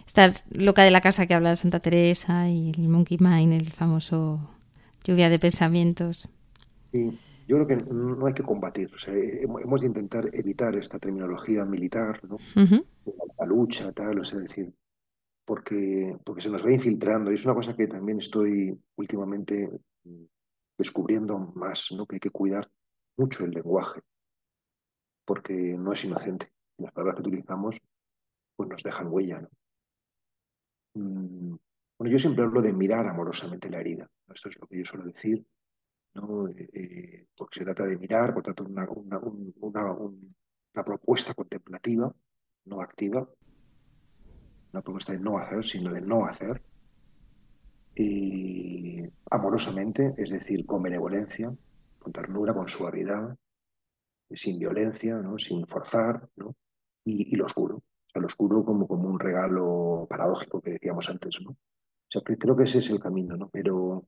Estás 0.07 0.47
loca 0.51 0.83
de 0.83 0.91
la 0.91 1.01
casa 1.01 1.27
que 1.27 1.35
habla 1.35 1.51
de 1.51 1.57
Santa 1.57 1.81
Teresa 1.81 2.49
y 2.49 2.71
el 2.71 2.89
Monkey 2.89 3.19
Mind, 3.21 3.53
el 3.53 3.73
famoso 3.73 4.41
lluvia 5.03 5.29
de 5.29 5.39
pensamientos. 5.39 6.29
Sí. 6.93 7.19
Yo 7.47 7.57
creo 7.57 7.67
que 7.67 7.77
no 7.77 8.27
hay 8.27 8.33
que 8.33 8.43
combatir, 8.43 8.91
o 8.95 8.99
sea, 8.99 9.13
hemos 9.15 9.83
de 9.83 9.87
intentar 9.87 10.31
evitar 10.33 10.75
esta 10.77 10.99
terminología 10.99 11.63
militar, 11.67 12.19
¿no? 12.27 12.39
La 13.39 13.45
lucha, 13.45 13.93
tal, 13.93 14.21
o 14.21 14.25
sea, 14.25 14.39
decir, 14.39 14.73
porque, 15.45 16.17
porque 16.25 16.41
se 16.41 16.49
nos 16.49 16.65
va 16.65 16.73
infiltrando 16.73 17.31
y 17.31 17.35
es 17.35 17.45
una 17.45 17.55
cosa 17.55 17.77
que 17.77 17.87
también 17.87 18.19
estoy 18.19 18.75
últimamente 18.97 19.69
descubriendo 20.79 21.39
más, 21.55 21.89
¿no? 21.95 22.07
Que 22.07 22.17
hay 22.17 22.21
que 22.21 22.31
cuidar 22.31 22.67
mucho 23.17 23.45
el 23.45 23.51
lenguaje. 23.53 24.01
porque 25.25 25.77
no 25.79 25.93
es 25.93 26.05
inocente. 26.05 26.53
Las 26.79 26.93
palabras 26.93 27.17
que 27.17 27.29
utilizamos 27.29 27.79
pues 28.57 28.69
nos 28.69 28.83
dejan 28.83 29.09
huella. 29.11 29.41
¿no? 29.41 29.49
Mm, 30.95 31.57
bueno, 31.99 32.13
yo 32.13 32.19
siempre 32.19 32.45
hablo 32.45 32.61
de 32.63 32.73
mirar 32.73 33.07
amorosamente 33.07 33.71
la 33.71 33.81
herida. 33.81 34.09
Esto 34.33 34.49
es 34.49 34.59
lo 34.61 34.67
que 34.67 34.79
yo 34.79 34.85
suelo 34.85 35.05
decir, 35.07 35.47
¿no? 36.15 36.49
Eh, 36.49 36.69
eh, 36.73 37.27
porque 37.37 37.61
se 37.61 37.65
trata 37.65 37.85
de 37.85 37.99
mirar, 37.99 38.35
por 38.35 38.43
tanto, 38.43 38.65
una, 38.65 38.89
una, 38.91 39.19
una, 39.61 39.93
una 39.93 40.85
propuesta 40.85 41.35
contemplativa, 41.35 42.15
no 42.67 42.81
activa, 42.81 43.29
una 44.73 44.83
propuesta 44.83 45.13
de 45.13 45.21
no 45.21 45.39
hacer, 45.39 45.65
sino 45.65 45.93
de 45.93 46.03
no 46.03 46.25
hacer, 46.25 46.63
y 47.95 49.03
amorosamente, 49.31 50.15
es 50.19 50.31
decir, 50.31 50.67
con 50.67 50.83
benevolencia, 50.83 51.55
con 52.05 52.13
ternura, 52.13 52.55
con 52.55 52.69
suavidad, 52.69 53.37
sin 54.31 54.59
violencia, 54.59 55.17
¿no? 55.17 55.39
sin 55.39 55.67
forzar, 55.67 56.29
¿no? 56.37 56.55
y, 57.05 57.35
lo 57.37 57.47
oscuro. 57.47 57.77
O 57.77 58.11
sea, 58.13 58.21
lo 58.21 58.27
oscuro 58.27 58.65
como, 58.65 58.87
como 58.87 59.09
un 59.09 59.19
regalo 59.19 60.07
paradójico 60.09 60.61
que 60.61 60.73
decíamos 60.73 61.09
antes. 61.09 61.39
¿no? 61.43 61.51
O 61.51 61.57
sea, 62.09 62.23
creo 62.23 62.57
que 62.57 62.65
ese 62.65 62.79
es 62.79 62.91
el 62.91 63.01
camino, 63.01 63.37
¿no? 63.37 63.49
Pero 63.49 64.07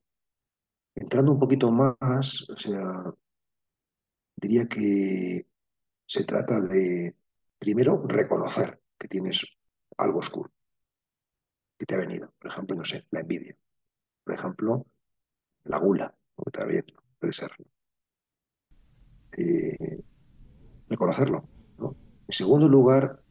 entrando 0.94 1.32
un 1.32 1.38
poquito 1.38 1.70
más, 1.72 2.48
o 2.50 2.56
sea, 2.56 3.12
diría 4.36 4.66
que 4.66 5.46
se 6.06 6.24
trata 6.24 6.60
de, 6.60 7.16
primero, 7.58 8.04
reconocer 8.06 8.80
que 8.98 9.08
tienes 9.08 9.44
algo 9.96 10.20
oscuro 10.20 10.52
que 11.78 11.86
te 11.86 11.94
ha 11.94 11.98
venido. 11.98 12.32
Por 12.38 12.50
ejemplo, 12.50 12.76
no 12.76 12.84
sé, 12.84 13.06
la 13.10 13.20
envidia. 13.20 13.56
Por 14.24 14.34
ejemplo, 14.34 14.86
la 15.64 15.78
gula, 15.78 16.14
que 16.44 16.50
también 16.50 16.84
puede 17.18 17.32
ser. 17.32 17.50
Eh, 19.36 20.02
reconocerlo. 20.88 21.44
¿no? 21.78 21.94
En 22.26 22.34
segundo 22.34 22.68
lugar, 22.68 23.22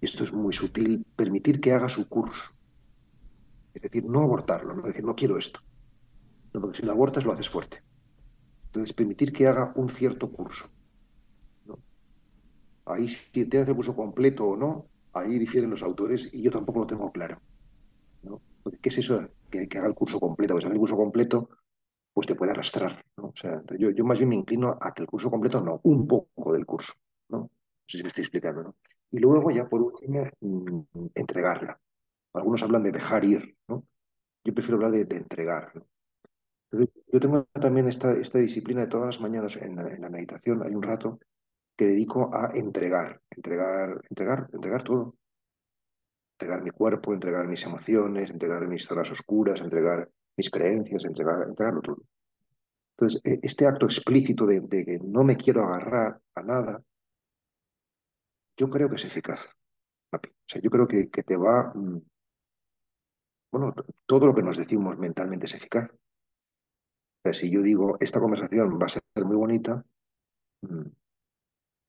esto 0.00 0.24
es 0.24 0.32
muy 0.32 0.52
sutil, 0.52 1.06
permitir 1.14 1.60
que 1.60 1.72
haga 1.72 1.88
su 1.88 2.08
curso. 2.08 2.42
Es 3.72 3.82
decir, 3.82 4.04
no 4.04 4.20
abortarlo, 4.20 4.74
no 4.74 4.82
decir, 4.82 5.04
no 5.04 5.14
quiero 5.14 5.38
esto. 5.38 5.60
No, 6.52 6.60
porque 6.60 6.78
si 6.78 6.82
lo 6.86 6.92
abortas 6.92 7.24
lo 7.24 7.32
haces 7.32 7.48
fuerte. 7.48 7.82
Entonces, 8.66 8.92
permitir 8.92 9.32
que 9.32 9.46
haga 9.46 9.72
un 9.76 9.88
cierto 9.88 10.30
curso. 10.32 10.66
¿no? 11.66 11.78
Ahí, 12.84 13.08
si 13.08 13.44
te 13.46 13.60
hace 13.60 13.70
el 13.70 13.76
curso 13.76 13.94
completo 13.94 14.46
o 14.48 14.56
no, 14.56 14.86
ahí 15.12 15.38
difieren 15.38 15.70
los 15.70 15.82
autores 15.82 16.30
y 16.32 16.42
yo 16.42 16.50
tampoco 16.50 16.80
lo 16.80 16.86
tengo 16.86 17.12
claro. 17.12 17.40
¿no? 18.22 18.40
¿Qué 18.82 18.88
es 18.88 18.98
eso 18.98 19.30
que, 19.50 19.68
que 19.68 19.78
haga 19.78 19.88
el 19.88 19.94
curso 19.94 20.18
completo? 20.18 20.54
Pues 20.54 20.64
hacer 20.64 20.74
el 20.74 20.80
curso 20.80 20.96
completo 20.96 21.48
pues 22.16 22.26
te 22.26 22.34
puede 22.34 22.52
arrastrar. 22.52 23.04
¿no? 23.18 23.24
O 23.26 23.34
sea, 23.36 23.60
yo, 23.78 23.90
yo, 23.90 24.02
más 24.06 24.16
bien 24.16 24.30
me 24.30 24.36
inclino 24.36 24.78
a 24.80 24.94
que 24.94 25.02
el 25.02 25.06
curso 25.06 25.30
completo 25.30 25.60
no, 25.60 25.82
un 25.82 26.08
poco 26.08 26.50
del 26.54 26.64
curso. 26.64 26.94
¿no? 27.28 27.40
No 27.40 27.50
sé 27.86 27.98
si 27.98 28.02
me 28.02 28.08
estoy 28.08 28.22
explicando. 28.22 28.62
¿no? 28.62 28.76
Y 29.10 29.18
luego 29.18 29.50
ya 29.50 29.68
por 29.68 29.82
último, 29.82 30.26
mmm, 30.40 30.80
entregarla. 31.14 31.78
Algunos 32.32 32.62
hablan 32.62 32.84
de 32.84 32.92
dejar 32.92 33.22
ir. 33.26 33.54
¿no? 33.68 33.84
Yo 34.42 34.54
prefiero 34.54 34.76
hablar 34.76 34.92
de, 34.92 35.04
de 35.04 35.16
entregar. 35.16 35.70
Entonces, 36.70 37.04
yo 37.12 37.20
tengo 37.20 37.44
también 37.52 37.86
esta, 37.86 38.12
esta 38.12 38.38
disciplina 38.38 38.80
de 38.80 38.86
todas 38.86 39.08
las 39.08 39.20
mañanas 39.20 39.54
en 39.56 39.76
la, 39.76 39.82
en 39.82 40.00
la 40.00 40.08
meditación. 40.08 40.62
Hay 40.66 40.74
un 40.74 40.82
rato 40.82 41.20
que 41.76 41.84
dedico 41.84 42.34
a 42.34 42.52
entregar, 42.54 43.20
entregar, 43.28 44.00
entregar, 44.08 44.48
entregar 44.54 44.82
todo 44.82 45.16
entregar 46.38 46.62
mi 46.62 46.70
cuerpo, 46.70 47.12
entregar 47.12 47.46
mis 47.46 47.62
emociones, 47.64 48.30
entregar 48.30 48.66
mis 48.66 48.86
zonas 48.86 49.10
oscuras, 49.10 49.60
entregar 49.60 50.08
mis 50.36 50.50
creencias, 50.50 51.04
entregar, 51.04 51.42
entregarlo 51.48 51.80
todo. 51.82 52.02
Entonces, 52.96 53.20
e, 53.24 53.40
este 53.42 53.66
acto 53.66 53.86
explícito 53.86 54.46
de, 54.46 54.60
de, 54.60 54.84
que 54.84 54.98
no 55.02 55.24
me 55.24 55.36
quiero 55.36 55.62
agarrar 55.62 56.20
a 56.34 56.42
nada, 56.42 56.82
yo 58.56 58.70
creo 58.70 58.88
que 58.88 58.96
es 58.96 59.04
eficaz. 59.04 59.50
O 60.12 60.18
sea, 60.46 60.62
yo 60.62 60.70
creo 60.70 60.86
que, 60.86 61.10
que 61.10 61.22
te 61.22 61.36
va... 61.36 61.72
Mm, 61.74 62.00
bueno, 63.52 63.74
todo 64.06 64.26
lo 64.26 64.34
que 64.34 64.42
nos 64.42 64.56
decimos 64.56 64.98
mentalmente 64.98 65.46
es 65.46 65.54
eficaz. 65.54 65.90
O 65.90 67.20
sea, 67.24 67.34
si 67.34 67.50
yo 67.50 67.62
digo, 67.62 67.96
esta 68.00 68.20
conversación 68.20 68.78
va 68.80 68.86
a 68.86 68.88
ser 68.88 69.02
muy 69.24 69.36
bonita, 69.36 69.84
mm, 70.62 70.88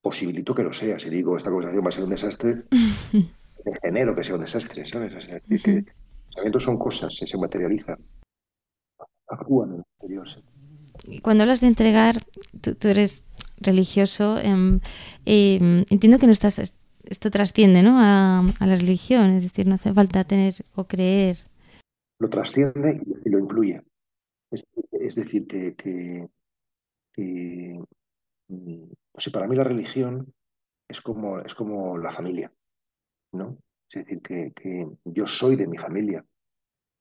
posibilito 0.01 0.55
que 0.55 0.63
lo 0.63 0.73
sea. 0.73 0.99
Si 0.99 1.09
digo, 1.09 1.37
esta 1.37 1.49
conversación 1.49 1.85
va 1.85 1.89
a 1.89 1.91
ser 1.93 2.03
un 2.03 2.09
desastre, 2.09 2.63
genero 3.81 4.15
que 4.15 4.23
sea 4.23 4.35
un 4.35 4.41
desastre, 4.41 4.85
¿sabes? 4.85 5.13
O 5.15 5.21
sea, 5.21 5.37
es 5.37 5.43
decir, 5.47 5.63
que 5.63 5.91
los 5.91 6.25
pensamientos 6.25 6.63
son 6.63 6.77
cosas, 6.77 7.15
se, 7.15 7.27
se 7.27 7.37
materializan 7.37 7.97
actúan 9.27 9.69
en 9.69 9.75
el 9.75 9.81
exterior. 9.81 10.27
¿sí? 10.29 11.19
Cuando 11.21 11.43
hablas 11.43 11.61
de 11.61 11.67
entregar, 11.67 12.23
tú, 12.61 12.75
tú 12.75 12.87
eres 12.87 13.23
religioso, 13.59 14.37
eh, 14.39 14.79
eh, 15.25 15.85
entiendo 15.89 16.19
que 16.19 16.27
no 16.27 16.31
estás, 16.31 16.59
esto 16.59 17.31
trasciende 17.31 17.83
¿no? 17.83 17.99
A, 17.99 18.39
a, 18.39 18.67
la 18.67 18.75
religión, 18.75 19.31
es 19.31 19.43
decir, 19.43 19.67
no 19.67 19.75
hace 19.75 19.93
falta 19.93 20.23
tener 20.23 20.55
o 20.75 20.85
creer. 20.85 21.39
Lo 22.19 22.29
trasciende 22.29 23.01
y, 23.25 23.29
lo 23.29 23.39
incluye. 23.39 23.81
Es, 24.51 24.65
es 24.91 25.15
decir, 25.15 25.47
que, 25.47 25.75
que, 25.75 26.27
que 27.13 27.81
o 28.49 29.19
sea, 29.19 29.33
para 29.33 29.47
mí 29.47 29.55
la 29.55 29.63
religión 29.63 30.33
es 30.87 31.01
como, 31.01 31.39
es 31.39 31.53
como 31.53 31.97
la 31.97 32.11
familia, 32.11 32.51
¿no? 33.33 33.57
Es 33.89 34.03
decir, 34.03 34.21
que, 34.21 34.51
que 34.53 34.87
yo 35.05 35.27
soy 35.27 35.55
de 35.55 35.67
mi 35.67 35.77
familia, 35.77 36.25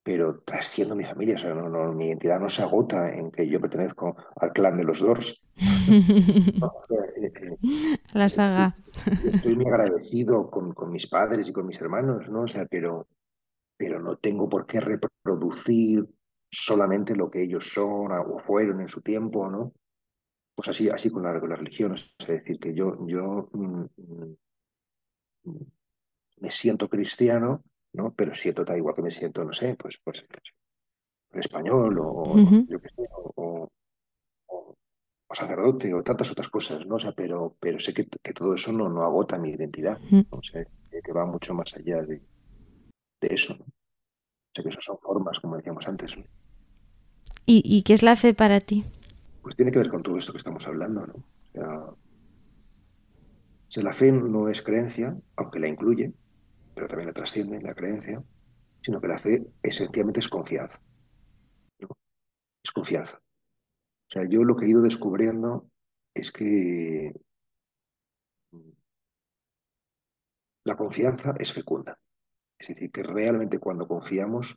pero 0.07 0.39
trasciendo 0.45 0.95
mi 0.95 1.03
familia, 1.03 1.35
o 1.35 1.39
sea, 1.41 1.53
no, 1.53 1.69
no, 1.69 1.93
mi 1.93 2.07
identidad 2.07 2.39
no 2.39 2.49
se 2.49 2.63
agota 2.63 3.13
en 3.13 3.33
que 3.33 3.49
yo 3.49 3.61
pertenezco 3.61 4.17
al 4.37 4.53
clan 4.53 4.77
de 4.77 4.85
los 4.85 5.01
Doors. 5.01 5.43
La 8.15 8.29
saga. 8.29 8.79
Estoy, 8.95 9.31
estoy 9.31 9.57
muy 9.57 9.67
agradecido 9.67 10.49
con, 10.49 10.75
con, 10.75 10.93
mis 10.93 11.09
padres 11.09 11.49
y 11.49 11.53
con 11.53 11.67
mis 11.67 11.81
hermanos, 11.81 12.31
¿no? 12.31 12.43
O 12.43 12.47
sea, 12.47 12.67
pero, 12.67 13.09
pero 13.77 14.01
no 14.01 14.17
tengo 14.19 14.49
por 14.49 14.65
qué 14.65 14.79
reproducir 14.79 16.07
solamente 16.49 17.17
lo 17.17 17.29
que 17.29 17.43
ellos 17.43 17.73
son 17.75 18.13
o 18.13 18.39
fueron 18.39 18.83
en 18.83 18.89
su 18.89 19.01
tiempo, 19.01 19.51
¿no? 19.51 19.73
Pues 20.55 20.69
así, 20.69 20.89
así 20.89 21.11
con 21.11 21.25
la, 21.25 21.41
con 21.41 21.51
la 21.51 21.57
religión, 21.57 21.95
es 21.95 22.15
decir, 22.29 22.61
que 22.61 22.77
yo, 22.77 22.97
yo 23.09 23.49
mm, 23.53 23.87
mm, 25.47 25.67
me 26.43 26.51
siento 26.53 26.89
cristiano, 26.89 27.65
¿no? 27.97 28.13
Pero 28.15 28.35
siento 28.35 28.65
da 28.65 28.77
igual 28.77 28.95
que 28.95 29.03
me 29.03 29.11
siento, 29.11 29.45
no 29.45 29.53
sé, 29.53 29.75
pues, 29.77 29.99
pues, 30.05 30.25
pues 30.29 30.43
español 31.33 31.99
o, 31.99 32.33
uh 32.33 32.37
-huh. 32.37 32.67
yo 32.69 32.81
qué 32.81 32.89
sé, 32.89 33.03
o, 33.13 33.33
o, 33.37 34.75
o, 35.29 35.35
sacerdote 35.35 35.93
o 35.93 36.03
tantas 36.03 36.31
otras 36.31 36.49
cosas, 36.49 36.87
¿no? 36.87 36.97
O 36.97 36.99
sea, 36.99 37.13
pero, 37.13 37.57
pero 37.61 37.79
sé 37.79 37.93
que, 37.93 38.07
que 38.07 38.33
todo 38.33 38.55
eso 38.55 38.73
no, 38.73 38.89
no 38.89 39.03
agota 39.03 39.39
mi 39.39 39.51
identidad, 39.51 40.01
uh 40.01 40.05
-huh. 40.05 40.27
¿no? 40.31 40.39
O 40.39 40.43
sea, 40.43 40.65
que 41.05 41.13
va 41.13 41.27
mucho 41.27 41.53
más 41.53 41.75
allá 41.77 42.03
de, 42.03 42.23
de 43.21 43.29
eso, 43.35 43.55
¿no? 43.59 43.65
O 43.65 44.53
sea, 44.55 44.63
que 44.65 44.71
eso 44.71 44.81
son 44.81 44.99
formas, 44.99 45.39
como 45.41 45.57
decíamos 45.57 45.87
antes, 45.87 46.17
¿no? 46.17 46.25
¿Y, 47.45 47.63
¿Y 47.65 47.83
qué 47.83 47.93
es 47.93 48.03
la 48.03 48.17
fe 48.17 48.33
para 48.35 48.61
ti? 48.61 48.85
Pues 49.43 49.55
tiene 49.57 49.71
que 49.71 49.79
ver 49.79 49.91
con 49.91 50.03
todo 50.03 50.17
esto 50.17 50.33
que 50.33 50.39
estamos 50.39 50.67
hablando, 50.67 51.07
¿no? 51.07 51.15
O 51.15 51.53
sea, 51.53 51.79
o 51.79 51.97
sea 53.69 53.83
la 53.83 53.93
fe 53.93 54.11
no 54.11 54.49
es 54.49 54.63
creencia, 54.63 55.17
aunque 55.37 55.61
la 55.61 55.69
incluye, 55.69 56.13
pero 56.77 56.89
también 56.89 57.07
la 57.07 57.15
trasciende 57.15 57.63
la 57.63 57.75
creencia, 57.75 58.23
sino 58.83 59.01
que 59.01 59.09
la 59.09 59.19
fe 59.19 59.47
esencialmente 59.63 60.21
es 60.21 60.29
confianza. 60.29 60.79
Es 62.63 62.71
confianza. 62.71 63.17
O 63.17 64.11
sea, 64.13 64.29
yo 64.29 64.45
lo 64.45 64.55
que 64.55 64.67
he 64.67 64.69
ido 64.69 64.83
descubriendo 64.83 65.71
es 66.13 66.31
que 66.31 67.19
la 70.65 70.77
confianza 70.77 71.33
es 71.39 71.51
fecunda. 71.51 71.99
Es 72.59 72.69
decir, 72.69 72.93
que 72.93 73.03
realmente 73.03 73.59
cuando 73.59 73.89
confiamos 73.89 74.55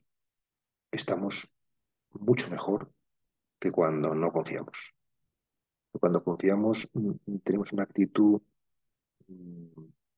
estamos 0.92 1.50
mucho 2.12 2.50
mejor 2.50 2.92
que 3.60 3.72
cuando 3.72 4.14
no 4.14 4.30
confiamos. 4.32 4.94
Cuando 5.94 6.22
confiamos 6.22 6.92
tenemos 7.46 7.72
una 7.72 7.84
actitud 7.84 8.42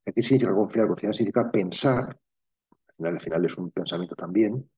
¿Qué 0.03 0.21
significa 0.23 0.53
confiar? 0.53 0.87
Confiar 0.87 1.15
significa 1.15 1.51
pensar, 1.51 2.05
al 2.09 2.95
final, 2.95 3.13
al 3.15 3.21
final 3.21 3.45
es 3.45 3.57
un 3.57 3.71
pensamiento 3.71 4.15
también, 4.15 4.69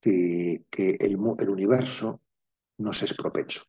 que, 0.00 0.64
el, 1.00 1.16
universo 1.16 2.20
nos 2.78 3.02
es 3.02 3.14
propenso. 3.14 3.62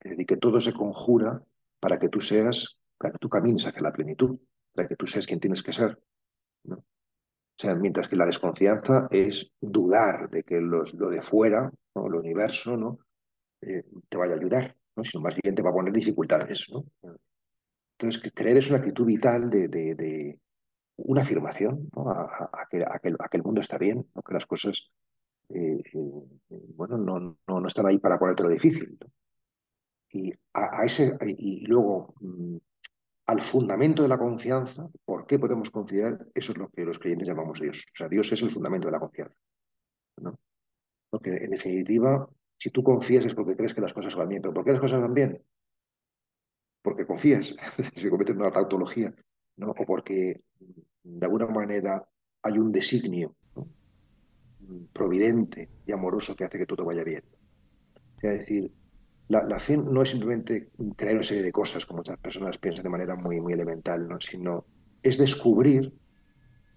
Es 0.00 0.12
decir, 0.12 0.26
que 0.26 0.36
todo 0.36 0.60
se 0.60 0.72
conjura 0.72 1.42
para 1.80 1.98
que 1.98 2.08
tú 2.08 2.20
seas, 2.20 2.76
para 2.98 3.12
que 3.12 3.18
tú 3.18 3.28
camines 3.28 3.66
hacia 3.66 3.82
la 3.82 3.92
plenitud, 3.92 4.38
para 4.72 4.88
que 4.88 4.96
tú 4.96 5.06
seas 5.06 5.26
quien 5.26 5.40
tienes 5.40 5.62
que 5.62 5.72
ser. 5.72 5.98
mientras 7.78 8.08
que 8.08 8.16
la 8.16 8.26
desconfianza 8.26 9.06
es 9.10 9.52
dudar 9.60 10.30
de 10.30 10.42
que 10.42 10.60
los, 10.60 10.94
lo 10.94 11.10
de 11.10 11.20
fuera, 11.20 11.70
¿no? 11.94 12.06
el 12.06 12.14
universo, 12.14 12.76
¿no? 12.76 12.98
Eh, 13.60 13.84
te 14.08 14.16
vaya 14.16 14.34
a 14.34 14.36
ayudar, 14.36 14.76
¿no? 14.96 15.04
sino 15.04 15.22
más 15.22 15.36
bien 15.40 15.54
te 15.54 15.62
va 15.62 15.70
a 15.70 15.74
poner 15.74 15.92
dificultades. 15.92 16.66
¿no? 16.70 16.84
Entonces, 18.02 18.32
creer 18.34 18.56
es 18.56 18.68
una 18.68 18.78
actitud 18.78 19.06
vital 19.06 19.48
de, 19.48 20.40
una 20.96 21.22
afirmación 21.22 21.88
¿no? 21.94 22.10
a, 22.10 22.66
que, 22.68 22.82
a, 22.82 23.00
el 23.02 23.42
mundo 23.42 23.60
está 23.60 23.78
bien, 23.78 24.06
¿no? 24.14 24.22
que 24.22 24.34
las 24.34 24.46
cosas 24.46 24.90
eh, 25.48 25.82
eh, 25.94 26.26
bueno, 26.74 26.98
no, 26.98 27.20
no, 27.20 27.60
no, 27.60 27.66
están 27.66 27.86
ahí 27.86 27.98
para 27.98 28.18
ponerte 28.18 28.42
lo 28.42 28.48
difícil. 28.48 28.98
Y 30.10 30.32
a, 30.52 30.84
ese, 30.84 31.16
luego, 31.66 32.14
al 33.26 33.40
fundamento 33.40 34.02
de 34.02 34.08
la 34.08 34.18
confianza, 34.18 34.88
¿por 35.04 35.26
qué 35.26 35.38
podemos 35.38 35.70
confiar? 35.70 36.26
Eso 36.34 36.52
es 36.52 36.58
lo 36.58 36.68
que 36.70 36.84
los 36.84 36.98
creyentes 36.98 37.28
llamamos 37.28 37.60
Dios. 37.60 37.84
O 37.92 37.96
sea, 37.96 38.08
Dios 38.08 38.32
es 38.32 38.42
el 38.42 38.50
fundamento 38.50 38.88
de 38.88 38.92
la 38.92 39.00
confianza. 39.00 39.34
¿no? 40.18 40.38
Porque 41.08 41.30
en 41.30 41.50
definitiva, 41.50 42.28
si 42.58 42.70
tú 42.70 42.82
confías 42.82 43.24
es 43.24 43.34
porque 43.34 43.56
crees 43.56 43.74
que 43.74 43.80
las 43.80 43.94
cosas 43.94 44.14
van 44.16 44.28
bien. 44.28 44.42
¿Pero 44.42 44.54
por 44.54 44.64
qué 44.64 44.72
las 44.72 44.80
cosas 44.80 45.00
van 45.00 45.14
bien? 45.14 45.42
Porque 46.82 47.06
confías, 47.06 47.54
se 47.94 48.10
convierte 48.10 48.32
en 48.32 48.40
una 48.40 48.50
tautología, 48.50 49.14
¿no? 49.56 49.70
o 49.70 49.86
porque 49.86 50.42
de 51.04 51.26
alguna 51.26 51.46
manera 51.46 52.06
hay 52.42 52.58
un 52.58 52.72
designio 52.72 53.34
providente 54.92 55.68
y 55.86 55.92
amoroso 55.92 56.34
que 56.34 56.44
hace 56.44 56.58
que 56.58 56.66
todo 56.66 56.84
vaya 56.84 57.04
bien. 57.04 57.22
Es 58.22 58.38
decir, 58.40 58.72
la, 59.28 59.58
fe 59.58 59.76
no 59.76 60.02
es 60.02 60.10
simplemente 60.10 60.70
creer 60.96 61.16
una 61.16 61.24
serie 61.24 61.42
de 61.42 61.52
cosas, 61.52 61.86
como 61.86 61.98
muchas 61.98 62.18
personas 62.18 62.58
piensan 62.58 62.84
de 62.84 62.90
manera 62.90 63.16
muy, 63.16 63.40
muy 63.40 63.52
elemental, 63.52 64.06
¿no? 64.06 64.20
sino 64.20 64.66
es 65.02 65.18
descubrir 65.18 65.92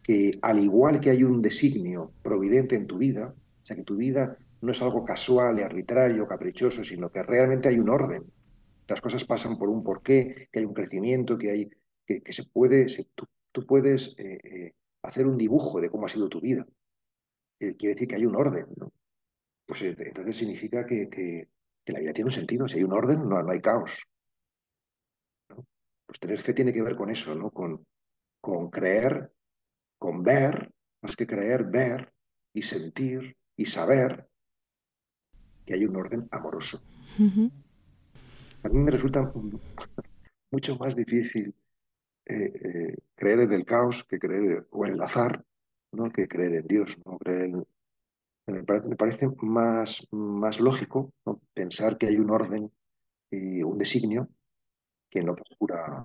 que 0.02 0.38
al 0.42 0.60
igual 0.60 1.00
que 1.00 1.10
hay 1.10 1.24
un 1.24 1.42
designio 1.42 2.14
providente 2.22 2.76
en 2.76 2.88
tu 2.88 2.98
vida, 2.98 3.34
o 3.36 3.66
sea, 3.66 3.76
que 3.76 3.84
tu 3.84 3.96
vida 3.96 4.38
no 4.62 4.72
es 4.72 4.82
algo 4.82 5.04
casual 5.04 5.60
y 5.60 5.64
arbitrario, 5.64 6.28
caprichoso, 6.28 6.84
sino 6.84 7.10
que 7.10 7.24
realmente 7.24 7.70
hay 7.70 7.80
un 7.80 7.90
orden. 7.90 8.24
Las 8.88 9.02
cosas 9.02 9.26
pasan 9.26 9.58
por 9.58 9.70
un 9.70 9.84
porqué, 9.84 10.50
que 10.52 10.60
hay 10.60 10.66
un 10.66 10.74
crecimiento, 10.74 11.38
que 11.38 11.52
hay 11.52 11.70
que, 12.06 12.34
se 12.34 12.44
puede, 12.44 12.86
tú, 13.52 13.66
puedes 13.66 14.16
eh, 14.18 14.38
eh, 14.44 14.74
hacer 15.02 15.26
un 15.26 15.38
dibujo 15.38 15.82
de 15.82 15.90
cómo 15.90 16.06
ha 16.06 16.10
sido 16.10 16.30
tu 16.30 16.40
vida. 16.40 16.66
Eh, 17.60 17.76
quiere 17.76 17.96
decir 17.96 18.08
que 18.08 18.16
hay 18.16 18.26
un 18.26 18.36
orden. 18.36 18.68
Pues 19.66 19.82
entonces 19.82 20.38
significa 20.38 20.86
que, 20.86 21.10
que 21.10 21.94
la 21.94 22.00
vida 22.00 22.14
tiene 22.14 22.28
un 22.28 22.32
sentido. 22.32 22.68
Si 22.68 22.78
hay 22.78 22.84
un 22.84 22.94
orden, 22.94 23.28
no, 23.28 23.42
no 23.42 23.52
hay 23.52 23.62
caos. 23.62 24.06
Pues 26.06 26.20
tener 26.20 26.40
fe 26.40 26.54
tiene 26.54 26.72
que 26.72 26.84
ver 26.84 26.96
con 26.96 27.10
eso, 27.10 27.34
¿no? 27.34 27.50
Con, 27.50 27.86
con 28.40 28.70
creer, 28.70 29.32
con 29.98 30.22
ver, 30.22 30.72
más 31.02 31.16
que 31.16 31.26
creer, 31.26 31.64
ver 31.64 32.14
y 32.54 32.62
sentir 32.62 33.38
y 33.58 33.66
saber 33.66 34.28
que 35.66 35.74
hay 35.74 35.86
un 35.86 35.96
orden 35.96 36.28
amoroso. 36.32 36.84
A 38.66 38.70
mí 38.70 38.80
me 38.80 38.90
resulta 38.90 39.32
mucho 40.52 40.76
más 40.78 40.96
difícil 40.96 41.54
eh, 42.26 42.34
eh, 42.36 42.98
creer 43.14 43.42
en 43.42 43.54
el 43.54 43.64
caos 43.64 44.04
que 44.10 44.18
creer 44.18 44.66
o 44.72 44.86
en 44.88 44.94
el 44.94 45.02
azar, 45.04 45.46
¿no? 45.92 46.10
que 46.10 46.28
creer 46.28 46.56
en 46.56 46.68
Dios, 46.68 46.98
no 47.06 47.20
creer 47.20 47.42
en, 47.46 47.68
me 48.48 48.64
parece, 48.64 48.90
me 48.90 48.96
parece 48.96 49.28
más, 49.42 50.08
más 50.12 50.60
lógico 50.60 51.14
pensar 51.54 51.98
que 52.00 52.08
hay 52.08 52.18
un 52.18 52.32
orden 52.32 52.72
y 53.30 53.62
un 53.62 53.78
designio 53.78 54.30
que 55.12 55.22
no 55.22 55.36
pura, 55.60 56.04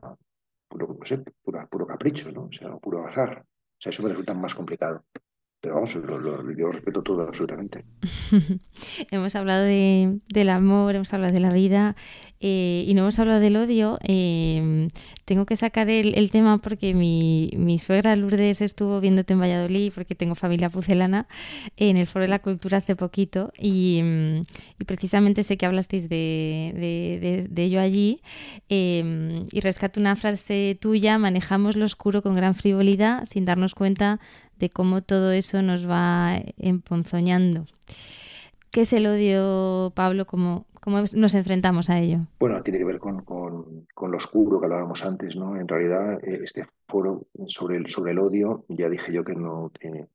puro, 0.68 0.98
no 0.98 1.68
puro 1.70 1.86
capricho, 1.86 2.30
¿no? 2.30 2.44
O 2.44 2.52
sea, 2.52 2.76
puro 2.76 3.06
azar. 3.06 3.42
O 3.42 3.80
sea, 3.80 3.90
eso 3.90 4.02
me 4.02 4.11
resulta 4.11 4.34
más 4.34 4.54
complicado. 4.54 5.04
Pero 5.61 5.74
vamos, 5.74 5.94
lo, 5.94 6.52
yo 6.52 6.72
respeto 6.72 7.02
todo 7.02 7.22
absolutamente. 7.28 7.84
hemos 9.11 9.34
hablado 9.34 9.64
de, 9.64 10.20
del 10.32 10.48
amor, 10.48 10.94
hemos 10.94 11.12
hablado 11.12 11.34
de 11.34 11.40
la 11.40 11.52
vida 11.52 11.96
eh, 12.43 12.84
y 12.86 12.95
no 12.95 13.03
hemos 13.03 13.18
hablado 13.18 13.38
del 13.38 13.57
odio. 13.57 13.99
Em, 14.03 14.88
tengo 15.26 15.45
que 15.45 15.57
sacar 15.57 15.91
el, 15.91 16.30
tema 16.30 16.59
porque 16.59 16.95
mi, 16.95 17.51
mi, 17.57 17.78
suegra 17.78 18.16
Lourdes 18.16 18.62
estuvo 18.62 19.01
viéndote 19.01 19.34
en 19.34 19.41
Valladolid 19.41 19.93
porque 19.95 20.14
tengo 20.14 20.34
familia 20.34 20.70
pucelana 20.70 21.26
en 21.76 21.99
el 21.99 22.07
Foro 22.07 22.22
de 22.22 22.28
la 22.28 22.38
Cultura 22.38 22.78
hace 22.78 22.97
poquito 22.97 23.53
y, 23.59 24.01
y 24.78 24.84
precisamente 24.84 25.45
sé 25.45 25.59
que 25.59 25.66
hablasteis 25.66 26.09
de, 26.09 27.47
de, 27.51 27.62
ello 27.62 27.80
allí 27.80 28.22
em, 28.70 29.45
y 29.53 29.61
rescato 29.61 30.01
una 30.01 30.16
frase 30.16 30.78
tuya, 30.80 31.18
manejamos 31.18 31.76
lo 31.76 31.84
oscuro 31.84 32.22
con 32.22 32.34
gran 32.34 32.55
frivolidad 32.55 33.26
sin 33.26 33.45
darnos 33.45 33.74
cuenta 33.74 34.18
de 34.59 34.70
cómo 34.70 35.03
todo 35.03 35.32
eso 35.32 35.61
nos 35.62 35.88
va 35.88 36.41
emponzoñando. 36.59 37.66
¿Qué 38.70 38.82
es 38.82 38.93
el 38.93 39.07
odio, 39.07 39.93
Pablo? 39.97 40.26
¿Cómo, 40.26 40.66
cómo 40.81 40.99
nos 41.14 41.35
enfrentamos 41.35 41.91
a 41.91 41.99
ello? 41.99 42.26
Bueno, 42.39 42.62
tiene 42.62 42.78
que 42.78 42.85
ver 42.85 42.99
con, 42.99 43.24
lo 43.26 44.16
oscuro 44.16 44.61
que 44.61 44.66
hablábamos 44.66 45.05
antes, 45.05 45.37
¿no? 45.37 45.57
En 45.57 45.68
realidad, 45.68 46.18
eh, 46.24 46.41
este 46.43 46.66
foro 46.89 47.26
sobre 47.47 47.76
el, 47.76 47.87
sobre 47.89 48.12
el 48.12 48.18
odio, 48.18 48.64
ya 48.68 48.89
dije 48.89 49.12
yo 49.12 49.22
que 49.22 49.35
no, 49.35 49.70
que, 49.70 50.09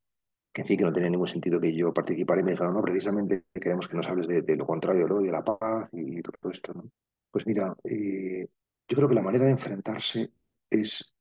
que 0.52 0.62
en 0.62 0.68
fin, 0.68 0.78
que 0.78 0.84
no 0.84 0.94
tenía 0.94 1.10
ningún 1.10 1.28
sentido 1.28 1.60
que 1.60 1.76
yo 1.76 1.94
participara 1.94 2.42
y 2.42 2.44
me 2.44 2.52
dijeron, 2.52 2.74
no, 2.74 2.82
precisamente 2.82 3.44
queremos 3.54 3.88
que 3.88 3.98
nos 3.98 4.08
hables 4.08 4.28
de, 4.28 4.56
lo 4.56 4.66
contrario 4.66 5.04
del 5.04 5.12
odio, 5.12 5.26
de 5.28 5.32
la 5.32 5.44
paz 5.44 5.90
y 5.92 6.22
todo 6.22 6.52
esto, 6.52 6.74
¿no? 6.74 6.90
Pues 7.30 7.46
mira, 7.46 7.76
eh, 7.84 8.48
yo 8.88 8.96
creo 8.96 9.10
que 9.10 9.16
la 9.16 9.22
manera 9.22 9.46
de 9.46 9.52
enfrentarse 9.52 10.32
es 10.70 11.14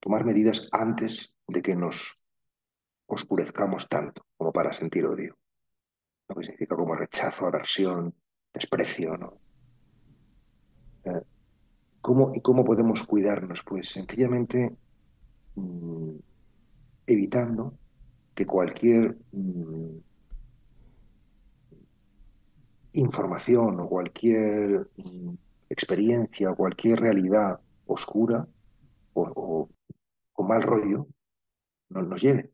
tomar 0.00 0.24
medidas 0.24 0.68
antes 0.72 1.34
de 1.46 1.60
que 1.60 1.76
nos 1.76 2.24
oscurezcamos 3.06 3.88
tanto 3.88 4.24
como 4.36 4.52
para 4.52 4.72
sentir 4.72 5.04
odio. 5.04 5.36
Lo 6.28 6.34
que 6.34 6.44
significa 6.44 6.76
como 6.76 6.96
rechazo, 6.96 7.46
aversión, 7.46 8.14
desprecio, 8.56 9.16
¿no? 9.18 9.38
¿cómo, 12.00 12.32
¿Y 12.34 12.40
cómo 12.40 12.64
podemos 12.64 13.02
cuidarnos? 13.02 13.62
Pues 13.62 13.90
sencillamente 13.90 14.74
mm, 15.54 16.16
evitando 17.06 17.78
que 18.34 18.46
cualquier 18.46 19.18
mm, 19.32 19.98
información 22.94 23.80
o 23.80 23.88
cualquier 23.88 24.88
mm, 24.96 25.34
experiencia 25.68 26.50
o 26.50 26.56
cualquier 26.56 27.00
realidad 27.00 27.60
oscura 27.86 28.48
o, 29.12 29.68
con 30.32 30.46
mal 30.48 30.62
rollo 30.62 31.06
no, 31.90 32.02
nos 32.02 32.22
lleve. 32.22 32.52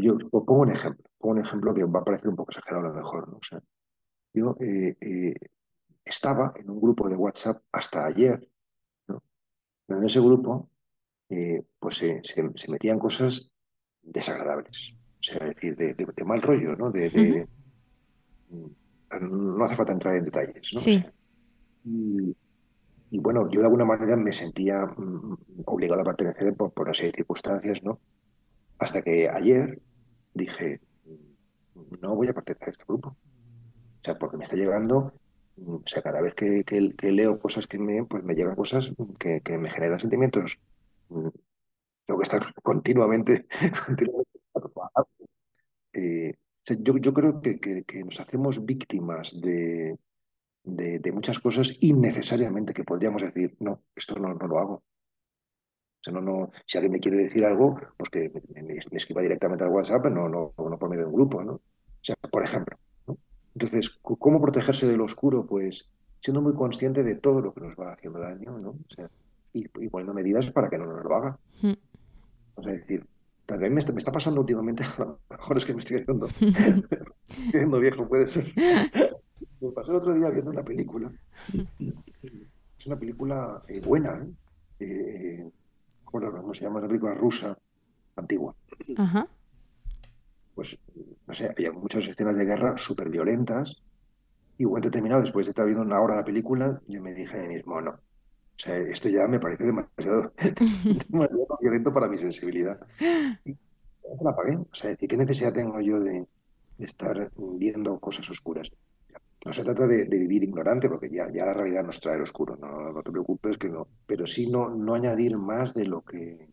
Yo 0.00 0.16
pongo 0.30 0.62
un 0.62 0.72
ejemplo, 0.72 1.04
pongo 1.18 1.34
un 1.34 1.44
ejemplo 1.44 1.74
que 1.74 1.84
va 1.84 2.00
a 2.00 2.04
parecer 2.04 2.28
un 2.28 2.36
poco 2.36 2.50
exagerado 2.50 2.86
a 2.86 2.88
lo 2.88 2.94
mejor, 2.94 3.28
¿no? 3.28 3.38
Yo 4.34 4.56
eh, 4.60 4.96
eh, 5.00 5.34
estaba 6.04 6.52
en 6.56 6.70
un 6.70 6.80
grupo 6.80 7.08
de 7.08 7.16
WhatsApp 7.16 7.62
hasta 7.72 8.06
ayer, 8.06 8.48
¿no? 9.08 9.22
En 9.88 10.04
ese 10.04 10.20
grupo, 10.20 10.68
eh, 11.28 11.62
pues 11.78 11.96
se, 11.96 12.22
metían 12.68 12.98
cosas 12.98 13.48
desagradables, 14.02 14.94
o 15.20 15.22
sea, 15.22 15.46
es 15.46 15.54
decir, 15.54 15.76
de, 15.76 16.24
mal 16.24 16.42
rollo, 16.42 16.74
¿no? 16.76 16.90
De, 16.90 17.46
no 19.20 19.64
hace 19.64 19.76
falta 19.76 19.92
entrar 19.92 20.16
en 20.16 20.24
detalles, 20.24 20.70
¿no? 20.74 20.80
y, 21.84 23.18
bueno, 23.18 23.50
yo 23.50 23.60
de 23.60 23.66
alguna 23.66 23.84
manera 23.84 24.16
me 24.16 24.32
sentía 24.32 24.86
mm, 24.86 25.36
obligado 25.66 26.00
a 26.00 26.04
pertenecer 26.04 26.54
por, 26.56 26.72
por 26.72 26.86
una 26.86 26.94
serie 26.94 27.10
de 27.12 27.18
circunstancias, 27.18 27.82
¿no? 27.82 28.00
Hasta 28.78 29.02
que 29.02 29.28
ayer 29.28 29.82
dije, 30.32 30.80
no 32.00 32.16
voy 32.16 32.28
a 32.28 32.32
pertenecer 32.32 32.68
a 32.68 32.70
este 32.70 32.84
grupo. 32.84 33.16
O 34.02 34.04
sea, 34.04 34.18
porque 34.18 34.36
me 34.36 34.44
está 34.44 34.56
llegando, 34.56 35.12
o 35.64 35.82
sea, 35.86 36.02
cada 36.02 36.20
vez 36.20 36.34
que, 36.34 36.64
leo 37.10 37.38
cosas 37.38 37.66
que 37.68 37.78
me, 37.78 38.04
pues 38.04 38.24
me 38.24 38.34
llegan 38.34 38.56
cosas 38.56 38.92
que, 39.18 39.40
me 39.58 39.70
generan 39.70 40.00
sentimientos. 40.00 40.60
Tengo 41.08 42.18
que 42.20 42.24
estar 42.24 42.42
continuamente, 42.62 43.46
eh, 45.92 46.34
yo, 46.80 47.14
creo 47.14 47.40
que, 47.40 48.04
nos 48.04 48.18
hacemos 48.20 48.64
víctimas 48.66 49.32
de, 49.40 49.98
muchas 51.12 51.38
cosas 51.38 51.76
innecesariamente 51.80 52.74
que 52.74 52.84
podríamos 52.84 53.22
decir, 53.22 53.56
no, 53.60 53.82
esto 53.94 54.16
no, 54.16 54.34
no 54.34 54.46
lo 54.48 54.58
hago 54.58 54.82
no, 56.10 56.20
no, 56.20 56.50
si 56.66 56.78
alguien 56.78 56.92
me 56.92 57.00
quiere 57.00 57.18
decir 57.18 57.44
algo, 57.44 57.76
pues 57.96 58.10
que 58.10 58.32
me, 58.60 58.74
escriba 58.96 59.22
directamente 59.22 59.62
al 59.62 59.70
WhatsApp, 59.70 60.06
no, 60.06 60.28
no, 60.28 60.52
no 60.58 60.78
por 60.78 60.90
medio 60.90 61.04
de 61.04 61.10
un 61.10 61.14
grupo, 61.14 61.44
¿no? 61.44 61.52
O 61.52 61.62
sea, 62.00 62.16
por 62.16 62.42
ejemplo. 62.42 62.76
Entonces, 63.54 63.90
¿cómo 64.02 64.40
protegerse 64.40 64.86
del 64.86 65.00
oscuro? 65.00 65.46
Pues 65.46 65.88
siendo 66.20 66.40
muy 66.40 66.54
consciente 66.54 67.02
de 67.02 67.16
todo 67.16 67.42
lo 67.42 67.52
que 67.52 67.60
nos 67.60 67.74
va 67.74 67.92
haciendo 67.92 68.20
daño, 68.20 68.58
¿no? 68.58 68.70
O 68.70 68.94
sea, 68.94 69.10
y, 69.52 69.68
poniendo 69.88 70.14
medidas 70.14 70.50
para 70.50 70.70
que 70.70 70.78
no 70.78 70.86
nos 70.86 71.04
lo 71.04 71.14
haga. 71.14 71.38
Mm. 71.60 71.72
O 72.54 72.62
sea, 72.62 72.72
decir, 72.72 73.06
también 73.46 73.74
me 73.74 73.80
está, 73.80 73.92
me 73.92 73.98
está, 73.98 74.12
pasando 74.12 74.40
últimamente, 74.40 74.84
a 74.98 75.04
lo 75.04 75.18
mejor 75.28 75.56
es 75.56 75.64
que 75.64 75.74
me 75.74 75.80
estoy 75.80 75.98
haciendo, 75.98 76.26
estoy 77.52 77.80
viejo, 77.80 78.08
puede 78.08 78.26
ser. 78.26 78.52
Me 79.60 79.70
pasó 79.70 79.92
el 79.92 79.98
otro 79.98 80.14
día 80.14 80.30
viendo 80.30 80.50
una 80.50 80.64
película. 80.64 81.12
Es 82.78 82.86
una 82.86 82.98
película 82.98 83.62
eh, 83.68 83.80
buena, 83.80 84.24
¿eh? 84.24 84.32
eh 84.80 85.50
¿cómo 86.04 86.54
se 86.54 86.64
llama? 86.64 86.80
La 86.80 86.88
película 86.88 87.14
rusa 87.14 87.56
antigua. 88.16 88.54
Pues, 90.54 90.78
no 91.26 91.34
sé, 91.34 91.48
había 91.48 91.72
muchas 91.72 92.06
escenas 92.06 92.36
de 92.36 92.44
guerra 92.44 92.76
súper 92.76 93.08
violentas. 93.08 93.76
Y 94.58 94.64
un 94.64 94.80
determinado, 94.80 95.22
después 95.22 95.46
de 95.46 95.50
estar 95.50 95.66
viendo 95.66 95.84
una 95.84 96.00
hora 96.00 96.16
la 96.16 96.24
película, 96.24 96.80
yo 96.86 97.02
me 97.02 97.14
dije 97.14 97.38
a 97.38 97.42
mí 97.42 97.54
mismo, 97.54 97.80
no. 97.80 97.90
O 97.90 98.58
sea, 98.58 98.76
esto 98.78 99.08
ya 99.08 99.26
me 99.26 99.40
parece 99.40 99.64
demasiado, 99.64 100.32
violento 101.60 101.92
para 101.92 102.08
mi 102.08 102.18
sensibilidad. 102.18 102.78
Y 104.14 104.24
la 104.24 104.30
apagué. 104.30 104.56
O 104.56 104.74
sea, 104.74 104.94
¿qué 104.96 105.16
necesidad 105.16 105.52
tengo 105.52 105.80
yo 105.80 106.00
de, 106.00 106.26
estar 106.78 107.30
viendo 107.36 107.98
cosas 107.98 108.28
oscuras? 108.28 108.70
No 109.44 109.52
se 109.52 109.64
trata 109.64 109.86
de, 109.86 110.04
de 110.04 110.18
vivir 110.18 110.44
ignorante, 110.44 110.88
porque 110.88 111.08
ya, 111.08 111.28
ya 111.32 111.46
la 111.46 111.54
realidad 111.54 111.84
nos 111.84 112.00
trae 112.00 112.16
el 112.16 112.22
oscuro, 112.22 112.56
no, 112.56 112.92
no 112.92 113.02
te 113.02 113.10
preocupes 113.10 113.58
que 113.58 113.68
no, 113.68 113.88
pero 114.06 114.26
sí 114.26 114.48
no, 114.48 114.68
no 114.70 114.94
añadir 114.94 115.38
más 115.38 115.72
de 115.74 115.86
lo 115.86 116.02
que... 116.02 116.51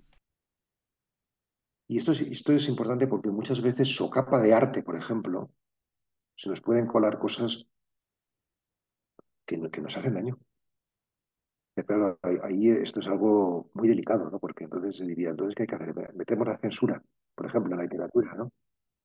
Y 1.90 1.98
esto 1.98 2.12
es, 2.12 2.22
esto 2.22 2.54
es 2.54 2.68
importante 2.68 3.08
porque 3.08 3.32
muchas 3.32 3.62
veces 3.62 3.96
socapa 3.96 4.40
de 4.40 4.54
arte, 4.54 4.84
por 4.84 4.96
ejemplo, 4.96 5.50
se 6.36 6.50
nos 6.50 6.62
pueden 6.62 6.86
colar 6.86 7.18
cosas 7.18 7.66
que, 9.44 9.60
que 9.72 9.82
nos 9.82 9.98
hacen 9.98 10.14
daño. 10.14 10.38
Pero 11.74 11.88
claro, 11.88 12.20
ahí, 12.44 12.70
esto 12.70 13.00
es 13.00 13.08
algo 13.08 13.72
muy 13.74 13.88
delicado, 13.88 14.30
¿no? 14.30 14.38
Porque 14.40 14.66
entonces 14.66 14.98
se 14.98 15.06
diría, 15.06 15.32
entonces, 15.32 15.56
¿qué 15.56 15.64
hay 15.64 15.68
que 15.68 15.76
hacer? 15.76 16.14
Metemos 16.14 16.48
la 16.48 16.60
censura, 16.60 17.02
por 17.34 17.48
ejemplo, 17.48 17.72
en 17.72 17.78
la 17.78 17.84
literatura, 17.84 18.36
¿no? 18.36 18.52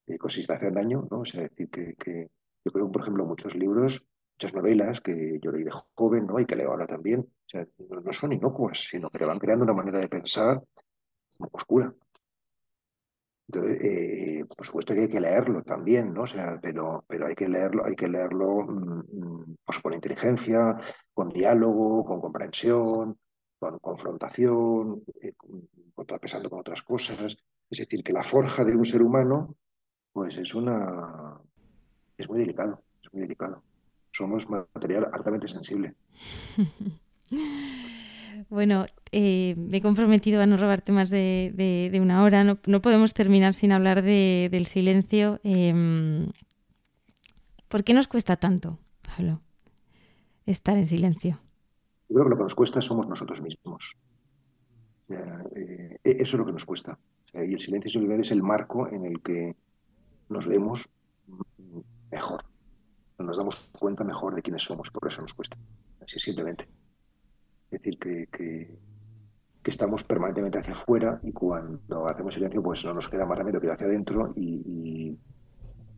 Eh, 0.07 0.19
cosas 0.19 0.47
que 0.47 0.53
hacen 0.53 0.75
daño, 0.75 1.09
¿no? 1.11 1.21
O 1.21 1.25
sea, 1.25 1.41
decir 1.41 1.71
que, 1.71 1.95
que 1.95 2.29
yo 2.67 2.71
creo, 2.71 2.93
por 2.93 3.01
ejemplo, 3.01 3.25
muchos 3.25 3.55
libros, 3.55 4.05
muchas 4.35 4.53
novelas 4.53 5.01
que 5.01 5.39
yo 5.41 5.53
leí 5.53 5.65
de 5.65 5.73
joven, 5.95 6.27
¿no? 6.27 6.39
Y 6.39 6.45
que 6.45 6.57
leo 6.57 6.71
ahora 6.71 6.87
también, 6.87 7.21
o 7.21 7.49
sea, 7.49 7.67
no, 7.89 8.03
no 8.03 8.13
son 8.13 8.35
inocuas, 8.35 8.87
sino 8.91 9.09
que 9.09 9.19
te 9.19 9.25
van 9.25 9.39
creando 9.39 9.65
una 9.65 9.73
manera 9.73 10.01
de 10.01 10.09
pensar 10.09 10.63
oscura. 11.51 11.95
Entonces, 13.49 13.79
eh, 13.85 14.45
por 14.57 14.67
supuesto 14.67 14.95
que 14.95 15.01
hay 15.01 15.09
que 15.09 15.21
leerlo 15.21 15.63
también, 15.63 16.15
¿no? 16.15 16.23
O 16.23 16.27
sea, 16.27 16.59
pero, 16.63 17.05
pero 17.07 17.27
hay 17.27 17.35
que 17.35 17.49
leerlo, 17.49 17.85
hay 17.85 17.95
que 17.95 18.09
leerlo 18.09 18.63
mm, 18.63 19.03
mm, 19.13 19.57
pues 19.65 19.79
con 19.81 19.93
inteligencia, 19.93 20.77
con 21.13 21.29
diálogo, 21.29 22.05
con 22.05 22.21
comprensión, 22.21 23.19
con 23.59 23.79
confrontación, 23.81 25.03
eh, 25.21 25.33
con- 25.37 25.69
contrapesando 25.95 26.49
con 26.49 26.61
otras 26.61 26.83
cosas. 26.83 27.37
Es 27.71 27.79
decir, 27.79 28.03
que 28.03 28.13
la 28.13 28.23
forja 28.23 28.65
de 28.65 28.77
un 28.77 28.85
ser 28.85 29.03
humano, 29.03 29.55
pues 30.13 30.37
es 30.39 30.55
una, 30.55 31.39
es 32.17 32.29
muy 32.29 32.39
delicado, 32.39 32.83
es 33.03 33.13
muy 33.13 33.23
delicado. 33.23 33.63
Somos 34.11 34.49
material 34.49 35.09
altamente 35.13 35.49
sensible. 35.49 35.95
Bueno, 38.55 38.87
eh, 39.11 39.57
me 39.59 39.79
he 39.79 39.83
comprometido 39.83 40.41
a 40.41 40.47
no 40.47 40.57
robarte 40.57 40.93
más 40.93 41.11
de, 41.11 41.91
una 42.01 42.23
hora. 42.23 42.45
No, 42.45 42.81
podemos 42.81 43.13
terminar 43.13 43.53
sin 43.53 43.73
hablar 43.73 44.01
de- 44.01 44.49
del 44.49 44.67
silencio. 44.67 45.41
Em, 45.43 46.29
¿por 47.67 47.83
qué 47.83 47.95
nos 47.95 48.07
cuesta 48.07 48.37
tanto, 48.37 48.79
Pablo, 49.03 49.41
estar 50.47 50.77
en 50.77 50.87
silencio? 50.87 51.41
Yo 52.09 52.15
creo 52.15 52.25
que 52.27 52.31
lo 52.31 52.37
que 52.37 52.43
nos 52.45 52.55
cuesta 52.55 52.81
somos 52.81 53.09
nosotros 53.09 53.43
mismos. 53.43 53.97
Eh, 55.09 55.99
eso 56.05 56.37
es 56.37 56.39
lo 56.39 56.47
que 56.47 56.53
nos 56.53 56.65
cuesta. 56.65 56.97
Y 57.33 57.55
el 57.55 57.59
silencio 57.59 57.91
simplemente 57.91 58.25
es 58.25 58.31
el 58.31 58.43
marco 58.45 58.89
en 58.89 59.05
el 59.05 59.21
que 59.21 59.57
nos 60.29 60.47
vemos 60.47 60.89
mejor, 62.13 62.45
nos 63.19 63.37
damos 63.37 63.57
cuenta 63.73 64.05
mejor 64.05 64.37
de 64.37 64.43
quiénes 64.43 64.63
somos, 64.63 64.91
por 64.93 65.09
eso 65.11 65.23
nos 65.23 65.35
cuesta. 65.35 65.57
Así 66.01 66.21
simplemente. 66.21 66.69
Es 67.75 67.83
decir, 67.83 67.99
que, 67.99 68.27
que- 68.33 68.79
estamos 69.65 70.05
permanentemente 70.05 70.59
hacia 70.59 70.75
afuera 70.75 71.21
y 71.23 71.33
cuando 71.33 72.07
hacemos 72.09 72.35
silencio, 72.35 72.63
pues 72.63 72.85
no 72.85 72.95
nos 72.95 73.09
queda 73.09 73.27
más 73.27 73.39
remedio 73.39 73.61
que 73.61 73.67
ir 73.69 73.73
hacia 73.73 73.87
adentro 73.89 74.33
y, 74.37 74.63
y- 75.13 75.21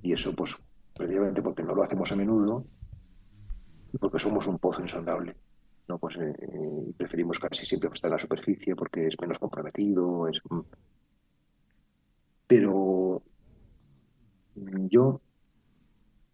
y 0.03 0.13
eso, 0.15 0.35
pues, 0.35 0.57
precisamente 0.95 1.43
porque 1.43 1.65
no 1.65 1.75
lo 1.75 1.83
hacemos 1.85 2.13
a 2.13 2.17
menudo 2.17 2.67
y 3.93 3.99
porque 3.99 4.19
somos 4.25 4.47
un 4.47 4.59
pozo 4.59 4.81
insondable. 4.83 5.37
¿no? 5.89 5.99
Pues 5.99 6.17
eh, 6.17 6.33
eh, 6.41 6.93
preferimos 6.97 7.39
casi 7.39 7.65
siempre 7.67 7.91
estar 7.93 8.09
en 8.11 8.13
la 8.15 8.19
superficie 8.19 8.75
porque 8.77 9.07
es 9.07 9.17
menos 9.21 9.39
comprometido, 9.39 10.29
es... 10.29 10.41
mm. 10.51 10.61
Pero 12.49 13.23
mm, 14.55 14.89
yo 14.91 15.21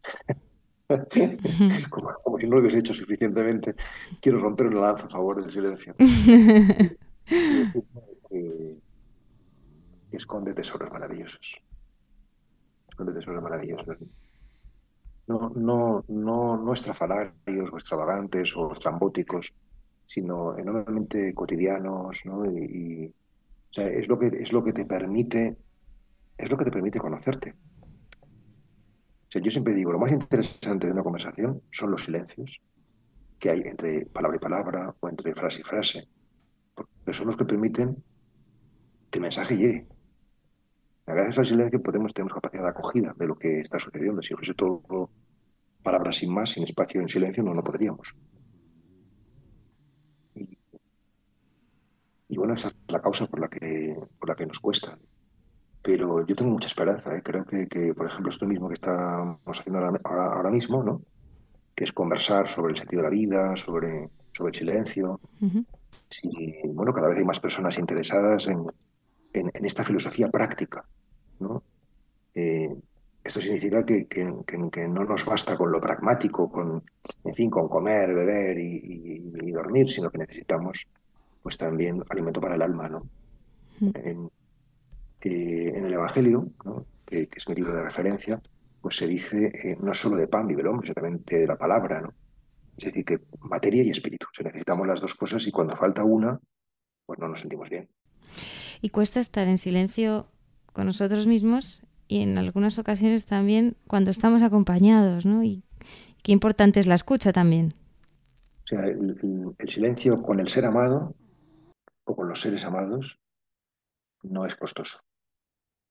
Como, 1.91 2.11
como 2.23 2.39
si 2.39 2.47
no 2.47 2.57
lo 2.57 2.61
hubiese 2.63 2.79
hecho 2.79 2.95
suficientemente, 2.95 3.75
quiero 4.21 4.41
romper 4.41 4.67
una 4.67 4.81
lanza 4.81 5.07
a 5.07 5.11
favor 5.11 5.43
del 5.43 5.51
silencio 5.53 5.95
que, 5.99 6.97
que 10.11 10.17
esconde 10.17 10.55
tesoros 10.55 10.91
maravillosos. 10.91 11.61
Esconde 12.89 13.13
tesoros 13.15 13.43
maravillosos. 13.43 13.97
No, 15.27 15.53
no, 15.55 16.05
no, 16.09 16.57
no 16.57 16.73
estrafalarios 16.73 17.73
o 17.73 17.77
extravagantes 17.77 18.57
o 18.57 18.73
estrambóticos, 18.73 19.53
sino 20.05 20.59
enormemente 20.59 21.33
cotidianos, 21.33 22.23
¿no? 22.27 22.45
Y, 22.45 22.59
y, 22.59 23.07
o 23.07 23.73
sea, 23.73 23.87
es 23.87 24.09
lo 24.09 24.19
que, 24.19 24.27
es 24.27 24.53
lo 24.53 24.63
que 24.63 24.73
te 24.73 24.85
permite, 24.85 25.57
es 26.37 26.51
lo 26.51 26.59
que 26.59 26.65
te 26.65 26.71
permite 26.71 26.99
conocerte. 26.99 27.55
Sea, 29.33 29.41
yo 29.41 29.51
siempre 29.51 29.73
digo, 29.73 29.93
lo 29.93 29.99
más 29.99 30.13
interesante 30.13 30.87
de 30.87 30.93
una 30.93 31.03
conversación 31.03 31.63
son 31.71 31.91
los 31.91 32.05
silencios 32.05 32.61
que 33.39 33.49
hay 33.49 33.61
entre 33.65 34.05
palabra 34.05 34.37
y 34.37 34.41
palabra 34.41 34.95
o 35.01 35.09
entre 35.09 35.35
frase 35.35 35.63
y 35.63 35.65
frase, 35.65 36.07
porque 36.75 37.15
son 37.15 37.29
los 37.29 37.39
que 37.39 37.47
permiten 37.47 38.05
que 39.11 39.19
el 39.19 39.23
mensaje 39.23 39.57
llegue. 39.57 39.89
Gracias 41.07 41.39
al 41.39 41.47
silencio 41.47 41.83
podemos 41.83 42.13
tener 42.13 42.31
capacidad 42.31 42.65
de 42.65 42.69
acogida 42.69 43.15
de 43.17 43.27
lo 43.27 43.37
que 43.37 43.61
está 43.61 43.79
sucediendo. 43.79 44.21
Si 44.21 44.35
fuese 44.35 44.53
todo 44.53 45.09
palabras 45.83 46.19
sin 46.19 46.31
más, 46.31 46.51
sin 46.51 46.65
espacio 46.65 47.01
en 47.01 47.09
silencio, 47.09 47.43
no 47.43 47.55
lo 47.55 47.65
podríamos. 47.65 48.15
Y, 50.35 50.59
y 52.29 52.37
bueno, 52.37 52.53
esa 52.53 52.69
es 52.69 52.75
la 52.89 53.01
causa 53.01 53.27
por 53.29 53.41
la 53.41 53.49
que, 53.49 53.97
por 54.19 54.29
la 54.29 54.35
que 54.35 54.45
nos 54.45 54.61
cuesta. 54.61 54.99
Pero 55.83 56.25
yo 56.27 56.35
tengo 56.37 56.51
mucha 56.53 56.69
esperanza. 56.69 57.17
¿eh? 57.17 57.23
Creo 57.23 57.45
que, 57.45 57.67
que, 57.67 57.93
por 57.95 58.07
ejemplo, 58.07 58.31
esto 58.31 58.47
mismo 58.47 58.69
que 58.69 58.75
estamos 58.75 59.39
haciendo 59.59 59.79
ahora, 59.81 60.01
ahora, 60.05 60.27
ahora 60.27 60.51
mismo, 60.51 60.83
¿no? 60.83 61.03
que 61.75 61.85
es 61.85 61.93
conversar 61.93 62.49
sobre 62.49 62.73
el 62.73 62.79
sentido 62.79 63.03
de 63.03 63.09
la 63.09 63.15
vida, 63.15 63.57
sobre, 63.57 64.11
sobre 64.33 64.51
el 64.53 64.59
silencio. 64.59 65.21
Uh 65.41 65.47
-huh. 65.47 65.67
Si, 66.09 66.29
bueno, 66.69 66.93
cada 66.93 67.09
vez 67.09 67.19
hay 67.19 67.25
más 67.25 67.41
personas 67.41 67.79
interesadas 67.79 68.47
en, 68.47 68.67
en, 69.33 69.51
en 69.53 69.65
esta 69.65 69.83
filosofía 69.83 70.29
práctica. 70.29 70.85
¿no? 71.41 71.63
Eh, 72.35 72.69
esto 73.25 73.41
significa 73.41 73.85
que, 73.85 74.07
que, 74.07 74.31
que, 74.71 74.89
no 74.89 75.05
nos 75.05 75.25
basta 75.25 75.57
con 75.57 75.71
lo 75.73 75.81
pragmático, 75.81 76.51
con, 76.51 76.83
en 77.25 77.35
fin, 77.35 77.51
con 77.51 77.69
comer, 77.69 78.13
beber 78.15 78.59
y, 78.59 78.77
y, 78.77 79.49
y 79.49 79.51
dormir, 79.53 79.89
sino 79.89 80.11
que 80.11 80.19
necesitamos 80.19 80.87
pues 81.43 81.57
también 81.57 82.03
alimento 82.11 82.41
para 82.41 82.55
el 82.57 82.63
alma. 82.63 82.89
¿no? 82.89 82.99
Uh 83.81 83.87
-huh. 83.87 84.01
en, 84.05 84.31
en, 85.29 85.87
el 85.87 85.95
Evangelio, 85.95 86.49
¿no? 86.65 86.87
que, 87.05 87.29
es 87.35 87.49
mi 87.49 87.55
libro 87.55 87.75
de 87.75 87.83
referencia, 87.83 88.41
pues 88.81 88.97
se 88.97 89.07
dice 89.07 89.47
eh, 89.47 89.77
no 89.81 89.95
solo 89.95 90.17
de 90.17 90.27
pan 90.27 90.47
vive 90.47 90.63
el 90.63 90.69
hombre, 90.69 90.87
sino 90.87 90.95
también 90.95 91.23
de 91.27 91.47
la 91.47 91.57
palabra, 91.57 92.01
¿no? 92.01 92.15
Es 92.77 92.87
decir, 92.87 93.05
que 93.05 93.19
materia 93.41 93.83
y 93.83 93.91
espíritu. 93.91 94.27
O 94.31 94.35
sea, 94.35 94.45
necesitamos 94.45 94.87
las 94.87 95.01
dos 95.01 95.15
cosas 95.15 95.47
y 95.47 95.53
cuando 95.53 95.77
falta 95.77 96.05
una, 96.05 96.41
pues 97.07 97.19
no 97.19 97.29
nos 97.29 97.41
sentimos 97.41 97.69
bien. 97.69 97.89
Y 98.81 98.91
cuesta 98.91 99.21
estar 99.21 99.47
en 99.47 99.59
silencio 99.59 100.27
con 100.73 100.87
nosotros 100.87 101.27
mismos 101.27 101.83
y 102.09 102.23
en 102.23 102.39
algunas 102.39 102.79
ocasiones 102.79 103.27
también 103.27 103.77
cuando 103.87 104.11
estamos 104.11 104.43
acompañados, 104.43 105.27
¿no? 105.27 105.45
Y 105.45 105.63
qué 106.23 106.33
importante 106.33 106.81
es 106.81 106.87
la 106.87 106.95
escucha 106.95 107.33
también. 107.33 107.75
O 108.65 108.67
sea, 108.67 108.87
el, 108.87 109.19
el, 109.23 109.55
el 109.59 109.69
silencio 109.69 110.23
con 110.23 110.41
el 110.41 110.49
ser 110.49 110.65
amado 110.65 111.15
o 112.05 112.17
con 112.17 112.29
los 112.29 112.41
seres 112.41 112.65
amados 112.65 113.21
no 114.23 114.47
es 114.47 114.57
costoso. 114.57 114.99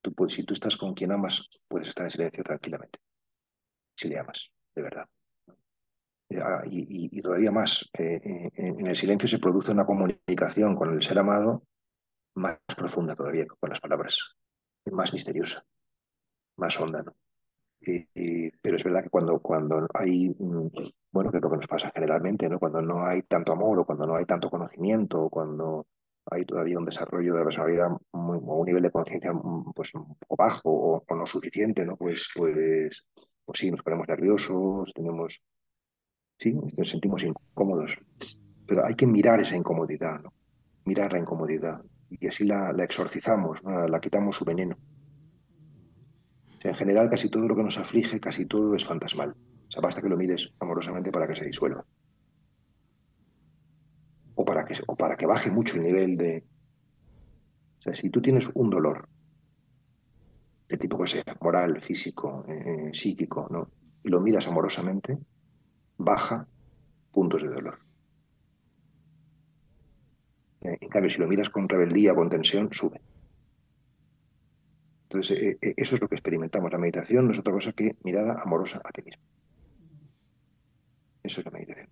Tú, 0.01 0.13
puedes, 0.13 0.33
si 0.33 0.43
tú 0.43 0.53
estás 0.53 0.77
con 0.77 0.93
quien 0.93 1.11
amas, 1.11 1.41
puedes 1.67 1.87
estar 1.89 2.05
en 2.05 2.11
silencio 2.11 2.43
tranquilamente. 2.43 2.99
Si 3.95 4.07
le 4.07 4.19
amas, 4.19 4.51
de 4.75 4.81
verdad. 4.81 5.05
Y, 6.29 6.35
y, 6.35 7.09
y 7.11 7.21
todavía 7.21 7.51
más, 7.51 7.89
eh, 7.97 8.49
en 8.55 8.87
el 8.87 8.95
silencio 8.95 9.27
se 9.27 9.39
produce 9.39 9.71
una 9.71 9.85
comunicación 9.85 10.75
con 10.75 10.93
el 10.93 11.03
ser 11.03 11.19
amado 11.19 11.63
más 12.35 12.59
profunda 12.77 13.15
todavía 13.15 13.43
que 13.43 13.55
con 13.59 13.69
las 13.69 13.79
palabras, 13.79 14.17
más 14.91 15.11
misteriosa, 15.13 15.63
más 16.57 16.79
honda. 16.79 17.03
¿no? 17.03 17.15
Y, 17.81 18.49
pero 18.61 18.77
es 18.77 18.83
verdad 18.83 19.03
que 19.03 19.09
cuando, 19.09 19.39
cuando 19.39 19.87
hay, 19.93 20.35
bueno, 20.37 21.31
que 21.31 21.37
es 21.37 21.43
lo 21.43 21.49
que 21.49 21.57
nos 21.57 21.67
pasa 21.67 21.91
generalmente, 21.93 22.49
¿no? 22.49 22.59
cuando 22.59 22.81
no 22.81 23.05
hay 23.05 23.23
tanto 23.23 23.51
amor 23.51 23.79
o 23.79 23.85
cuando 23.85 24.05
no 24.05 24.15
hay 24.15 24.25
tanto 24.25 24.49
conocimiento 24.49 25.23
o 25.23 25.29
cuando 25.29 25.87
hay 26.31 26.45
todavía 26.45 26.79
un 26.79 26.85
desarrollo 26.85 27.33
de 27.33 27.39
la 27.39 27.45
personalidad 27.45 27.89
muy, 28.13 28.37
o 28.37 28.59
un 28.59 28.65
nivel 28.65 28.81
de 28.81 28.89
conciencia 28.89 29.31
pues 29.75 29.93
un 29.93 30.15
poco 30.15 30.35
bajo 30.37 31.03
o, 31.07 31.15
no 31.15 31.25
suficiente, 31.25 31.85
¿no? 31.85 31.97
Pues, 31.97 32.29
pues, 32.33 33.05
pues 33.45 33.59
sí, 33.59 33.69
nos 33.69 33.83
ponemos 33.83 34.07
nerviosos, 34.07 34.93
tenemos, 34.93 35.43
sí, 36.37 36.53
nos 36.53 36.89
sentimos 36.89 37.23
incómodos, 37.23 37.91
pero 38.65 38.85
hay 38.85 38.95
que 38.95 39.05
mirar 39.05 39.41
esa 39.41 39.57
incomodidad, 39.57 40.21
¿no? 40.21 40.33
Mirar 40.85 41.11
la 41.11 41.19
incomodidad 41.19 41.81
y 42.09 42.27
así 42.27 42.45
la, 42.45 42.71
exorcizamos, 42.79 43.61
la, 43.63 43.99
quitamos 43.99 44.37
su 44.37 44.45
veneno. 44.45 44.77
En 46.63 46.75
general, 46.75 47.09
casi 47.09 47.29
todo 47.29 47.47
lo 47.47 47.55
que 47.55 47.63
nos 47.63 47.77
aflige, 47.77 48.19
casi 48.19 48.45
todo 48.45 48.75
es 48.75 48.85
fantasmal. 48.85 49.31
O 49.67 49.71
sea, 49.71 49.81
basta 49.81 50.01
que 50.01 50.09
lo 50.09 50.17
mires 50.17 50.49
amorosamente 50.59 51.11
para 51.11 51.27
que 51.27 51.35
se 51.35 51.45
disuelva 51.45 51.85
o 54.35 54.45
para 54.45 54.65
que, 54.65 54.75
o 54.87 54.95
para 54.95 55.15
que 55.15 55.25
baje 55.25 55.51
mucho 55.51 55.75
el 55.75 55.83
nivel 55.83 56.17
de... 56.17 56.43
O 57.79 57.81
sea, 57.81 57.93
si 57.93 58.09
tú 58.09 58.21
tienes 58.21 58.49
un 58.53 58.69
dolor, 58.69 59.09
de 60.67 60.77
tipo 60.77 60.97
que 60.99 61.07
sea, 61.07 61.37
moral, 61.41 61.81
físico, 61.81 62.45
eh, 62.47 62.91
psíquico, 62.93 63.47
¿no? 63.49 63.69
Y 64.03 64.09
lo 64.09 64.21
miras 64.21 64.47
amorosamente, 64.47 65.17
baja 65.97 66.47
puntos 67.11 67.41
de 67.41 67.49
dolor. 67.49 67.79
Eh, 70.61 70.77
en 70.79 70.89
cambio, 70.89 71.09
si 71.09 71.19
lo 71.19 71.27
miras 71.27 71.49
con 71.49 71.67
rebeldía, 71.67 72.13
con 72.13 72.29
tensión, 72.29 72.69
sube. 72.71 73.01
Entonces, 75.03 75.41
eh, 75.41 75.57
eh, 75.61 75.73
eso 75.75 75.95
es 75.95 76.01
lo 76.01 76.07
que 76.07 76.15
experimentamos. 76.15 76.71
La 76.71 76.77
meditación 76.77 77.25
no 77.25 77.33
es 77.33 77.39
otra 77.39 77.51
cosa 77.51 77.73
que 77.73 77.97
mirada 78.03 78.41
amorosa 78.41 78.81
a 78.83 78.91
ti 78.91 79.01
mismo. 79.01 79.23
Eso 81.23 81.41
es 81.41 81.45
la 81.45 81.51
meditación. 81.51 81.89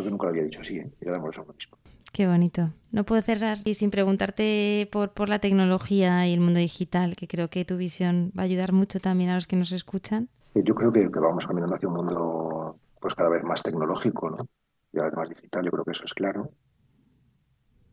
Creo 0.00 0.08
que 0.08 0.10
nunca 0.12 0.24
lo 0.24 0.30
había 0.30 0.44
dicho 0.44 0.62
así, 0.62 0.78
¿eh? 0.78 0.90
mirada 0.98 1.18
amorosa 1.18 1.42
a 1.42 1.44
uno 1.44 1.52
mismo. 1.52 1.76
Qué 2.10 2.26
bonito. 2.26 2.72
No 2.90 3.04
puedo 3.04 3.20
cerrar 3.20 3.58
y 3.66 3.74
sin 3.74 3.90
preguntarte 3.90 4.88
por, 4.90 5.12
por 5.12 5.28
la 5.28 5.40
tecnología 5.40 6.26
y 6.26 6.32
el 6.32 6.40
mundo 6.40 6.58
digital, 6.58 7.16
que 7.16 7.28
creo 7.28 7.50
que 7.50 7.66
tu 7.66 7.76
visión 7.76 8.32
va 8.36 8.42
a 8.42 8.46
ayudar 8.46 8.72
mucho 8.72 8.98
también 8.98 9.28
a 9.28 9.34
los 9.34 9.46
que 9.46 9.56
nos 9.56 9.72
escuchan. 9.72 10.30
Yo 10.54 10.74
creo 10.74 10.90
que, 10.90 11.12
que 11.12 11.20
vamos 11.20 11.46
caminando 11.46 11.76
hacia 11.76 11.88
un 11.88 11.96
mundo 11.96 12.80
pues 12.98 13.14
cada 13.14 13.28
vez 13.28 13.44
más 13.44 13.62
tecnológico, 13.62 14.30
¿no? 14.30 14.48
cada 14.90 15.08
vez 15.10 15.16
más 15.18 15.28
digital, 15.28 15.66
yo 15.66 15.70
creo 15.70 15.84
que 15.84 15.90
eso 15.90 16.06
es 16.06 16.14
claro. 16.14 16.50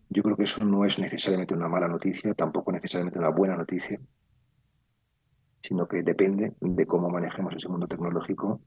Yo 0.09 0.23
creo 0.23 0.37
que 0.37 0.45
eso 0.45 0.63
no 0.63 0.85
es 0.85 0.97
necesariamente 0.99 1.55
una 1.55 1.67
mala 1.67 1.89
noticia, 1.89 2.33
tampoco 2.33 2.71
necesariamente 2.71 3.19
una 3.19 3.31
buena 3.31 3.57
noticia, 3.57 3.99
sino 5.61 5.85
que 5.89 6.03
depende 6.03 6.53
de 6.61 6.85
cómo 6.85 7.09
manejemos 7.09 7.53
ese 7.53 7.67
mundo 7.67 7.85
tecnológico 7.85 8.61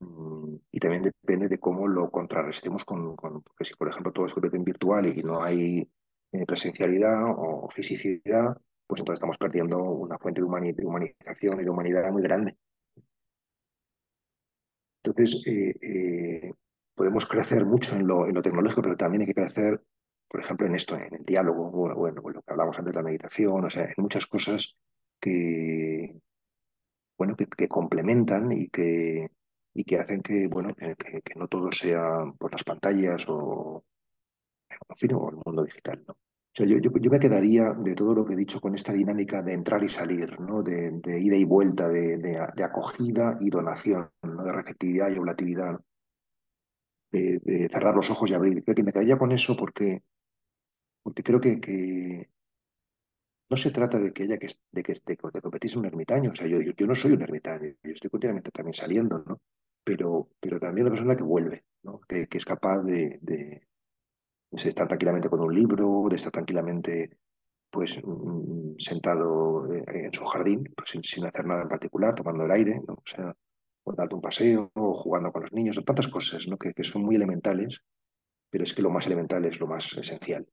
y 0.00 0.80
también 0.80 1.02
depende 1.02 1.48
de 1.48 1.58
cómo 1.58 1.88
lo 1.88 2.10
contrarrestemos 2.10 2.84
con, 2.84 3.16
porque 3.16 3.64
si 3.64 3.74
por 3.74 3.88
ejemplo 3.88 4.12
todo 4.12 4.26
es 4.26 4.34
en 4.36 4.64
virtual 4.64 5.06
y 5.06 5.22
no 5.22 5.42
hay 5.42 5.88
eh, 6.32 6.46
presencialidad 6.46 7.24
o 7.26 7.68
fisicidad, 7.70 8.56
pues 8.86 9.00
entonces 9.00 9.18
estamos 9.18 9.38
perdiendo 9.38 9.82
una 9.82 10.18
fuente 10.18 10.40
de, 10.40 10.46
humanización 10.46 11.60
y 11.60 11.64
de 11.64 11.70
humanidad 11.70 12.10
muy 12.12 12.22
grande. 12.22 12.56
Entonces, 15.02 15.42
eh, 15.46 15.74
eh, 15.82 16.52
podemos 16.94 17.26
crecer 17.26 17.64
mucho 17.64 17.94
en 17.94 18.06
lo, 18.06 18.24
tecnológico, 18.42 18.82
pero 18.82 18.96
también 18.96 19.22
hay 19.22 19.26
que 19.28 19.34
crecer 19.34 19.80
por 20.28 20.40
ejemplo, 20.42 20.66
en 20.66 20.74
esto, 20.74 20.96
en 20.96 21.14
el 21.14 21.24
diálogo, 21.24 21.70
bueno, 21.70 21.94
bueno, 21.94 22.20
lo 22.28 22.42
que 22.42 22.52
hablamos 22.52 22.76
antes 22.76 22.92
de 22.92 22.96
la 22.96 23.04
meditación, 23.04 23.64
o 23.66 23.70
sea, 23.70 23.84
en 23.84 23.94
muchas 23.98 24.26
cosas 24.26 24.76
que, 25.20 26.20
bueno, 27.16 27.36
que, 27.36 27.68
complementan 27.68 28.50
y 28.50 28.68
que, 28.68 29.28
y 29.74 29.84
que 29.84 29.96
hacen 29.98 30.22
que, 30.22 30.48
bueno, 30.48 30.74
que, 30.74 31.34
no 31.36 31.48
todo 31.48 31.70
sea 31.72 32.24
por 32.38 32.52
las 32.52 32.64
pantallas 32.64 33.24
o, 33.28 33.84
en 35.00 35.14
o 35.14 35.30
el 35.30 35.36
mundo 35.44 35.64
digital, 35.64 36.04
¿no? 36.06 36.14
O 36.14 36.56
sea, 36.56 36.66
yo, 36.66 36.78
yo, 36.78 37.10
me 37.10 37.18
quedaría 37.18 37.74
de 37.74 37.96
todo 37.96 38.14
lo 38.14 38.24
que 38.24 38.34
he 38.34 38.36
dicho 38.36 38.60
con 38.60 38.76
esta 38.76 38.92
dinámica 38.92 39.42
de 39.42 39.54
entrar 39.54 39.82
y 39.82 39.88
salir, 39.88 40.38
¿no? 40.40 40.62
De, 40.62 41.00
ida 41.20 41.36
y 41.36 41.44
vuelta, 41.44 41.88
de, 41.88 42.16
de, 42.18 42.64
acogida 42.64 43.36
y 43.40 43.50
donación, 43.50 44.08
¿no? 44.22 44.44
De 44.44 44.52
receptividad 44.52 45.10
y 45.10 45.18
oblatividad, 45.18 45.80
de, 47.10 47.68
cerrar 47.72 47.96
los 47.96 48.08
ojos 48.10 48.30
y 48.30 48.34
abrir. 48.34 48.62
Creo 48.62 48.76
que 48.76 48.84
me 48.84 48.92
quedaría 48.92 49.18
con 49.18 49.32
eso 49.32 49.56
porque 49.56 50.04
porque 51.04 51.22
creo 51.22 51.40
que, 51.40 52.30
no 53.50 53.56
se 53.56 53.70
trata 53.70 53.98
de 53.98 54.12
que 54.12 54.22
haya 54.22 54.38
que, 54.38 54.48
de 54.72 54.82
que, 54.82 54.94
de, 55.04 55.16
convertirse 55.16 55.74
en 55.74 55.80
un 55.80 55.86
ermitaño. 55.86 56.30
O 56.32 56.34
sea, 56.34 56.46
yo, 56.46 56.58
yo, 56.60 56.86
no 56.86 56.94
soy 56.94 57.12
un 57.12 57.22
ermitaño, 57.22 57.74
yo 57.82 57.92
estoy 57.92 58.10
continuamente 58.10 58.50
también 58.50 58.74
saliendo, 58.74 59.22
¿no? 59.26 59.40
Pero, 59.84 60.30
pero 60.40 60.58
también 60.58 60.86
una 60.86 60.94
persona 60.94 61.16
que 61.16 61.22
vuelve, 61.22 61.64
¿no? 61.82 62.00
Que, 62.00 62.26
es 62.30 62.44
capaz 62.44 62.82
de, 62.82 63.18
de, 63.20 63.60
estar 64.52 64.88
tranquilamente 64.88 65.28
con 65.28 65.40
un 65.40 65.54
libro, 65.54 66.06
de 66.08 66.16
estar 66.16 66.32
tranquilamente 66.32 67.18
pues 67.70 67.98
mm, 68.02 68.76
sentado 68.78 69.70
eh, 69.72 69.84
en 70.06 70.12
su 70.12 70.24
jardín, 70.24 70.72
pues 70.76 70.90
sin, 71.02 71.26
hacer 71.26 71.44
nada 71.44 71.62
en 71.62 71.68
particular, 71.68 72.14
tomando 72.14 72.44
el 72.44 72.50
aire. 72.52 72.80
O 72.86 73.02
sea, 73.04 73.34
o 73.84 73.92
dando 73.94 74.16
un 74.16 74.22
paseo, 74.22 74.70
o 74.74 74.96
jugando 74.96 75.30
con 75.30 75.42
los 75.42 75.52
niños, 75.52 75.76
o 75.76 75.82
tantas 75.82 76.08
cosas, 76.08 76.46
¿no? 76.48 76.56
Que, 76.56 76.72
que 76.72 76.84
son 76.84 77.02
muy 77.02 77.16
elementales, 77.16 77.82
pero 78.48 78.64
es 78.64 78.72
que 78.72 78.82
lo 78.82 78.90
más 78.90 79.06
elemental 79.06 79.44
es 79.44 79.60
lo 79.60 79.66
más 79.66 79.92
esencial. 79.96 80.48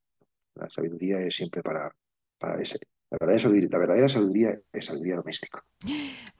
La 0.56 0.70
sabiduría 0.70 1.20
es 1.22 1.36
siempre 1.36 1.62
para, 1.62 1.96
para 2.38 2.62
ese. 2.62 2.80
La 3.12 3.18
verdadera, 3.20 3.42
sabiduría, 3.42 3.70
la 3.74 3.78
verdadera 3.78 4.08
sabiduría 4.10 4.60
es 4.72 4.86
sabiduría 4.86 5.18
doméstica. 5.18 5.66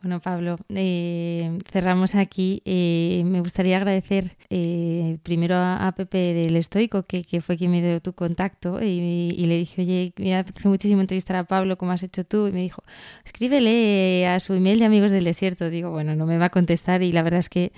Bueno, 0.02 0.22
Pablo, 0.22 0.56
eh, 0.70 1.60
cerramos 1.70 2.16
aquí. 2.16 2.62
Eh, 2.64 3.24
me 3.26 3.42
gustaría 3.42 3.76
agradecer 3.76 4.38
eh, 4.50 5.18
primero 5.22 5.56
a, 5.58 5.94
Pepe 5.98 6.34
del 6.34 6.56
Estoico, 6.56 7.04
que, 7.04 7.24
que, 7.24 7.42
fue 7.42 7.58
quien 7.58 7.72
me 7.72 7.82
dio 7.82 8.02
tu 8.02 8.14
contacto, 8.14 8.82
y, 8.82 9.46
le 9.46 9.58
dije, 9.58 9.82
oye, 9.82 10.14
me 10.18 10.38
apetece 10.38 10.70
muchísimo 10.70 11.02
entrevistar 11.02 11.36
a 11.36 11.44
Pablo, 11.44 11.78
como 11.78 11.92
has 11.92 12.04
hecho 12.04 12.24
tú, 12.24 12.48
y 12.48 12.54
me 12.54 12.62
dijo, 12.62 12.84
escríbele 13.26 14.26
a 14.28 14.40
su 14.40 14.54
email 14.54 14.80
de 14.80 14.86
Amigos 14.86 15.12
del 15.12 15.26
Desierto. 15.26 15.70
Digo, 15.70 15.92
bueno, 15.92 16.16
no 16.16 16.26
me 16.26 16.38
va 16.38 16.46
a 16.46 16.50
contestar, 16.50 17.04
y 17.04 17.12
la 17.12 17.22
verdad 17.22 17.42
es 17.42 17.50
que 17.50 17.74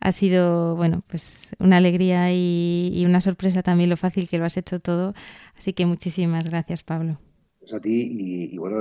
ha 0.00 0.10
sido, 0.10 0.74
bueno, 0.74 1.04
pues 1.06 1.54
una 1.60 1.76
alegría 1.76 2.32
y, 2.32 3.04
una 3.06 3.20
sorpresa 3.20 3.62
también 3.62 3.88
lo 3.88 3.96
fácil 3.96 4.28
que 4.28 4.38
lo 4.38 4.44
has 4.44 4.56
hecho 4.56 4.80
todo. 4.80 5.14
Así 5.56 5.74
que 5.74 5.86
muchísimas 5.86 6.48
gracias, 6.48 6.82
Pablo. 6.82 7.18
A 7.70 7.80
ti 7.80 8.48
y, 8.50 8.58
bueno, 8.58 8.80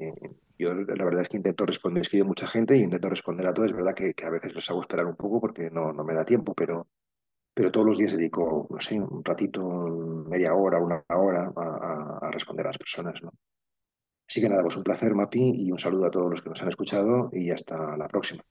eh, 0.00 0.14
yo 0.58 0.74
la 0.74 1.04
verdad 1.04 1.22
es 1.22 1.28
que 1.28 1.38
intento 1.38 1.66
responder, 1.66 2.02
escribo 2.02 2.26
mucha 2.26 2.46
gente 2.46 2.76
y 2.76 2.82
intento 2.82 3.08
responder 3.08 3.46
a 3.46 3.54
todo. 3.54 3.66
Es 3.66 3.72
verdad 3.72 3.94
que, 3.94 4.14
a 4.24 4.30
veces 4.30 4.54
los 4.54 4.68
hago 4.70 4.82
esperar 4.82 5.06
un 5.06 5.16
poco 5.16 5.40
porque 5.40 5.70
no, 5.70 5.92
no 5.92 6.04
me 6.04 6.14
da 6.14 6.24
tiempo, 6.24 6.54
pero, 6.54 6.86
pero 7.54 7.72
todos 7.72 7.86
los 7.86 7.98
días 7.98 8.12
dedico, 8.12 8.66
no 8.70 8.80
sé, 8.80 9.00
un 9.00 9.24
ratito, 9.24 9.62
media 10.28 10.54
hora, 10.54 10.78
una 10.78 11.04
hora 11.08 11.52
a, 11.56 12.30
responder 12.30 12.66
a 12.66 12.70
las 12.70 12.78
personas, 12.78 13.14
¿no? 13.22 13.32
Así 14.28 14.40
que 14.40 14.48
nada, 14.48 14.62
pues 14.62 14.76
un 14.76 14.84
placer, 14.84 15.12
Mapi, 15.12 15.54
y 15.56 15.72
un 15.72 15.78
saludo 15.78 16.06
a 16.06 16.10
todos 16.10 16.30
los 16.30 16.40
que 16.40 16.50
nos 16.50 16.62
han 16.62 16.68
escuchado 16.68 17.30
y 17.32 17.50
hasta 17.50 17.96
la 17.96 18.06
próxima. 18.06 18.44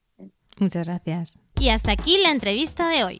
Muchas 0.60 0.88
gracias. 0.88 1.40
Y 1.58 1.70
hasta 1.70 1.94
aquí 1.94 2.18
la 2.22 2.32
entrevista 2.32 2.90
de 2.90 3.06
hoy. 3.06 3.20